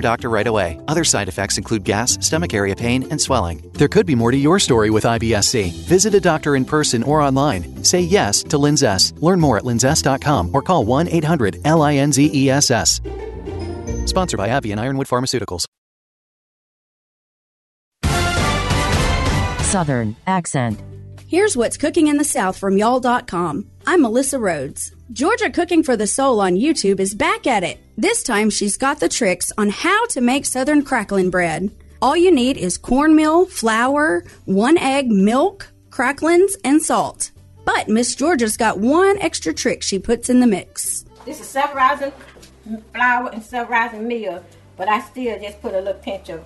[0.00, 0.80] doctor right away.
[0.88, 3.70] Other side effects include gas, stomach area pain, and swelling.
[3.74, 5.70] There could be more to your story with IBS-C.
[5.88, 7.84] Visit a doctor in person or online.
[7.84, 9.20] Say yes to Linzess.
[9.22, 13.00] Learn more at linzess.com or call 1-800-LINZESS.
[14.08, 15.66] Sponsored by AbbVie and Ironwood Pharmaceuticals.
[19.62, 20.80] Southern accent.
[21.28, 23.66] Here's what's cooking in the South from y'all.com.
[23.86, 24.95] I'm Melissa Rhodes.
[25.12, 27.78] Georgia Cooking for the Soul on YouTube is back at it.
[27.96, 31.70] This time she's got the tricks on how to make Southern crackling bread.
[32.02, 37.30] All you need is cornmeal, flour, one egg, milk, cracklings, and salt.
[37.64, 41.04] But Miss Georgia's got one extra trick she puts in the mix.
[41.24, 42.12] This is self-rising
[42.92, 44.44] flour and self-rising meal,
[44.76, 46.44] but I still just put a little pinch of,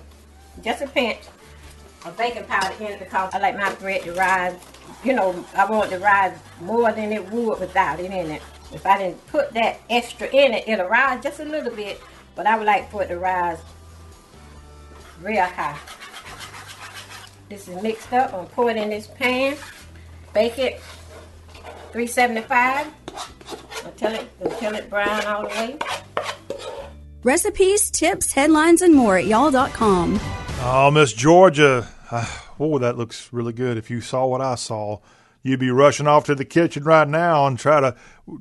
[0.63, 1.21] just a pinch
[2.05, 4.53] of baking powder in because I like my bread to rise.
[5.03, 8.41] You know, I want it to rise more than it would without it in it.
[8.71, 12.01] If I didn't put that extra in it, it'll rise just a little bit,
[12.35, 13.59] but I would like for it to rise
[15.21, 15.77] real high.
[17.49, 18.27] This is mixed up.
[18.33, 19.57] I'm gonna pour it in this pan,
[20.33, 20.81] bake it
[21.91, 22.87] 375
[23.85, 25.77] until it until it brown all the way.
[27.23, 30.19] Recipes, tips, headlines, and more at y'all.com.
[30.61, 31.87] Oh, Miss Georgia.
[32.63, 33.75] Oh, that looks really good.
[33.79, 34.99] If you saw what I saw,
[35.41, 37.95] you'd be rushing off to the kitchen right now and try to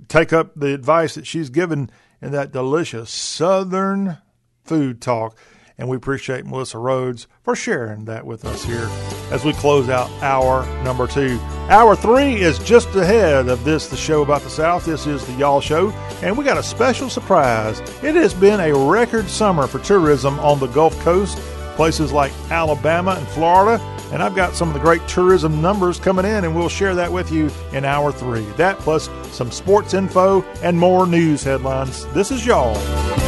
[0.09, 1.91] take up the advice that she's given
[2.21, 4.19] in that delicious Southern
[4.63, 5.39] food talk.
[5.79, 8.91] And we appreciate Melissa Rhodes for sharing that with us here
[9.31, 11.41] as we close out hour number two.
[11.71, 14.85] Hour three is just ahead of this, the show about the South.
[14.85, 15.89] This is the Y'all Show,
[16.23, 17.81] and we got a special surprise.
[18.03, 21.39] It has been a record summer for tourism on the Gulf Coast,
[21.77, 23.83] places like Alabama and Florida.
[24.13, 27.13] And I've got some of the great tourism numbers coming in, and we'll share that
[27.13, 28.45] with you in hour three.
[28.57, 32.07] That plus some sports info and more news headlines.
[32.07, 33.20] This is Y'all.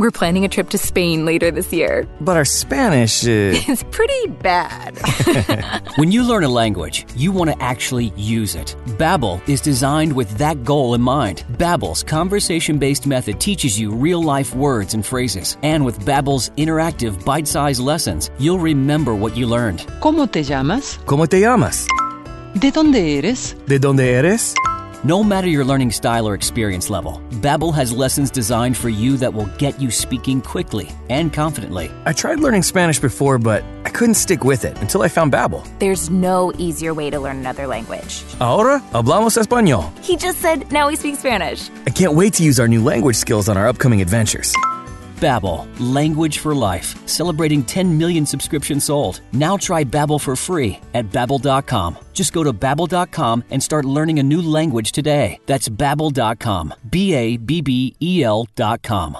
[0.00, 2.08] We're planning a trip to Spain later this year.
[2.22, 3.62] But our Spanish is.
[3.68, 4.96] It's pretty bad.
[5.96, 8.74] When you learn a language, you want to actually use it.
[8.96, 11.44] Babbel is designed with that goal in mind.
[11.58, 18.30] Babbel's conversation-based method teaches you real-life words and phrases, and with Babbel's interactive bite-sized lessons,
[18.38, 19.80] you'll remember what you learned.
[20.00, 20.98] ¿Cómo te llamas?
[21.04, 21.86] ¿Cómo te llamas?
[22.54, 23.54] ¿De dónde eres?
[23.66, 24.54] ¿De dónde eres?
[25.02, 29.32] No matter your learning style or experience level, Babbel has lessons designed for you that
[29.32, 31.90] will get you speaking quickly and confidently.
[32.04, 35.66] I tried learning Spanish before, but I couldn't stick with it until I found Babbel.
[35.78, 38.24] There's no easier way to learn another language.
[38.40, 39.90] Ahora hablamos español.
[40.04, 41.70] He just said now we speak Spanish.
[41.86, 44.54] I can't wait to use our new language skills on our upcoming adventures.
[45.20, 49.20] Babbel, language for life, celebrating 10 million subscriptions sold.
[49.32, 51.98] Now try Babbel for free at babbel.com.
[52.12, 55.38] Just go to babbel.com and start learning a new language today.
[55.46, 56.74] That's babbel.com.
[56.90, 59.18] B A B B E L.com.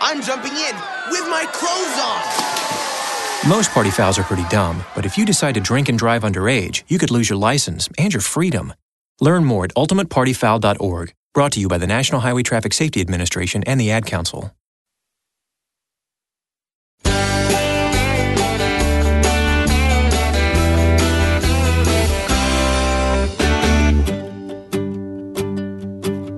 [0.00, 0.74] I'm jumping in
[1.10, 3.48] with my clothes on.
[3.48, 6.82] Most party fouls are pretty dumb, but if you decide to drink and drive underage,
[6.88, 8.72] you could lose your license and your freedom.
[9.20, 11.12] Learn more at ultimatepartyfoul.org.
[11.32, 14.52] Brought to you by the National Highway Traffic Safety Administration and the Ad Council.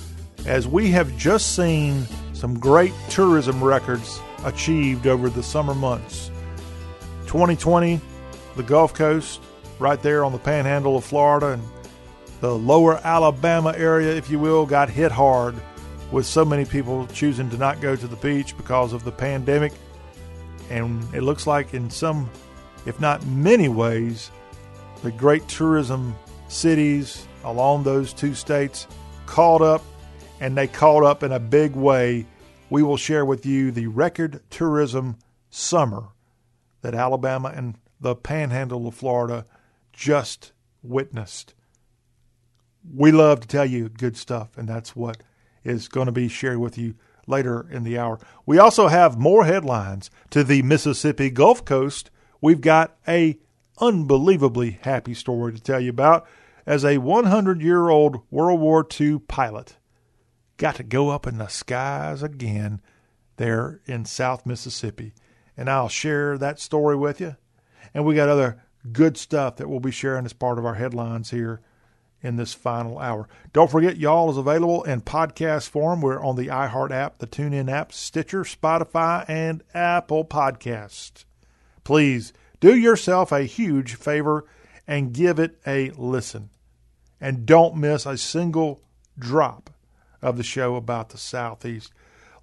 [0.45, 2.07] As we have just seen
[2.41, 6.31] some great tourism records achieved over the summer months.
[7.27, 8.01] 2020,
[8.55, 9.39] the Gulf Coast,
[9.77, 11.63] right there on the panhandle of Florida and
[12.39, 15.53] the lower Alabama area, if you will, got hit hard
[16.11, 19.73] with so many people choosing to not go to the beach because of the pandemic.
[20.71, 22.27] And it looks like, in some,
[22.87, 24.31] if not many ways,
[25.03, 26.15] the great tourism
[26.47, 28.87] cities along those two states
[29.27, 29.83] caught up,
[30.41, 32.25] and they caught up in a big way.
[32.69, 35.17] We will share with you the record tourism
[35.49, 36.09] summer
[36.81, 39.45] that Alabama and the panhandle of Florida
[39.93, 40.51] just
[40.83, 41.53] witnessed
[42.89, 45.21] we love to tell you good stuff, and that's what
[45.63, 46.95] is going to be shared with you
[47.27, 48.19] later in the hour.
[48.45, 52.09] We also have more headlines to the Mississippi Gulf Coast.
[52.41, 53.37] We've got a
[53.79, 56.27] unbelievably happy story to tell you about
[56.65, 59.77] as a 100-year-old World War II pilot
[60.61, 62.79] got to go up in the skies again
[63.37, 65.11] there in South Mississippi.
[65.57, 67.35] And I'll share that story with you.
[67.95, 68.61] And we got other
[68.93, 71.61] good stuff that we'll be sharing as part of our headlines here
[72.21, 73.27] in this final hour.
[73.53, 75.99] Don't forget, y'all is available in podcast form.
[75.99, 81.25] We're on the iHeart app, the TuneIn app, Stitcher, Spotify, and Apple Podcast.
[81.83, 84.45] Please do yourself a huge favor
[84.85, 86.51] and give it a listen.
[87.19, 88.83] And don't miss a single
[89.17, 89.71] drop
[90.21, 91.91] of the show about the Southeast.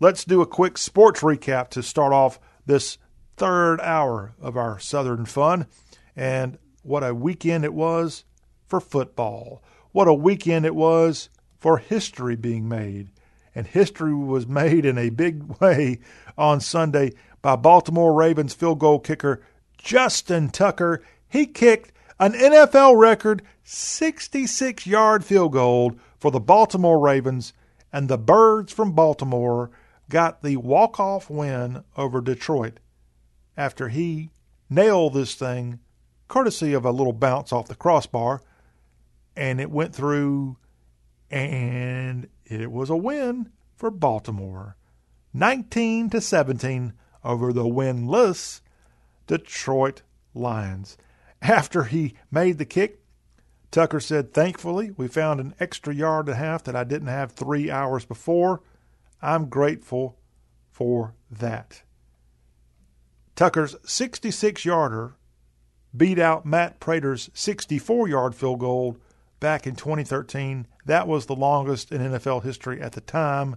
[0.00, 2.98] Let's do a quick sports recap to start off this
[3.36, 5.66] third hour of our Southern fun.
[6.16, 8.24] And what a weekend it was
[8.66, 9.62] for football.
[9.92, 13.10] What a weekend it was for history being made.
[13.54, 16.00] And history was made in a big way
[16.36, 19.42] on Sunday by Baltimore Ravens field goal kicker
[19.78, 21.02] Justin Tucker.
[21.28, 27.52] He kicked an NFL record 66 yard field goal for the Baltimore Ravens,
[27.92, 29.70] and the Birds from Baltimore
[30.08, 32.80] got the walk off win over Detroit
[33.56, 34.30] after he
[34.70, 35.80] nailed this thing
[36.28, 38.40] courtesy of a little bounce off the crossbar
[39.38, 40.56] and it went through,
[41.30, 44.76] and it was a win for Baltimore,
[45.32, 46.92] 19 to 17
[47.22, 48.60] over the winless
[49.28, 50.02] Detroit
[50.34, 50.96] Lions.
[51.40, 52.97] After he made the kick,
[53.70, 57.32] Tucker said, Thankfully, we found an extra yard and a half that I didn't have
[57.32, 58.62] three hours before.
[59.20, 60.18] I'm grateful
[60.70, 61.82] for that.
[63.36, 65.14] Tucker's 66 yarder
[65.96, 68.96] beat out Matt Prater's 64 yard field goal
[69.40, 70.66] back in 2013.
[70.86, 73.56] That was the longest in NFL history at the time.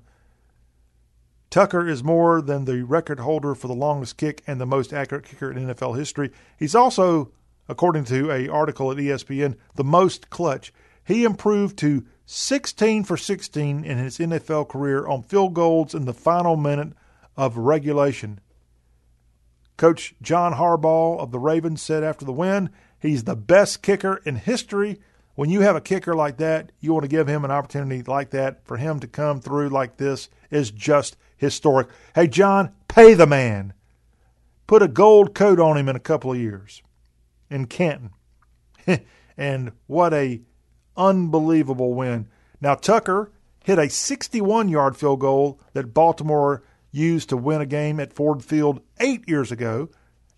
[1.49, 5.25] Tucker is more than the record holder for the longest kick and the most accurate
[5.25, 6.31] kicker in NFL history.
[6.57, 7.31] He's also,
[7.67, 10.73] according to a article at ESPN, the most clutch.
[11.03, 16.13] He improved to 16 for 16 in his NFL career on field goals in the
[16.13, 16.93] final minute
[17.35, 18.39] of regulation.
[19.77, 22.69] Coach John Harbaugh of the Ravens said after the win,
[22.99, 24.99] he's the best kicker in history
[25.35, 28.31] when you have a kicker like that, you want to give him an opportunity like
[28.31, 28.65] that.
[28.65, 31.87] For him to come through like this is just historic.
[32.13, 33.73] Hey, John, pay the man.
[34.67, 36.81] put a gold coat on him in a couple of years
[37.51, 38.11] in Canton.
[39.37, 40.41] and what a
[40.97, 42.27] unbelievable win.
[42.59, 43.31] Now Tucker
[43.63, 48.81] hit a 61-yard field goal that Baltimore used to win a game at Ford Field
[48.99, 49.89] 8 years ago,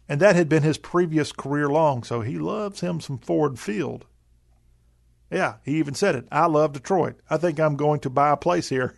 [0.07, 4.05] and that had been his previous career long, so he loves him some Ford Field.
[5.31, 6.27] Yeah, he even said it.
[6.31, 7.15] I love Detroit.
[7.29, 8.95] I think I'm going to buy a place here.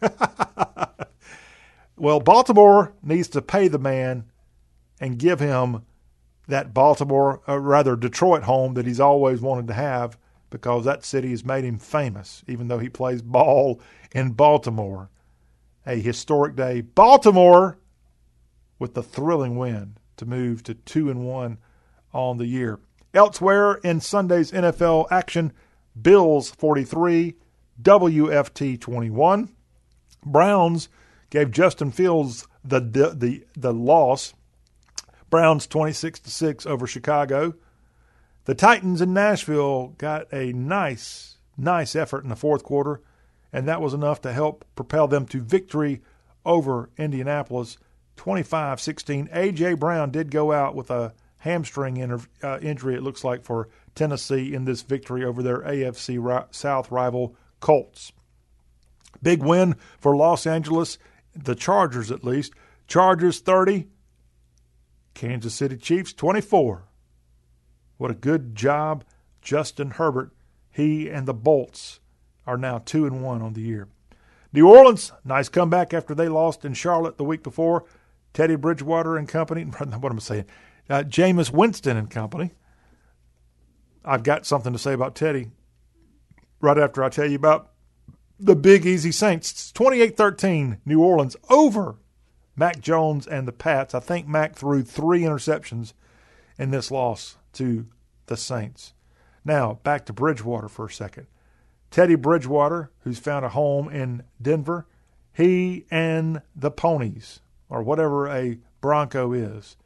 [1.98, 4.26] well, Baltimore needs to pay the man
[5.00, 5.84] and give him
[6.48, 10.18] that Baltimore, or rather Detroit home that he's always wanted to have
[10.50, 13.82] because that city has made him famous, even though he plays ball
[14.12, 15.10] in Baltimore.
[15.86, 16.82] A historic day.
[16.82, 17.78] Baltimore
[18.80, 21.58] with the thrilling win to move to two and one
[22.14, 22.80] on the year.
[23.14, 25.54] Elsewhere in Sunday's NFL action,
[26.00, 27.36] Bills 43,
[27.82, 29.50] WFT 21.
[30.26, 30.90] Browns
[31.30, 34.34] gave Justin Fields the the the, the loss.
[35.30, 37.56] Browns 26 to 6 over Chicago.
[38.46, 43.02] The Titans in Nashville got a nice nice effort in the fourth quarter
[43.54, 46.02] and that was enough to help propel them to victory
[46.46, 47.78] over Indianapolis
[48.18, 49.34] 25-16.
[49.34, 53.70] AJ Brown did go out with a hamstring inter- uh, injury it looks like for
[53.96, 58.12] Tennessee in this victory over their AFC ri- South rival Colts.
[59.22, 60.98] Big win for Los Angeles,
[61.34, 62.54] the Chargers at least.
[62.88, 63.88] Chargers 30,
[65.16, 66.84] Kansas City Chiefs 24.
[67.98, 69.04] What a good job,
[69.42, 70.32] Justin Herbert.
[70.70, 72.00] He and the Bolts
[72.46, 73.88] are now 2 and 1 on the year.
[74.54, 77.86] New Orleans, nice comeback after they lost in Charlotte the week before.
[78.34, 80.46] Teddy Bridgewater and company, what am I saying?
[80.88, 82.52] Uh, Jameis Winston and company
[84.06, 85.50] I've got something to say about Teddy
[86.62, 87.72] right after I tell you about
[88.40, 89.72] the Big Easy Saints.
[89.72, 91.98] 28 13, New Orleans over
[92.56, 93.94] Mac Jones and the Pats.
[93.94, 95.94] I think Mac threw three interceptions
[96.58, 97.86] in this loss to
[98.28, 98.94] the Saints.
[99.44, 101.28] Now, back to Bridgewater for a second.
[101.92, 104.88] Teddy Bridgewater, who's found a home in Denver,
[105.34, 109.78] he and the Ponies, or whatever a Bronco is,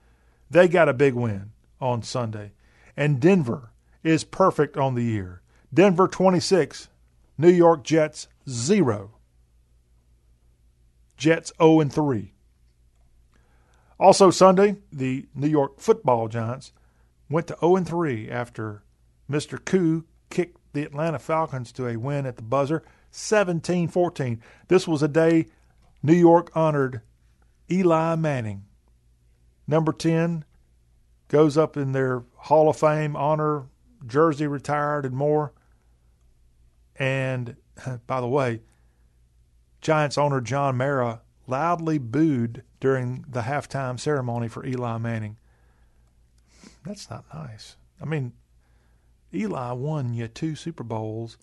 [0.50, 1.52] they got a big win
[1.82, 2.52] on Sunday.
[2.96, 3.72] And Denver
[4.04, 5.42] is perfect on the year.
[5.74, 6.90] Denver 26,
[7.38, 9.12] New York Jets 0.
[11.18, 12.34] Jets 0 and 3.
[14.00, 16.72] Also Sunday, the New York Football Giants
[17.30, 18.84] went to 0 3 after
[19.30, 19.64] Mr.
[19.64, 24.40] Koo kicked the Atlanta Falcons to a win at the buzzer 17-14.
[24.68, 25.48] This was a day
[26.02, 27.02] New York honored
[27.70, 28.66] Eli Manning.
[29.68, 30.46] Number 10
[31.28, 33.66] goes up in their Hall of Fame honor
[34.06, 35.54] jersey retired and more.
[36.96, 37.56] And
[38.08, 38.62] by the way,
[39.82, 45.38] Giants owner John Mara loudly booed during the halftime ceremony for Eli Manning.
[46.86, 47.76] That's not nice.
[48.02, 48.34] I mean,
[49.34, 51.38] Eli won you two Super Bowls,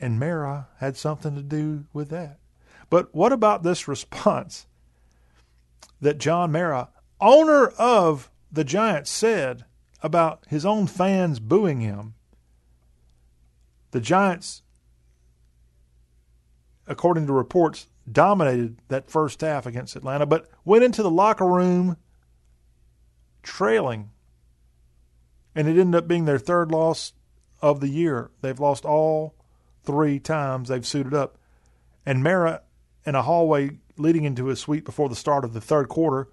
[0.00, 2.38] and Mara had something to do with that.
[2.90, 4.66] But what about this response
[6.00, 6.88] that John Mara,
[7.20, 9.64] owner of the Giants, said
[10.02, 12.14] about his own fans booing him.
[13.92, 14.62] The Giants,
[16.92, 21.96] according to reports, dominated that first half against Atlanta, but went into the locker room
[23.42, 24.10] trailing.
[25.54, 27.12] And it ended up being their third loss
[27.60, 28.30] of the year.
[28.40, 29.34] They've lost all
[29.84, 31.38] three times they've suited up.
[32.06, 32.62] And Mara,
[33.04, 36.28] in a hallway leading into his suite before the start of the third quarter,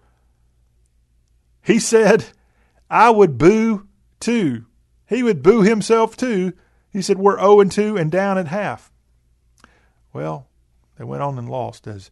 [1.61, 2.25] he said
[2.89, 3.87] I would boo
[4.19, 4.65] too.
[5.07, 6.53] He would boo himself too.
[6.91, 8.91] He said, We're 0 2 and down at half.
[10.13, 10.48] Well,
[10.99, 12.11] they went on and lost as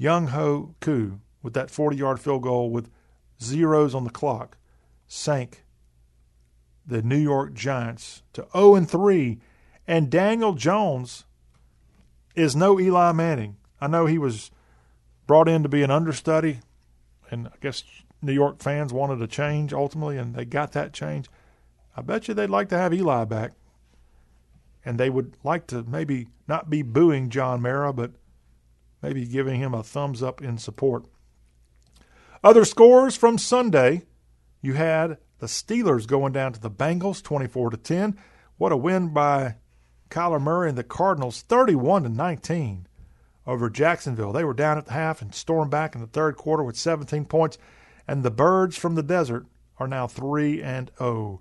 [0.00, 2.90] Younghoe Koo, with that 40 yard field goal with
[3.40, 4.56] zeros on the clock,
[5.06, 5.62] sank
[6.86, 9.38] the New York Giants to 0 3.
[9.86, 11.26] And Daniel Jones
[12.34, 13.58] is no Eli Manning.
[13.78, 14.50] I know he was
[15.26, 16.60] brought in to be an understudy,
[17.30, 17.84] and I guess
[18.22, 21.28] New York fans wanted a change ultimately, and they got that change.
[21.94, 23.52] I bet you they'd like to have Eli back.
[24.84, 28.12] And they would like to maybe not be booing John Mara, but
[29.02, 31.06] maybe giving him a thumbs up in support.
[32.42, 34.02] Other scores from Sunday,
[34.60, 38.18] you had the Steelers going down to the Bengals 24 to 10.
[38.58, 39.56] What a win by
[40.10, 42.86] Kyler Murray and the Cardinals 31 to 19
[43.46, 44.32] over Jacksonville.
[44.32, 47.24] They were down at the half and stormed back in the third quarter with 17
[47.24, 47.58] points
[48.06, 49.46] and the birds from the desert
[49.78, 51.40] are now 3 and 0.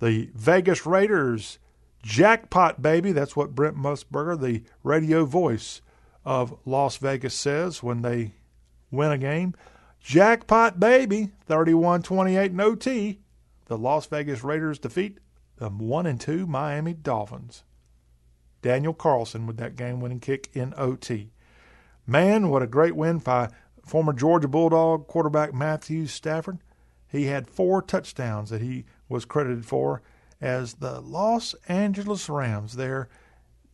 [0.00, 1.58] The Vegas Raiders
[2.04, 5.80] jackpot baby, that's what Brent Musburger, the radio voice
[6.24, 8.32] of Las Vegas says when they
[8.90, 9.54] win a game.
[10.00, 13.18] Jackpot baby, 31-28 in OT.
[13.66, 15.18] The Las Vegas Raiders defeat
[15.56, 17.64] the 1 and 2 Miami Dolphins.
[18.60, 21.32] Daniel Carlson with that game-winning kick in OT.
[22.06, 23.48] Man, what a great win by
[23.84, 26.58] former Georgia Bulldog quarterback Matthew Stafford.
[27.08, 30.02] He had four touchdowns that he was credited for
[30.44, 33.08] as the Los Angeles Rams there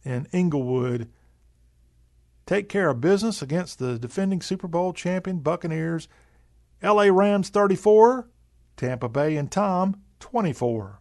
[0.04, 1.08] in Inglewood
[2.46, 6.06] take care of business against the defending Super Bowl champion Buccaneers.
[6.80, 8.28] LA Rams 34,
[8.76, 11.00] Tampa Bay and Tom 24.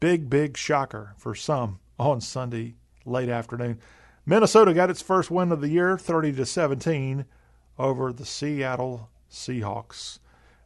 [0.00, 2.74] Big, big shocker for some on Sunday
[3.06, 3.78] late afternoon.
[4.26, 7.24] Minnesota got its first win of the year, 30 to 17,
[7.78, 10.18] over the Seattle Seahawks.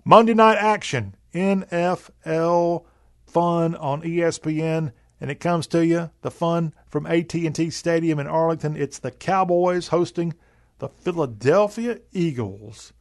[0.03, 2.85] Monday night action, NFL
[3.33, 8.77] fun on ESPN, and it comes to you the fun from AT&T Stadium in Arlington.
[8.77, 10.35] It's the Cowboys hosting
[10.79, 12.93] the Philadelphia Eagles,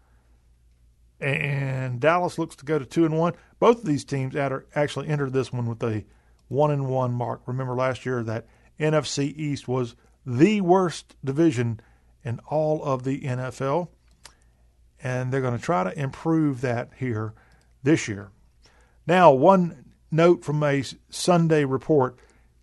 [1.20, 3.34] and Dallas looks to go to two and one.
[3.60, 6.06] Both of these teams actually entered this one with a
[6.48, 7.42] one and one mark.
[7.46, 8.48] Remember last year that
[8.80, 9.96] NFC East was
[10.26, 11.80] the worst division
[12.24, 13.90] in all of the NFL.
[15.04, 17.34] And they're going to try to improve that here
[17.82, 18.30] this year.
[19.08, 22.18] Now, one note from a Sunday report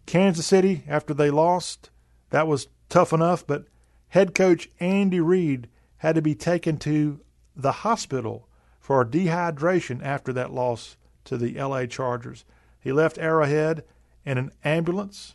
[0.09, 1.91] Kansas City, after they lost,
[2.31, 3.67] that was tough enough, but
[4.09, 5.69] head coach Andy Reid
[5.99, 7.21] had to be taken to
[7.55, 8.49] the hospital
[8.81, 12.47] for dehydration after that loss to the LA Chargers.
[12.81, 13.85] He left Arrowhead
[14.25, 15.35] in an ambulance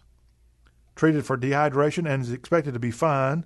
[0.95, 3.45] treated for dehydration and is expected to be fine.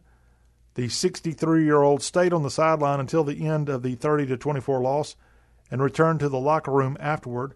[0.76, 4.38] The 63 year old stayed on the sideline until the end of the 30 to
[4.38, 5.18] 24 loss
[5.70, 7.54] and returned to the locker room afterward.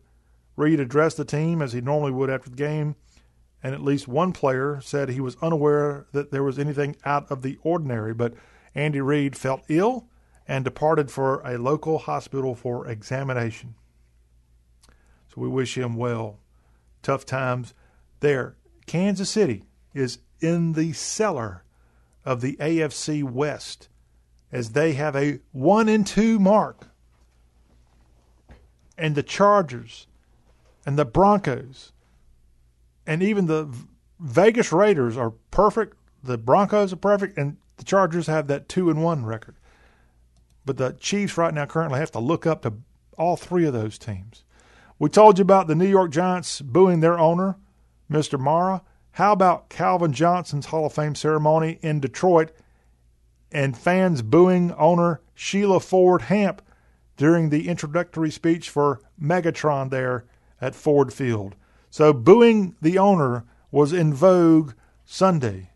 [0.56, 2.96] Reid addressed the team as he normally would after the game,
[3.64, 7.42] and at least one player said he was unaware that there was anything out of
[7.42, 8.14] the ordinary.
[8.14, 8.34] But
[8.74, 10.08] Andy Reid felt ill
[10.48, 13.76] and departed for a local hospital for examination.
[15.30, 16.40] So we wish him well.
[17.02, 17.74] Tough times
[18.20, 18.56] there.
[18.86, 19.64] Kansas City
[19.94, 21.64] is in the cellar
[22.26, 23.88] of the AFC West
[24.52, 26.88] as they have a 1 and 2 mark.
[28.98, 30.08] And the Chargers
[30.86, 31.92] and the Broncos
[33.06, 33.74] and even the
[34.20, 35.98] Vegas Raiders are perfect.
[36.24, 39.56] The Broncos are perfect and the Chargers have that 2 and 1 record.
[40.66, 42.74] But the Chiefs right now currently have to look up to
[43.18, 44.44] all three of those teams.
[45.00, 47.58] We told you about the New York Giants booing their owner,
[48.10, 48.40] Mr.
[48.40, 48.84] Mara.
[49.14, 52.52] How about Calvin Johnson's Hall of Fame ceremony in Detroit
[53.52, 56.62] and fans booing owner Sheila Ford Hamp
[57.18, 60.26] during the introductory speech for Megatron there
[60.62, 61.56] at Ford Field?
[61.90, 64.74] So booing the owner was in vogue
[65.04, 65.72] Sunday.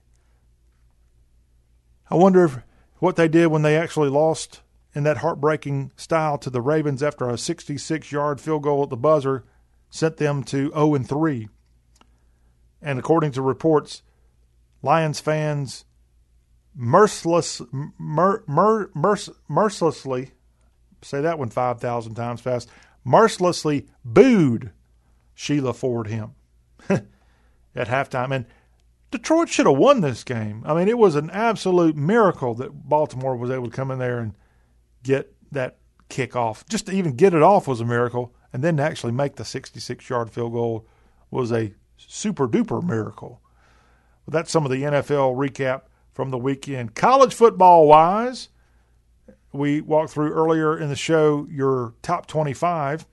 [2.10, 2.57] I wonder if,
[2.99, 4.62] what they did when they actually lost
[4.94, 8.95] in that heartbreaking style to the Ravens after a 66 yard field goal at the
[8.95, 9.44] buzzer
[9.90, 11.49] sent them to 0 and 3.
[12.82, 14.03] And according to reports,
[14.82, 15.86] Lions fans
[16.76, 17.62] merciless,
[17.98, 20.32] mer, mer, merc, mercilessly,
[21.02, 22.70] say that one 5,000 times fast,
[23.03, 24.72] mercilessly booed
[25.36, 26.32] Sheila Ford him
[26.90, 27.07] at
[27.76, 28.34] halftime.
[28.34, 28.45] And
[29.12, 30.64] Detroit should have won this game.
[30.66, 34.20] I mean, it was an absolute miracle that Baltimore was able to come in there
[34.20, 34.34] and
[35.03, 35.78] get that
[36.10, 36.66] kick off.
[36.68, 38.34] Just to even get it off was a miracle.
[38.52, 40.88] And then to actually make the 66 yard field goal
[41.30, 43.41] was a super duper miracle.
[44.26, 45.84] Well, that's some of the NFL recap
[46.14, 46.95] from the weekend.
[46.95, 48.49] College football wise,
[49.52, 53.06] we walked through earlier in the show your top 25,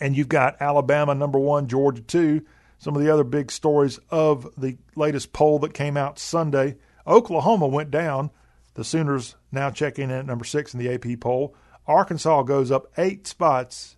[0.00, 2.44] and you've got Alabama number one, Georgia two.
[2.78, 6.76] Some of the other big stories of the latest poll that came out Sunday.
[7.06, 8.30] Oklahoma went down.
[8.74, 11.54] The Sooners now checking in at number six in the AP poll.
[11.86, 13.96] Arkansas goes up eight spots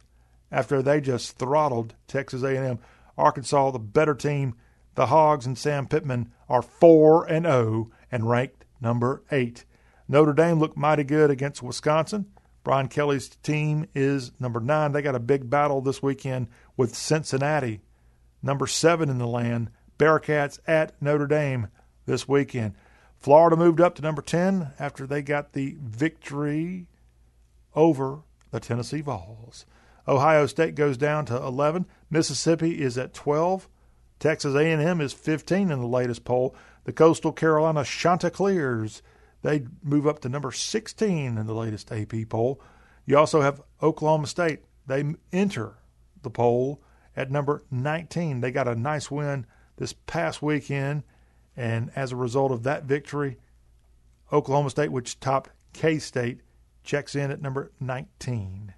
[0.51, 2.79] after they just throttled Texas A&M.
[3.17, 4.55] Arkansas, the better team.
[4.95, 9.65] The Hogs and Sam Pittman are 4 and 0 and ranked number 8.
[10.09, 12.27] Notre Dame looked mighty good against Wisconsin.
[12.65, 14.93] Brian Kelly's team is number 9.
[14.93, 17.83] They got a big battle this weekend with Cincinnati,
[18.43, 19.71] number 7 in the land.
[19.99, 21.69] Bearcats at Notre Dame
[22.07, 22.75] this weekend.
[23.19, 26.87] Florida moved up to number 10 after they got the victory
[27.75, 29.67] over the Tennessee Vols.
[30.09, 31.87] Ohio State goes down to 11.
[32.11, 33.69] Mississippi is at 12.
[34.19, 36.55] Texas A&M is 15 in the latest poll.
[36.85, 39.03] The Coastal Carolina Chanticleers
[39.45, 42.63] they move up to number 16 in the latest AP poll.
[43.05, 44.61] You also have Oklahoma State.
[44.87, 45.05] They
[45.35, 45.75] enter
[46.23, 46.83] the poll
[47.15, 48.41] at number 19.
[48.41, 49.45] They got a nice win
[49.77, 51.03] this past weekend,
[51.55, 53.37] and as a result of that victory,
[54.33, 56.41] Oklahoma State, which topped K State,
[56.83, 58.73] checks in at number 19.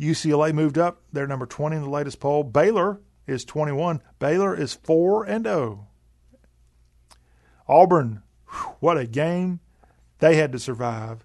[0.00, 1.02] UCLA moved up.
[1.12, 2.42] They're number 20 in the latest poll.
[2.42, 4.02] Baylor is 21.
[4.18, 5.86] Baylor is 4 and 0.
[7.68, 8.22] Auburn,
[8.80, 9.60] what a game
[10.18, 11.24] they had to survive.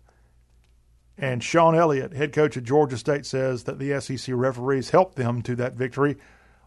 [1.18, 5.42] And Shawn Elliott, head coach at Georgia State, says that the SEC referees helped them
[5.44, 6.18] to that victory.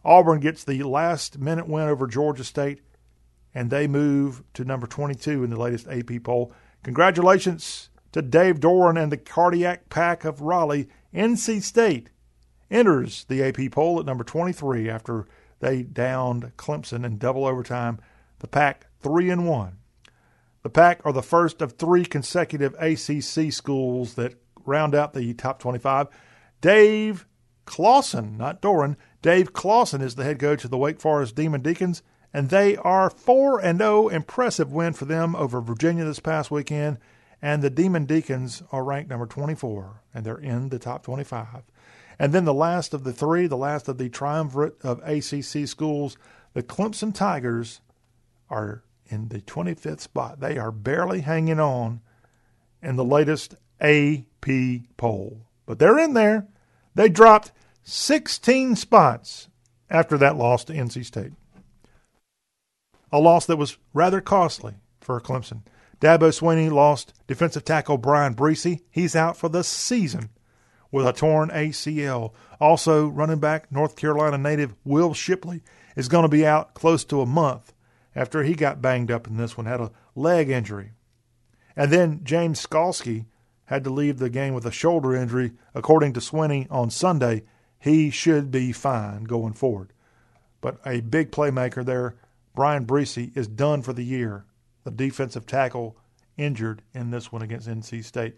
[0.05, 2.81] Auburn gets the last minute win over Georgia State,
[3.53, 6.53] and they move to number 22 in the latest AP poll.
[6.85, 10.89] Congratulations to Dave Doeren and the Cardiac Pack of Raleigh.
[11.13, 12.11] NC State
[12.71, 15.27] enters the AP poll at number 23 after
[15.59, 17.99] they downed Clemson in double overtime.
[18.39, 19.77] The Pack 3 and 1.
[20.67, 24.35] The Pack are the first of three consecutive ACC schools that
[24.65, 26.09] round out the top 25.
[26.61, 27.25] Dave
[27.67, 32.03] Clawson, not Doeren, Dave Clawson is the head coach of the Wake Forest Demon Deacons,
[32.35, 34.09] and they are 4 and 0.
[34.09, 36.99] Impressive win for them over Virginia this past weekend.
[37.41, 41.63] And the Demon Deacons are ranked number 24, and they're in the top 25.
[42.19, 46.17] And then the last of the three, the last of the triumvirate of ACC schools,
[46.55, 47.83] the Clemson Tigers
[48.51, 50.41] are in the 25th spot.
[50.41, 52.01] They are barely hanging on
[52.83, 54.47] in the latest AP
[54.97, 56.47] poll, but they're in there.
[56.95, 57.53] They dropped
[57.85, 59.49] 16 spots
[59.91, 61.33] after that loss to NC State.
[63.13, 65.63] A loss that was rather costly for Clemson.
[66.01, 68.81] Dabo Swinney lost defensive tackle Bryan Bresee.
[68.91, 70.31] He's out for the season
[70.91, 72.33] with a torn ACL.
[72.61, 75.63] Also, running back North Carolina native Will Shipley
[75.95, 77.73] is going to be out close to a month
[78.17, 80.93] after he got banged up in this one, had a leg injury.
[81.77, 83.27] And then James Skalski
[83.67, 85.53] had to leave the game with a shoulder injury.
[85.75, 87.45] According to Swinney on Sunday,
[87.79, 89.93] he should be fine going forward.
[90.63, 92.17] But a big playmaker there,
[92.55, 94.47] Bryan Bresee, is done for the year
[94.85, 95.97] the defensive tackle
[96.37, 98.37] injured in this one against NC State.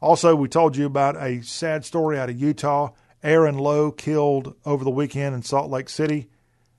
[0.00, 2.90] Also, we told you about a sad story out of Utah.
[3.22, 6.30] Aaron Lowe killed over the weekend in Salt Lake City.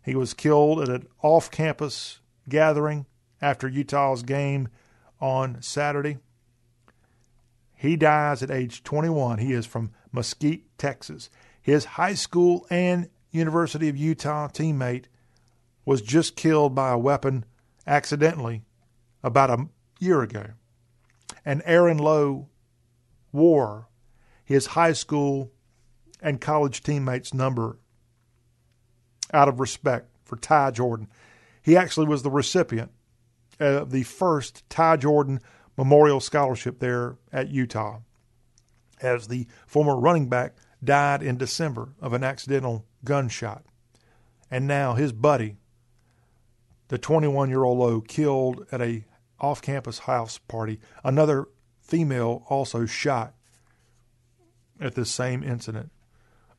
[0.03, 3.05] He was killed at an off campus gathering
[3.41, 4.69] after Utah's game
[5.19, 6.17] on Saturday.
[7.75, 9.39] He dies at age 21.
[9.39, 11.29] He is from Mesquite, Texas.
[11.61, 15.05] His high school and University of Utah teammate
[15.85, 17.45] was just killed by a weapon
[17.87, 18.63] accidentally
[19.23, 19.67] about a
[19.99, 20.47] year ago.
[21.43, 22.49] And Aaron Lowe
[23.31, 23.87] wore
[24.43, 25.51] his high school
[26.21, 27.79] and college teammates' number
[29.33, 31.07] out of respect for Ty Jordan.
[31.61, 32.91] He actually was the recipient
[33.59, 35.39] of the first Ty Jordan
[35.77, 37.99] Memorial Scholarship there at Utah,
[39.01, 43.63] as the former running back died in December of an accidental gunshot.
[44.49, 45.57] And now his buddy,
[46.89, 49.05] the 21 year old Lowe, killed at a
[49.39, 50.79] off campus house party.
[51.03, 51.47] Another
[51.79, 53.33] female also shot
[54.79, 55.91] at this same incident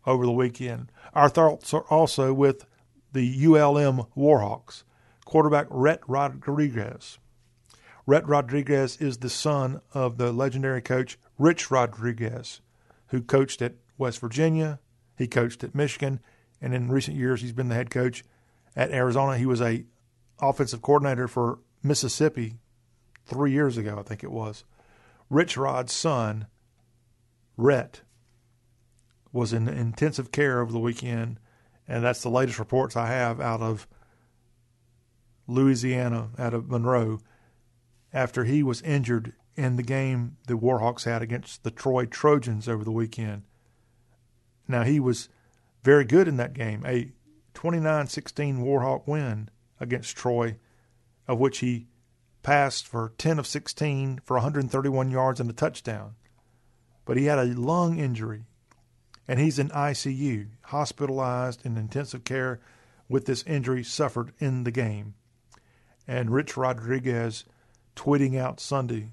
[0.07, 0.91] over the weekend.
[1.15, 2.65] Our thoughts are also with
[3.13, 4.85] the ULM Warhawks,
[5.33, 7.17] quarterback Rhett Rodriguez.
[8.07, 12.61] Rhett Rodriguez is the son of the legendary coach Rich Rodriguez,
[13.07, 14.79] who coached at West Virginia,
[15.17, 16.21] he coached at Michigan,
[16.61, 18.23] and in recent years he's been the head coach
[18.77, 19.39] at Arizona.
[19.39, 19.87] He was a
[20.39, 22.59] offensive coordinator for Mississippi
[23.25, 24.65] three years ago, I think it was.
[25.31, 26.47] Rich Rod's son,
[27.57, 28.03] Rhett,
[29.33, 31.41] was in intensive care over the weekend,
[31.89, 33.89] and that's the latest reports I have out of
[35.47, 37.21] Louisiana, out of Monroe,
[38.13, 42.85] after he was injured in the game the Warhawks had against the Troy Trojans over
[42.85, 43.43] the weekend.
[44.69, 45.29] Now, he was
[45.83, 47.13] very good in that game, a
[47.55, 49.49] 29 16 Warhawk win
[49.81, 50.57] against Troy,
[51.27, 51.89] of which he
[52.43, 56.15] passed for 10 of 16 for 131 yards and a touchdown.
[57.05, 58.45] But he had a lung injury,
[59.27, 62.61] and he's in ICU, hospitalized in intensive care
[63.09, 65.15] with this injury suffered in the game.
[66.07, 67.45] And Rich Rodriguez
[67.97, 69.11] tweeting out Sunday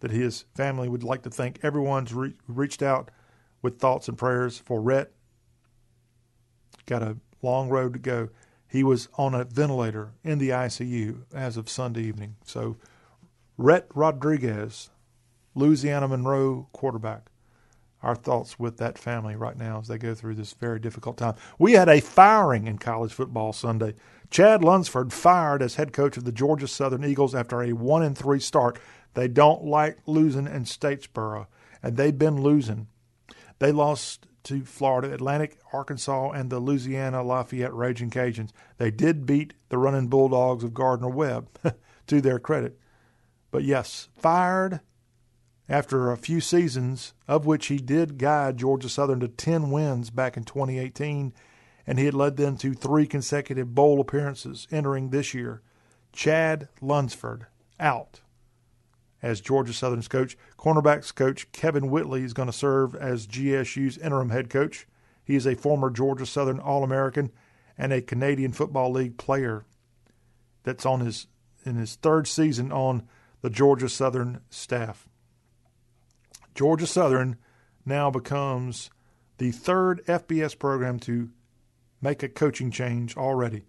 [0.00, 3.10] that his family would like to thank everyone's re- reached out
[3.62, 5.12] with thoughts and prayers for Rhett.
[6.86, 8.28] Got a long road to go
[8.74, 12.34] he was on a ventilator in the ICU as of Sunday evening.
[12.44, 12.76] So,
[13.56, 14.90] Rhett Rodriguez,
[15.54, 17.30] Louisiana Monroe quarterback.
[18.02, 21.36] Our thoughts with that family right now as they go through this very difficult time.
[21.56, 23.94] We had a firing in college football Sunday.
[24.34, 28.18] Chad Lunsford fired as head coach of the Georgia Southern Eagles after a one and
[28.18, 28.80] three start.
[29.14, 31.46] They don't like losing in Statesboro,
[31.80, 32.88] and they've been losing.
[33.60, 38.50] They lost to Florida Atlantic, Arkansas, and the Louisiana Lafayette Raging Cajuns.
[38.78, 41.48] They did beat the running Bulldogs of Gardner Webb,
[42.08, 42.76] to their credit.
[43.52, 44.80] But yes, fired
[45.68, 50.36] after a few seasons, of which he did guide Georgia Southern to 10 wins back
[50.36, 51.32] in 2018,
[51.86, 55.62] and he had led them to three consecutive bowl appearances entering this year.
[56.12, 57.46] Chad Lunsford
[57.78, 58.20] out
[59.22, 60.36] as Georgia Southern's coach.
[60.58, 64.86] Cornerbacks coach Kevin Whitley is going to serve as GSU's interim head coach.
[65.24, 67.32] He is a former Georgia Southern All American
[67.76, 69.64] and a Canadian Football League player
[70.62, 71.26] that's on his
[71.64, 73.08] in his third season on
[73.40, 75.08] the Georgia Southern staff.
[76.54, 77.36] Georgia Southern
[77.86, 78.90] now becomes
[79.38, 81.30] the third FBS program to
[82.04, 83.64] make a coaching change already,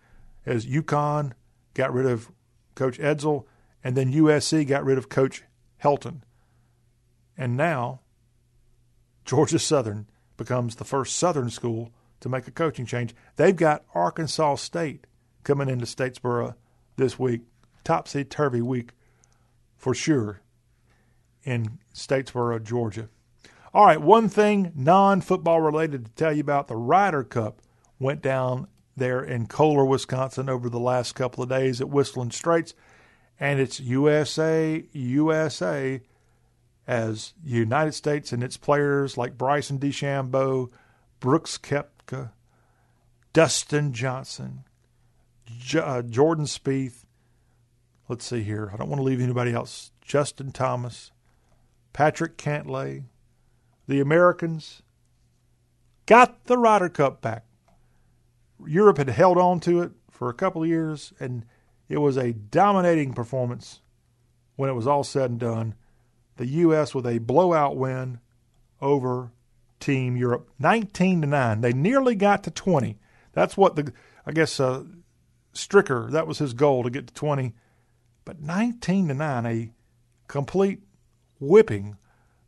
[0.45, 1.31] as UConn
[1.73, 2.29] got rid of
[2.75, 3.45] Coach Edsall,
[3.81, 5.43] and then USC got rid of Coach
[5.81, 6.21] Helton.
[7.37, 8.01] And now
[9.23, 13.15] Georgia Southern becomes the first Southern school to make a coaching change.
[13.37, 15.07] They've got Arkansas State
[15.43, 16.55] coming into Statesboro
[16.97, 17.41] this week,
[17.85, 18.91] topsy turvy week
[19.77, 20.41] for sure
[21.43, 23.07] in Statesboro, Georgia.
[23.73, 27.61] All right, one thing non football related to tell you about the Ryder Cup
[28.05, 32.75] went down there in Kohler, Wisconsin over the last couple of days at Whistling Straits.
[33.39, 36.01] And it's USA, USA
[36.87, 40.69] as United States and its players like Bryson DeChambeau,
[41.19, 42.29] Brooks Koepka,
[43.33, 44.65] Dustin Johnson,
[45.57, 47.05] J- uh, Jordan Spieth.
[48.07, 48.69] Let's see here.
[48.71, 49.91] I don't want to leave anybody else.
[50.03, 51.11] Justin Thomas,
[51.91, 53.05] Patrick Cantlay,
[53.87, 54.83] the Americans
[56.05, 57.45] got the Ryder Cup back.
[58.65, 61.45] Europe had held on to it for a couple of years, and
[61.89, 63.81] it was a dominating performance
[64.55, 65.75] when it was all said and done.
[66.37, 66.93] The U.S.
[66.93, 68.19] with a blowout win
[68.81, 69.31] over
[69.79, 71.61] Team Europe, 19 to 9.
[71.61, 72.97] They nearly got to 20.
[73.33, 73.93] That's what the,
[74.25, 74.83] I guess, uh,
[75.53, 77.53] Stricker, that was his goal to get to 20.
[78.23, 79.71] But 19 to 9, a
[80.27, 80.81] complete
[81.39, 81.97] whipping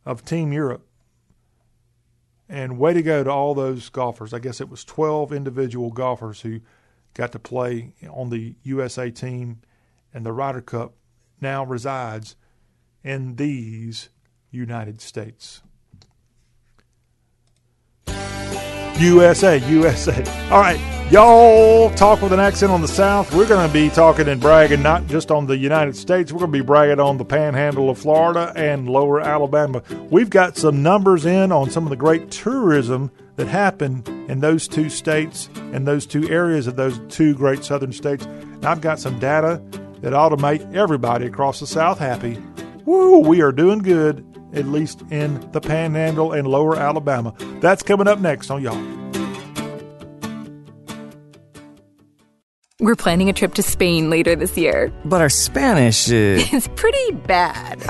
[0.05, 0.86] of Team Europe.
[2.49, 4.33] And way to go to all those golfers.
[4.33, 6.61] I guess it was 12 individual golfers who
[7.13, 9.61] got to play on the USA team,
[10.13, 10.93] and the Ryder Cup
[11.41, 12.35] now resides
[13.03, 14.09] in these
[14.51, 15.61] United States.
[18.99, 20.23] USA, USA.
[20.49, 20.79] All right,
[21.09, 23.33] y'all talk with an accent on the South.
[23.33, 26.51] We're going to be talking and bragging not just on the United States, we're going
[26.51, 29.81] to be bragging on the panhandle of Florida and lower Alabama.
[30.09, 34.67] We've got some numbers in on some of the great tourism that happen in those
[34.67, 38.25] two states and those two areas of those two great southern states.
[38.25, 39.61] And I've got some data
[40.01, 42.37] that ought to make everybody across the South happy.
[42.85, 47.33] Woo, we are doing good, at least in the panhandle and lower Alabama.
[47.61, 48.97] That's coming up next on Y'all.
[52.79, 54.93] We're planning a trip to Spain later this year.
[55.03, 56.45] But our Spanish is.
[56.53, 57.81] It's pretty bad.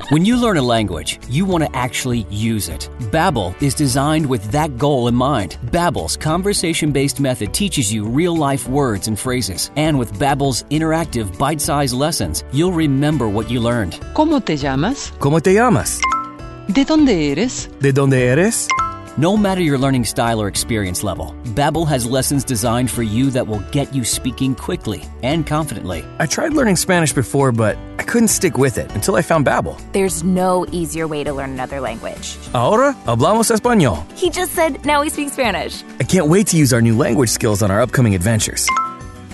[0.10, 2.88] when you learn a language, you want to actually use it.
[3.10, 5.56] Babbel is designed with that goal in mind.
[5.72, 12.44] Babbel's conversation-based method teaches you real-life words and phrases, and with Babbel's interactive bite-sized lessons,
[12.52, 13.94] you'll remember what you learned.
[14.14, 15.10] ¿Cómo te llamas?
[15.18, 16.00] ¿Cómo te llamas?
[16.68, 17.68] ¿De dónde eres?
[17.80, 18.68] ¿De dónde eres?
[19.18, 23.46] No matter your learning style or experience level, Babbel has lessons designed for you that
[23.46, 26.04] will get you speaking quickly and confidently.
[26.18, 29.80] I tried learning Spanish before, but I couldn't stick with it until I found Babbel.
[29.92, 32.36] There's no easier way to learn another language.
[32.52, 34.04] Ahora hablamos español.
[34.18, 35.82] He just said now we speak Spanish.
[35.98, 38.68] I can't wait to use our new language skills on our upcoming adventures.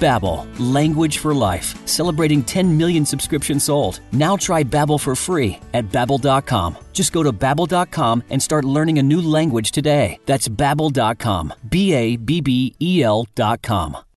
[0.02, 4.00] Babbel, language for life, celebrating 10 million subscriptions sold.
[4.10, 6.76] Now try Babbel for free at babbel.com.
[6.92, 10.18] Just go to babbel.com and start learning a new language today.
[10.26, 11.54] That's babbel.com.
[11.68, 14.11] B A B B E L.com.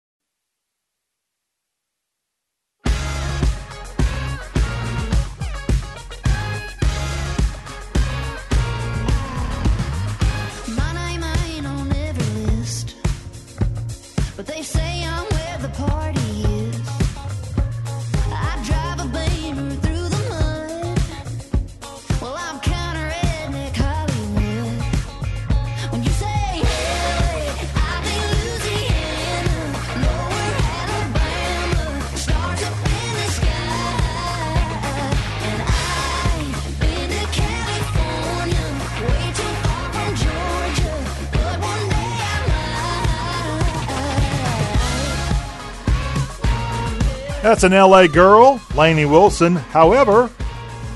[47.45, 49.55] That's an LA girl, Lainey Wilson.
[49.55, 50.31] However,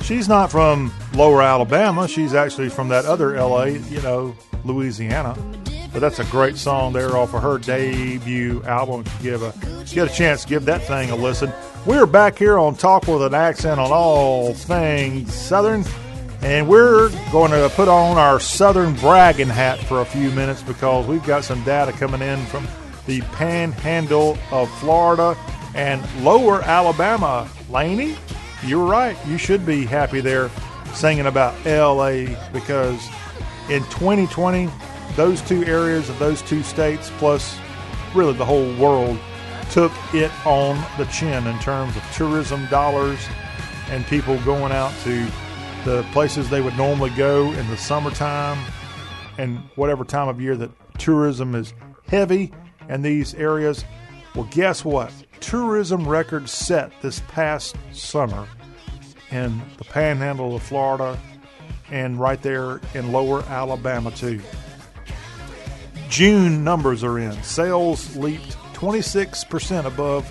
[0.01, 2.07] she's not from lower Alabama.
[2.07, 4.35] She's actually from that other LA, you know,
[4.65, 5.38] Louisiana.
[5.93, 9.03] But that's a great song there off of her debut album.
[9.05, 9.53] If you give a
[9.93, 11.53] get a chance, give that thing a listen.
[11.85, 15.85] We're back here on Talk with an Accent on all things Southern.
[16.41, 21.05] And we're going to put on our southern bragging hat for a few minutes because
[21.05, 22.67] we've got some data coming in from
[23.05, 25.38] the panhandle of Florida
[25.75, 27.49] and lower Alabama.
[27.69, 28.15] Laney,
[28.63, 29.17] you're right.
[29.27, 30.49] You should be happy there
[30.93, 33.07] singing about LA because
[33.69, 34.69] in 2020,
[35.15, 37.57] those two areas of those two states, plus
[38.15, 39.17] really the whole world,
[39.71, 43.19] took it on the chin in terms of tourism dollars
[43.89, 45.27] and people going out to
[45.85, 48.57] the places they would normally go in the summertime
[49.37, 51.73] and whatever time of year that tourism is
[52.07, 52.51] heavy
[52.89, 53.85] in these areas.
[54.35, 55.13] Well, guess what?
[55.40, 58.48] Tourism records set this past summer
[59.32, 61.20] in the panhandle of Florida
[61.91, 64.41] and right there in lower Alabama, too.
[66.10, 67.41] June numbers are in.
[67.44, 70.30] Sales leaped 26% above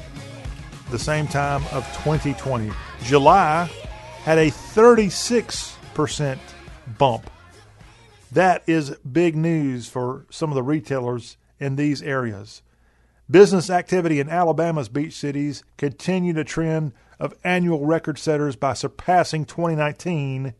[0.90, 2.70] the same time of 2020.
[3.02, 3.70] July
[4.24, 6.38] had a 36%
[6.98, 7.30] bump.
[8.32, 12.62] That is big news for some of the retailers in these areas.
[13.30, 19.44] Business activity in Alabama's beach cities continued a trend of annual record setters by surpassing
[19.44, 20.54] 2019,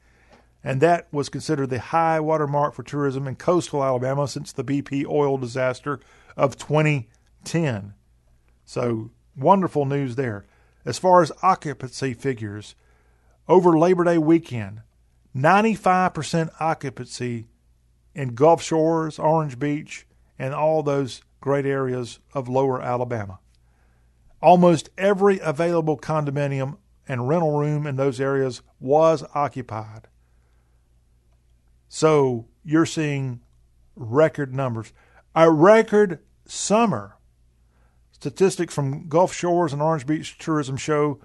[0.63, 5.07] and that was considered the high watermark for tourism in coastal Alabama since the BP
[5.07, 5.99] oil disaster
[6.37, 7.95] of 2010.
[8.67, 10.45] So, wonderful news there.
[10.85, 12.75] As far as occupancy figures,
[13.49, 14.83] over Labor Day weekend,
[15.35, 17.47] 95% occupancy
[18.15, 20.07] in Gulf Shores, Orange Beach,
[20.39, 23.39] and all those great areas of lower Alabama.
[24.41, 26.79] Almost every available condominium
[27.09, 30.09] and rental room in those areas was occupied.
[31.89, 33.41] So you're seeing
[33.97, 34.93] record numbers.
[35.35, 37.17] A record summer.
[38.13, 41.21] Statistics from Gulf Shores and Orange Beach tourism show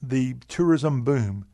[0.00, 1.46] the tourism boom.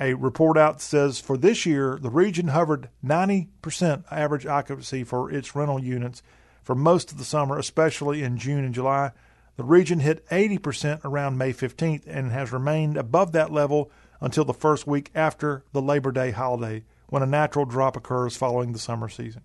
[0.00, 5.54] A report out says for this year, the region hovered 90% average occupancy for its
[5.54, 6.22] rental units
[6.70, 9.10] for most of the summer, especially in June and July.
[9.56, 13.90] The region hit 80% around May 15th and has remained above that level
[14.20, 18.70] until the first week after the Labor Day holiday, when a natural drop occurs following
[18.70, 19.42] the summer season.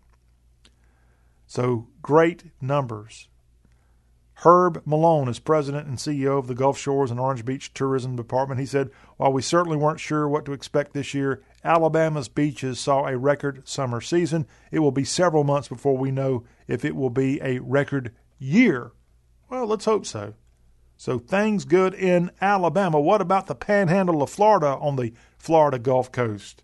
[1.48, 3.28] So, great numbers.
[4.44, 8.60] Herb Malone is president and CEO of the Gulf Shores and Orange Beach Tourism Department.
[8.60, 13.08] He said, While we certainly weren't sure what to expect this year, Alabama's beaches saw
[13.08, 14.46] a record summer season.
[14.72, 18.92] It will be several months before we know if it will be a record year.
[19.50, 20.36] Well, let's hope so.
[20.98, 23.00] So things good in Alabama.
[23.00, 26.64] What about the panhandle of Florida on the Florida Gulf Coast?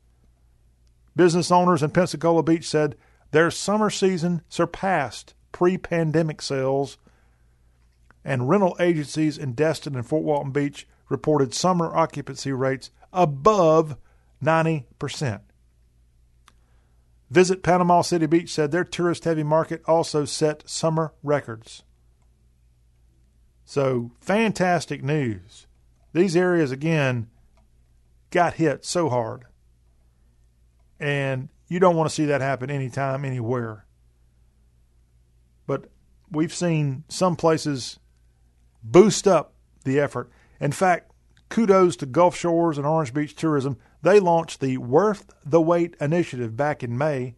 [1.16, 2.96] Business owners in Pensacola Beach said
[3.32, 6.98] their summer season surpassed pre pandemic sales
[8.24, 13.98] and rental agencies in Destin and Fort Walton Beach reported summer occupancy rates above
[14.44, 15.42] 90%.
[17.30, 21.84] Visit Panama City Beach said their tourist heavy market also set summer records.
[23.64, 25.66] So, fantastic news.
[26.12, 27.30] These areas, again,
[28.32, 29.46] got hit so hard.
[31.00, 33.86] And you don't want to see that happen anytime, anywhere.
[35.66, 35.86] But
[36.30, 37.98] we've seen some places
[38.84, 39.54] boost up
[39.86, 40.30] the effort.
[40.60, 41.12] In fact,
[41.48, 43.78] kudos to Gulf Shores and Orange Beach Tourism.
[44.04, 47.36] They launched the Worth the Wait initiative back in May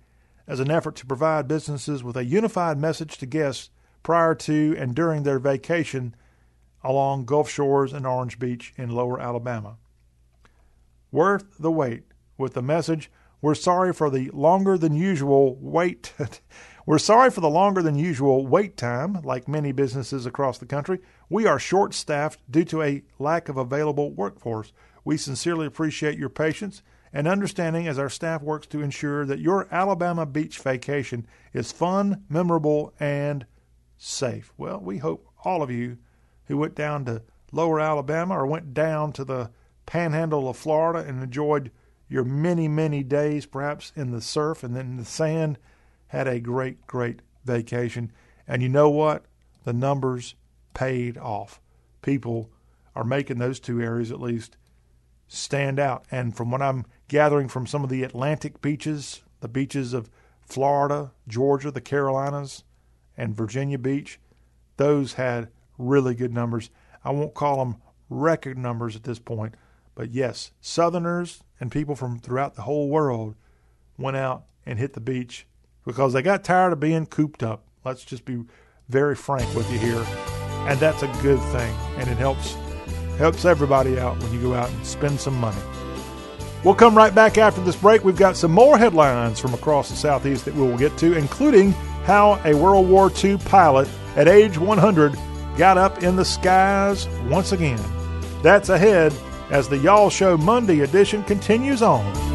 [0.47, 3.69] as an effort to provide businesses with a unified message to guests
[4.01, 6.15] prior to and during their vacation
[6.83, 9.77] along Gulf Shores and Orange Beach in lower Alabama.
[11.11, 12.03] Worth the wait
[12.37, 13.11] with the message
[13.41, 16.13] We're sorry for the longer than usual wait.
[16.85, 20.99] We're sorry for the longer than usual wait time, like many businesses across the country.
[21.29, 24.71] We are short staffed due to a lack of available workforce.
[25.03, 26.81] We sincerely appreciate your patience
[27.11, 32.23] and understanding as our staff works to ensure that your Alabama beach vacation is fun,
[32.29, 33.45] memorable, and
[33.97, 34.51] safe.
[34.57, 35.97] Well, we hope all of you
[36.45, 37.21] who went down to
[37.51, 39.51] lower Alabama or went down to the
[39.85, 41.71] panhandle of Florida and enjoyed
[42.09, 45.57] your many, many days, perhaps in the surf and then in the sand
[46.07, 48.11] had a great, great vacation.
[48.47, 49.25] And you know what?
[49.63, 50.35] The numbers
[50.73, 51.61] paid off.
[52.01, 52.49] People
[52.95, 54.57] are making those two areas at least
[55.33, 56.05] stand out.
[56.11, 60.09] And from what I'm gathering from some of the Atlantic beaches, the beaches of
[60.41, 62.63] Florida, Georgia, the Carolinas,
[63.17, 64.19] and Virginia Beach,
[64.77, 66.69] those had really good numbers.
[67.03, 67.77] I won't call them
[68.09, 69.55] record numbers at this point,
[69.95, 73.35] but yes, Southerners and people from throughout the whole world
[73.97, 75.47] went out and hit the beach
[75.85, 77.63] because they got tired of being cooped up.
[77.83, 78.43] Let's just be
[78.89, 80.05] very frank with you here.
[80.67, 81.75] And that's a good thing.
[81.97, 82.55] And it helps
[83.17, 85.61] helps everybody out when you go out and spend some money.
[86.63, 88.05] We'll come right back after this break.
[88.05, 91.71] We've got some more headlines from across the Southeast that we will get to, including
[92.05, 95.17] how a World War II pilot at age 100
[95.57, 97.81] got up in the skies once again.
[98.41, 99.13] That's ahead
[99.49, 102.32] as the Y'all Show Monday edition continues on.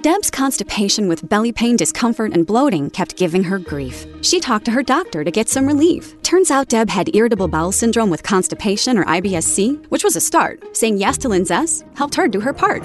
[0.00, 4.06] Deb's constipation with belly pain, discomfort, and bloating kept giving her grief.
[4.20, 6.20] She talked to her doctor to get some relief.
[6.22, 10.76] Turns out Deb had irritable bowel syndrome with constipation or IBS-C, which was a start.
[10.76, 12.84] Saying yes to Linzess helped her do her part.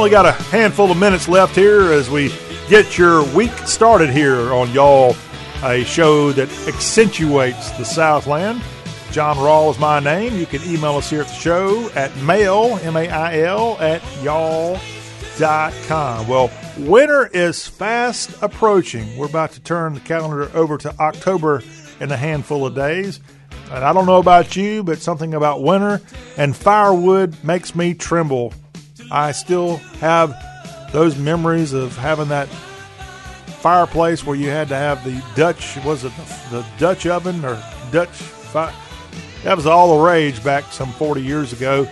[0.04, 2.30] Only got a handful of minutes left here as we
[2.68, 5.16] get your week started here on Y'all,
[5.62, 8.60] a show that accentuates the Southland.
[9.12, 10.36] John Rawl is my name.
[10.38, 14.78] You can email us here at the show at mail, M-A-I-L, at y'all.com.
[16.28, 19.16] Well, winter is fast approaching.
[19.16, 21.62] We're about to turn the calendar over to October
[22.00, 23.20] in a handful of days.
[23.70, 26.02] And I don't know about you, but something about winter
[26.36, 28.52] and firewood makes me tremble.
[29.10, 30.34] I still have
[30.92, 32.48] those memories of having that
[33.60, 36.12] fireplace where you had to have the Dutch, was it
[36.50, 38.74] the, Dutch oven or Dutch fire?
[39.42, 41.86] That was all the rage back some 40 years ago.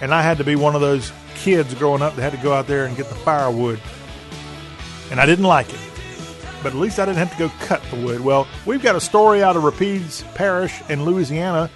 [0.00, 2.52] And I had to be one of those kids growing up that had to go
[2.52, 3.80] out there and get the firewood.
[5.10, 5.80] And I didn't like it.
[6.62, 8.20] But at least I didn't have to go cut the wood.
[8.20, 11.70] Well, we've got a story out of Rapides Parish in Louisiana.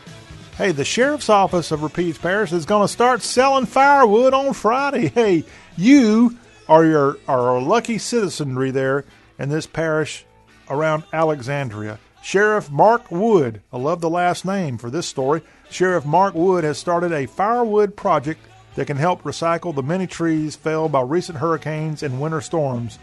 [0.59, 5.09] Hey, the sheriff's office of Rapides Parish is going to start selling firewood on Friday.
[5.09, 5.45] Hey,
[5.79, 6.37] you
[6.69, 9.07] are your are a lucky citizenry there
[9.39, 10.27] in this parish
[10.69, 11.99] around Alexandria.
[12.23, 15.41] Sheriff Mark Wood, I love the last name for this story.
[15.71, 18.41] Sheriff Mark Wood has started a firewood project
[18.75, 22.99] that can help recycle the many trees felled by recent hurricanes and winter storms.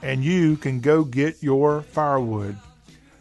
[0.00, 2.56] And you can go get your firewood.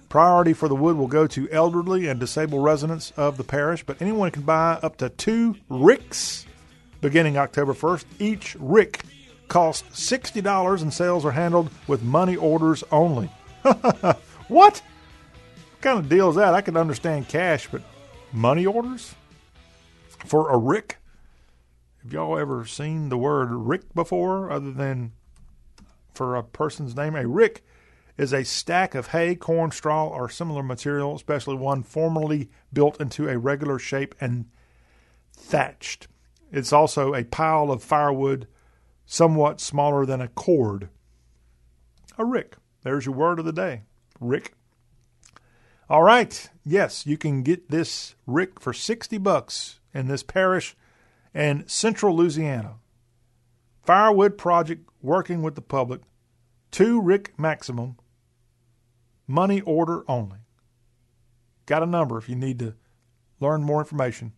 [0.09, 4.01] Priority for the wood will go to elderly and disabled residents of the parish, but
[4.01, 6.45] anyone can buy up to two ricks
[7.01, 8.05] beginning October 1st.
[8.17, 9.01] Each rick
[9.49, 13.27] costs $60 and sales are handled with money orders only.
[13.61, 14.15] what?
[14.47, 14.81] What
[15.81, 16.53] kind of deal is that?
[16.53, 17.81] I can understand cash, but
[18.31, 19.13] money orders
[20.25, 20.97] for a rick?
[22.03, 25.11] Have y'all ever seen the word rick before other than
[26.13, 27.15] for a person's name?
[27.15, 27.63] A rick
[28.17, 33.29] is a stack of hay, corn, straw, or similar material, especially one formerly built into
[33.29, 34.45] a regular shape and
[35.31, 36.07] thatched.
[36.51, 38.47] It's also a pile of firewood
[39.05, 40.89] somewhat smaller than a cord.
[42.17, 42.57] A rick.
[42.83, 43.83] There's your word of the day.
[44.19, 44.53] Rick.
[45.89, 46.49] All right.
[46.65, 50.75] Yes, you can get this rick for 60 bucks in this parish
[51.33, 52.75] in central Louisiana.
[53.83, 56.01] Firewood project working with the public.
[56.71, 57.97] Two rick maximum.
[59.27, 60.39] Money order only.
[61.65, 62.75] Got a number if you need to
[63.39, 64.33] learn more information.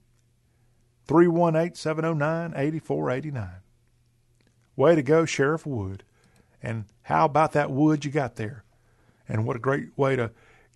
[1.08, 3.50] 318 709 8489.
[4.76, 6.04] Way to go, Sheriff Wood.
[6.62, 8.64] And how about that wood you got there?
[9.28, 10.32] And what a great way to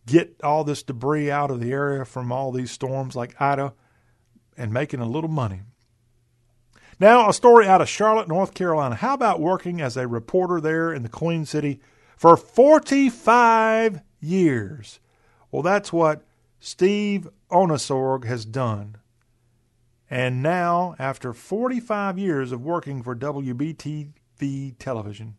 [0.05, 3.73] get all this debris out of the area from all these storms like Ida
[4.57, 5.61] and making a little money.
[6.99, 8.95] Now, a story out of Charlotte, North Carolina.
[8.95, 11.79] How about working as a reporter there in the Queen City
[12.23, 15.01] for 45 years.
[15.51, 16.23] Well, that's what
[16.57, 18.95] Steve Ohnesorge has done.
[20.09, 25.35] And now, after 45 years of working for WBTV television,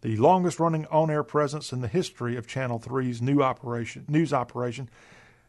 [0.00, 4.32] the longest running on air presence in the history of Channel 3's new operation, news
[4.32, 4.90] operation,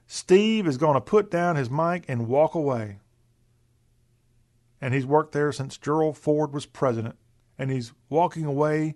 [0.06, 2.99] Steve is going to put down his mic and walk away.
[4.80, 7.15] And he's worked there since Gerald Ford was president.
[7.57, 8.94] And he's walking away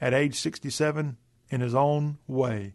[0.00, 1.16] at age 67
[1.50, 2.74] in his own way.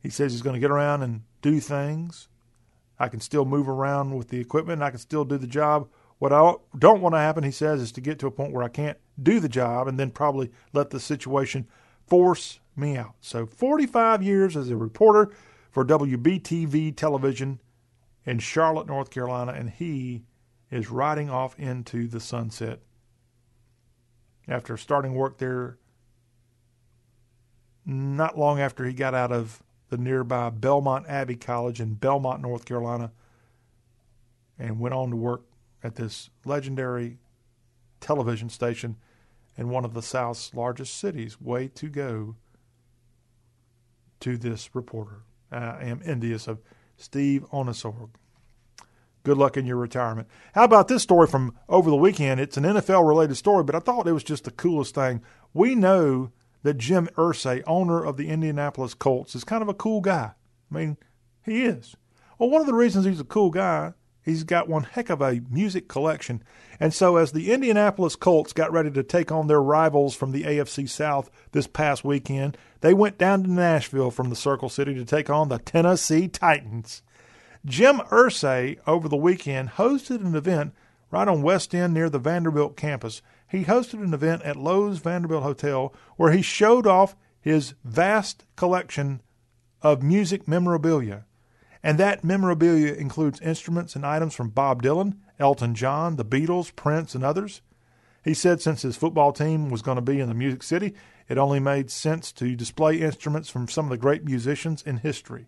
[0.00, 2.28] He says he's going to get around and do things.
[2.98, 4.82] I can still move around with the equipment.
[4.82, 5.88] I can still do the job.
[6.18, 8.64] What I don't want to happen, he says, is to get to a point where
[8.64, 11.66] I can't do the job and then probably let the situation
[12.06, 13.14] force me out.
[13.20, 15.30] So 45 years as a reporter
[15.70, 17.60] for WBTV television
[18.24, 20.24] in Charlotte, North Carolina, and he
[20.70, 22.80] is riding off into the sunset.
[24.48, 25.78] After starting work there
[27.86, 32.64] not long after he got out of the nearby Belmont Abbey College in Belmont, North
[32.64, 33.12] Carolina,
[34.58, 35.42] and went on to work
[35.84, 37.18] at this legendary
[38.00, 38.96] television station
[39.56, 41.40] in one of the South's largest cities.
[41.40, 42.34] Way to go
[44.20, 45.22] to this reporter.
[45.52, 46.60] I am envious of
[46.96, 48.10] Steve Ohnesorge.
[49.22, 50.28] Good luck in your retirement.
[50.54, 52.40] How about this story from over the weekend?
[52.40, 55.20] It's an NFL related story, but I thought it was just the coolest thing.
[55.52, 56.30] We know
[56.66, 60.32] that Jim Irsay, owner of the Indianapolis Colts, is kind of a cool guy.
[60.68, 60.96] I mean,
[61.44, 61.94] he is.
[62.40, 65.42] Well, one of the reasons he's a cool guy, he's got one heck of a
[65.48, 66.42] music collection.
[66.80, 70.42] And so, as the Indianapolis Colts got ready to take on their rivals from the
[70.42, 75.04] AFC South this past weekend, they went down to Nashville from the Circle City to
[75.04, 77.00] take on the Tennessee Titans.
[77.64, 80.74] Jim Irsay, over the weekend, hosted an event
[81.12, 85.42] right on West End near the Vanderbilt campus he hosted an event at Loews Vanderbilt
[85.42, 89.22] Hotel where he showed off his vast collection
[89.82, 91.24] of music memorabilia.
[91.82, 97.14] And that memorabilia includes instruments and items from Bob Dylan, Elton John, the Beatles, Prince,
[97.14, 97.62] and others.
[98.24, 100.94] He said since his football team was going to be in the Music City,
[101.28, 105.46] it only made sense to display instruments from some of the great musicians in history.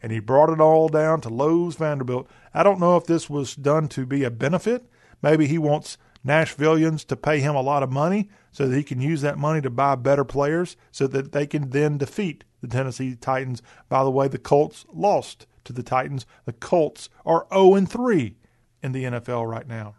[0.00, 2.28] And he brought it all down to Loews Vanderbilt.
[2.54, 4.84] I don't know if this was done to be a benefit.
[5.20, 9.00] Maybe he wants Nashvillians to pay him a lot of money so that he can
[9.00, 13.16] use that money to buy better players so that they can then defeat the Tennessee
[13.16, 13.62] Titans.
[13.88, 16.26] By the way, the Colts lost to the Titans.
[16.44, 18.36] The Colts are 0 3
[18.82, 19.96] in the NFL right now.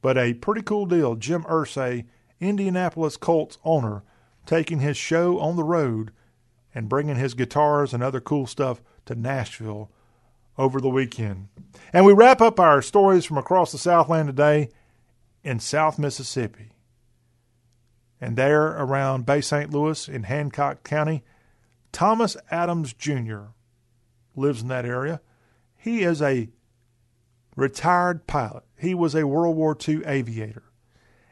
[0.00, 1.16] But a pretty cool deal.
[1.16, 2.06] Jim Irsay,
[2.40, 4.04] Indianapolis Colts owner,
[4.46, 6.12] taking his show on the road
[6.74, 9.90] and bringing his guitars and other cool stuff to Nashville
[10.56, 11.48] over the weekend.
[11.92, 14.68] And we wrap up our stories from across the Southland today
[15.42, 16.72] in South Mississippi.
[18.20, 19.72] And there around Bay St.
[19.72, 21.24] Louis in Hancock County,
[21.92, 23.52] Thomas Adams Jr.
[24.34, 25.20] lives in that area.
[25.76, 26.48] He is a
[27.54, 28.64] retired pilot.
[28.76, 30.64] He was a World War II aviator.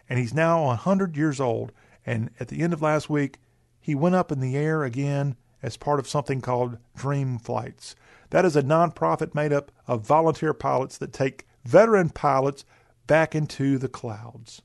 [0.09, 1.73] And he's now 100 years old.
[2.05, 3.39] And at the end of last week,
[3.81, 7.97] he went up in the air again as part of something called Dream Flights.
[8.31, 12.65] That is a nonprofit made up of volunteer pilots that take veteran pilots
[13.07, 14.63] back into the clouds.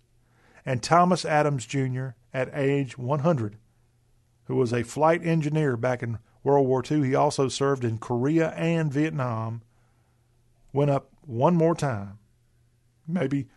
[0.65, 3.57] And Thomas Adams Jr., at age 100,
[4.45, 8.51] who was a flight engineer back in World War II, he also served in Korea
[8.51, 9.61] and Vietnam,
[10.73, 12.19] went up one more time.
[13.07, 13.47] Maybe,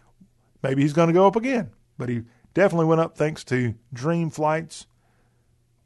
[0.63, 4.31] maybe he's going to go up again, but he definitely went up thanks to Dream
[4.31, 4.87] Flights.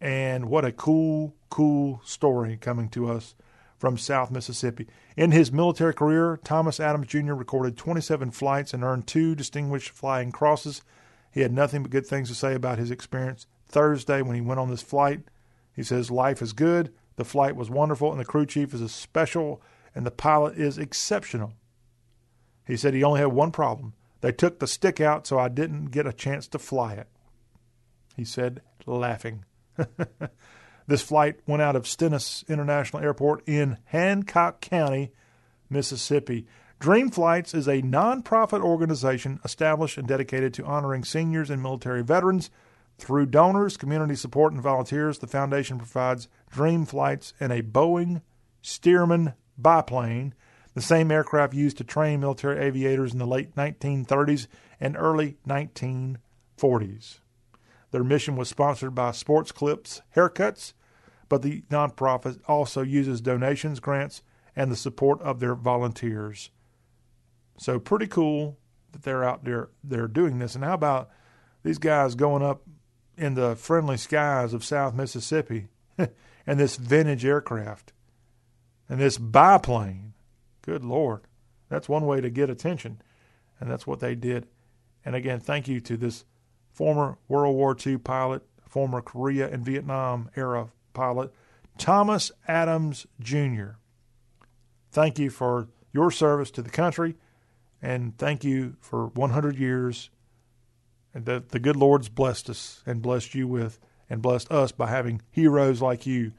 [0.00, 3.34] And what a cool, cool story coming to us
[3.78, 4.86] from South Mississippi.
[5.16, 7.32] In his military career, Thomas Adams Jr.
[7.32, 10.82] recorded 27 flights and earned two Distinguished Flying Crosses.
[11.32, 14.60] He had nothing but good things to say about his experience Thursday when he went
[14.60, 15.20] on this flight.
[15.74, 18.88] He says, Life is good, the flight was wonderful, and the crew chief is a
[18.88, 19.62] special,
[19.94, 21.52] and the pilot is exceptional.
[22.66, 23.94] He said he only had one problem.
[24.20, 27.06] They took the stick out, so I didn't get a chance to fly it.
[28.16, 29.44] He said, laughing.
[30.88, 35.12] This flight went out of Stennis International Airport in Hancock County,
[35.68, 36.46] Mississippi.
[36.80, 42.48] Dream Flights is a nonprofit organization established and dedicated to honoring seniors and military veterans.
[42.96, 48.22] Through donors, community support, and volunteers, the foundation provides Dream Flights and a Boeing
[48.62, 50.32] Stearman biplane,
[50.72, 54.46] the same aircraft used to train military aviators in the late 1930s
[54.80, 57.18] and early 1940s.
[57.90, 60.72] Their mission was sponsored by Sports Clips Haircuts
[61.28, 64.22] but the nonprofit also uses donations, grants,
[64.56, 66.50] and the support of their volunteers.
[67.58, 68.58] So pretty cool
[68.92, 70.54] that they're out there they're doing this.
[70.54, 71.10] And how about
[71.62, 72.62] these guys going up
[73.16, 75.68] in the friendly skies of South Mississippi
[75.98, 77.92] and this vintage aircraft
[78.88, 80.14] and this biplane.
[80.62, 81.22] Good Lord.
[81.68, 83.02] That's one way to get attention.
[83.60, 84.46] And that's what they did.
[85.04, 86.24] And again, thank you to this
[86.72, 90.68] former World War II pilot, former Korea and Vietnam era
[90.98, 91.32] pilot,
[91.78, 93.76] Thomas Adams Jr.
[94.90, 97.14] Thank you for your service to the country,
[97.80, 100.10] and thank you for 100 years
[101.14, 103.78] that the good Lord's blessed us and blessed you with
[104.10, 106.32] and blessed us by having heroes like you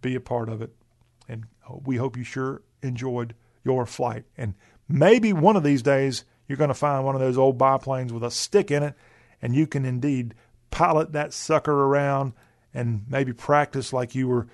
[0.00, 0.74] be a part of it.
[1.28, 1.44] And
[1.84, 4.24] we hope you sure enjoyed your flight.
[4.36, 4.54] And
[4.88, 8.24] maybe one of these days you're going to find one of those old biplanes with
[8.24, 8.94] a stick in it,
[9.40, 10.34] and you can indeed
[10.70, 12.32] pilot that sucker around
[12.74, 14.46] and maybe practice like you were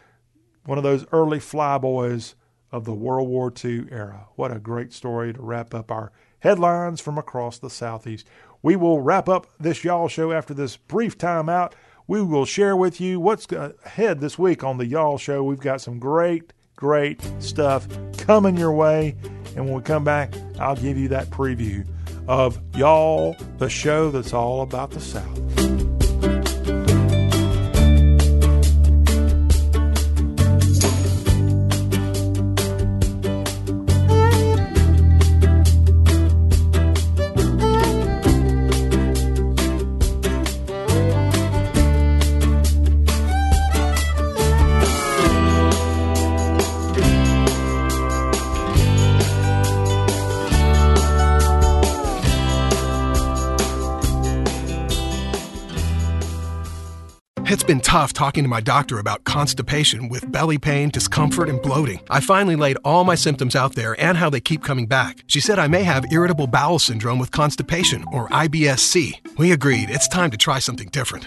[0.65, 2.35] one of those early flyboys
[2.71, 4.29] of the World War II era.
[4.37, 8.27] What a great story to wrap up our headlines from across the Southeast.
[8.63, 11.75] We will wrap up this Y'all Show after this brief time out.
[12.07, 15.43] We will share with you what's ahead this week on the Y'all Show.
[15.45, 17.87] We've got some great, great stuff
[18.17, 19.17] coming your way.
[19.57, 21.87] And when we come back, I'll give you that preview
[22.27, 25.58] of Y'all, the show that's all about the South.
[57.99, 61.99] Tough talking to my doctor about constipation with belly pain, discomfort, and bloating.
[62.09, 65.25] I finally laid all my symptoms out there and how they keep coming back.
[65.27, 69.21] She said I may have irritable bowel syndrome with constipation, or IBS-C.
[69.37, 71.27] We agreed it's time to try something different.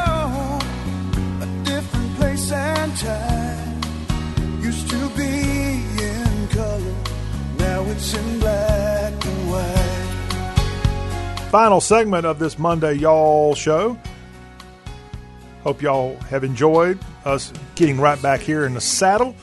[1.46, 3.82] a different place and time
[4.70, 5.34] used to be
[6.12, 6.96] in color.
[7.60, 8.40] Now it's in
[11.56, 13.98] Final segment of this Monday Y'all show.
[15.64, 19.34] Hope y'all have enjoyed us getting right back here in the saddle,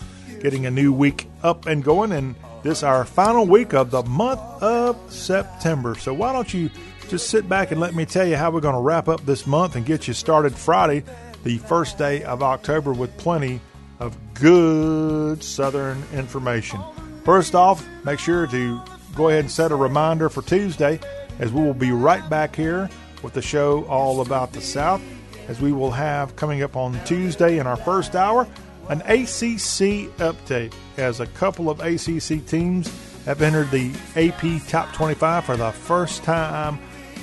[0.43, 4.41] getting a new week up and going, and this our final week of the month
[4.63, 5.95] of September.
[5.95, 6.69] So why don't you
[7.09, 9.47] just sit back and let me tell you how we're going to wrap up this
[9.47, 11.05] month and get you started Friday,
[11.45, 13.59] the first day of October, with plenty
[14.01, 16.79] of good Southern information.
[17.25, 18.83] First off, make sure to
[19.15, 21.01] go ahead and set a reminder for Tuesday
[21.39, 22.89] as we will be right back here
[23.23, 25.03] with the show all about the South.
[25.49, 28.47] As we will have coming up on Tuesday in our first hour
[28.89, 32.91] an ACC update as a couple of ACC teams
[33.25, 36.79] have entered the AP Top 25 for the first time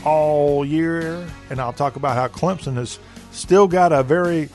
[0.05, 1.27] all year.
[1.49, 2.97] And I'll talk about how Clemson has
[3.31, 4.49] still got a very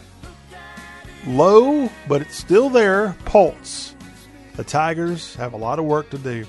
[1.27, 3.95] low, but it's still there, pulse.
[4.57, 6.47] The Tigers have a lot of work to do.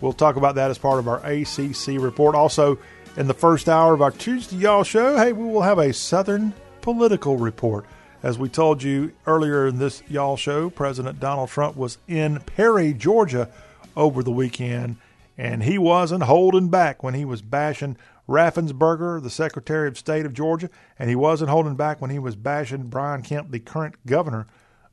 [0.00, 2.34] We'll talk about that as part of our ACC report.
[2.34, 2.78] Also,
[3.16, 6.52] in the first hour of our Tuesday Y'all show, hey, we will have a Southern
[6.80, 7.86] political report.
[8.22, 12.92] As we told you earlier in this Y'all show, President Donald Trump was in Perry,
[12.92, 13.50] Georgia
[13.96, 14.96] over the weekend,
[15.38, 17.96] and he wasn't holding back when he was bashing
[18.28, 22.36] Raffensperger, the Secretary of State of Georgia, and he wasn't holding back when he was
[22.36, 24.46] bashing Brian Kemp, the current governor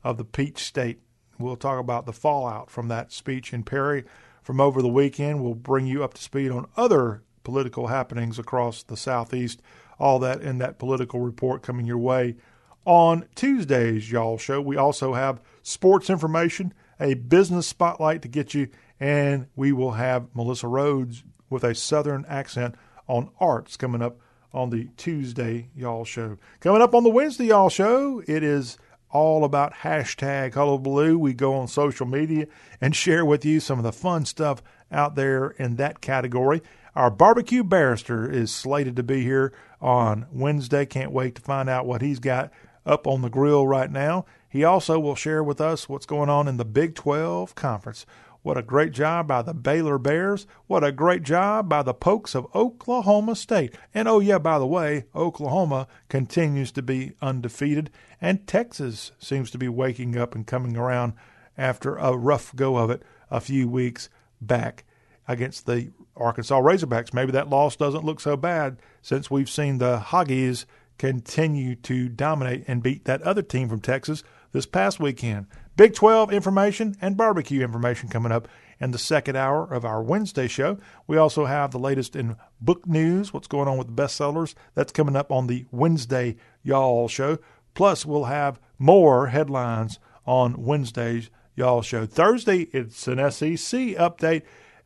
[0.04, 1.00] of the Peach State.
[1.38, 4.04] We'll talk about the fallout from that speech in Perry
[4.42, 5.42] from over the weekend.
[5.42, 9.62] We'll bring you up to speed on other political happenings across the Southeast.
[9.98, 12.36] All that in that political report coming your way
[12.84, 14.60] on Tuesday's Y'all Show.
[14.60, 20.34] We also have sports information, a business spotlight to get you, and we will have
[20.34, 22.74] Melissa Rhodes with a Southern accent
[23.06, 24.18] on arts coming up
[24.52, 26.38] on the Tuesday Y'all Show.
[26.60, 28.78] Coming up on the Wednesday Y'all Show, it is
[29.12, 31.18] all about hashtag hullabaloo.
[31.18, 32.46] We go on social media
[32.80, 36.62] and share with you some of the fun stuff out there in that category.
[36.96, 40.84] Our barbecue barrister is slated to be here on Wednesday.
[40.84, 42.50] Can't wait to find out what he's got
[42.84, 44.24] up on the grill right now.
[44.48, 48.04] He also will share with us what's going on in the Big 12 Conference.
[48.42, 50.48] What a great job by the Baylor Bears.
[50.66, 53.76] What a great job by the Pokes of Oklahoma State.
[53.94, 57.88] And oh, yeah, by the way, Oklahoma continues to be undefeated,
[58.20, 61.12] and Texas seems to be waking up and coming around
[61.56, 64.08] after a rough go of it a few weeks
[64.40, 64.84] back
[65.28, 67.14] against the Arkansas Razorbacks.
[67.14, 70.64] Maybe that loss doesn't look so bad since we've seen the Hoggies
[70.98, 75.46] continue to dominate and beat that other team from Texas this past weekend.
[75.76, 78.46] Big 12 information and barbecue information coming up
[78.78, 80.76] in the second hour of our Wednesday show.
[81.06, 84.54] We also have the latest in book news, what's going on with the bestsellers.
[84.74, 87.38] That's coming up on the Wednesday Y'all show.
[87.74, 92.06] Plus, we'll have more headlines on Wednesday's Y'all show.
[92.06, 94.42] Thursday, it's an SEC update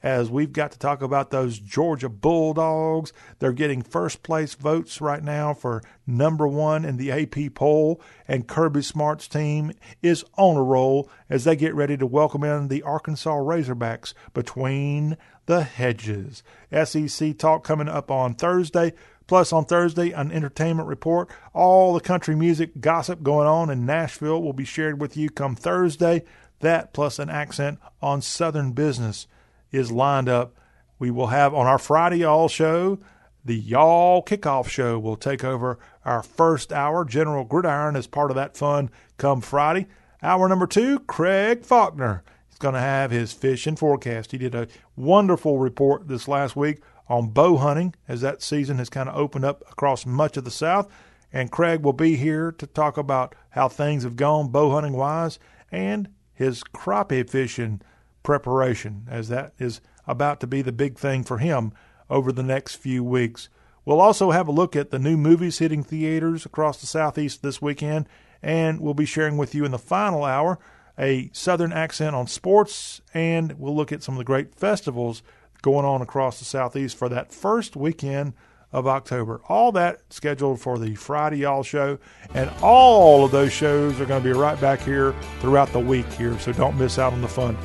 [0.06, 3.12] as we've got to talk about those Georgia Bulldogs.
[3.40, 8.46] They're getting first place votes right now for number one in the AP poll, and
[8.46, 12.84] Kirby Smart's team is on a roll as they get ready to welcome in the
[12.84, 16.44] Arkansas Razorbacks between the hedges.
[16.84, 18.92] SEC talk coming up on Thursday.
[19.26, 21.28] Plus, on Thursday, an entertainment report.
[21.52, 25.56] All the country music gossip going on in Nashville will be shared with you come
[25.56, 26.22] Thursday.
[26.60, 29.26] That plus an accent on Southern business
[29.70, 30.54] is lined up.
[30.98, 32.98] We will have on our Friday Y'all show,
[33.44, 37.04] the Y'all Kickoff Show will take over our first hour.
[37.04, 39.86] General Gridiron is part of that fun come Friday.
[40.22, 44.32] Hour number two, Craig Faulkner is going to have his fishing forecast.
[44.32, 48.90] He did a wonderful report this last week on bow hunting as that season has
[48.90, 50.90] kind of opened up across much of the South.
[51.32, 55.38] And Craig will be here to talk about how things have gone bow hunting wise
[55.70, 57.80] and his crappie fishing
[58.26, 61.72] preparation, as that is about to be the big thing for him
[62.10, 63.48] over the next few weeks.
[63.84, 67.62] We'll also have a look at the new movies hitting theaters across the Southeast this
[67.62, 68.08] weekend,
[68.42, 70.58] and we'll be sharing with you in the final hour
[70.98, 75.22] a Southern accent on sports, and we'll look at some of the great festivals
[75.62, 78.32] going on across the Southeast for that first weekend
[78.72, 79.40] of October.
[79.48, 81.98] All that scheduled for the Friday Y'all show,
[82.34, 86.10] and all of those shows are going to be right back here throughout the week
[86.14, 87.56] here, so don't miss out on the fun.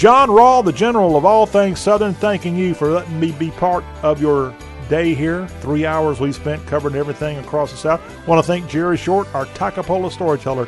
[0.00, 3.84] John Rawl, the general of all things Southern, thanking you for letting me be part
[4.02, 4.54] of your
[4.88, 5.46] day here.
[5.60, 8.26] Three hours we spent covering everything across the South.
[8.26, 10.64] Want to thank Jerry Short, our Toccopola storyteller,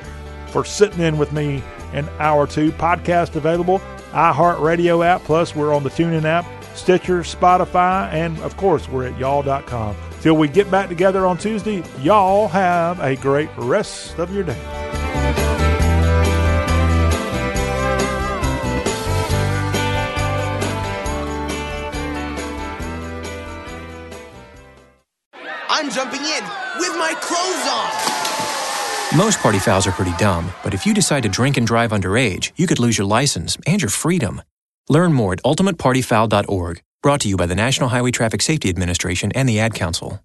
[0.49, 1.62] for sitting in with me
[1.94, 2.73] in hour two.
[2.73, 3.81] Podcast available,
[4.11, 6.44] iHeartRadio app, plus we're on the TuneIn app,
[6.75, 9.97] Stitcher, Spotify, and of course we're at y'all.com.
[10.20, 15.02] Till we get back together on Tuesday, y'all have a great rest of your day.
[26.13, 26.45] Jumping in
[26.79, 29.17] with my clothes on.
[29.17, 32.53] Most party fouls are pretty dumb, but if you decide to drink and drive underage,
[32.57, 34.43] you could lose your license and your freedom.
[34.89, 39.49] Learn more at ultimatepartyfoul.org, brought to you by the National Highway Traffic Safety Administration and
[39.49, 40.21] the Ad Council.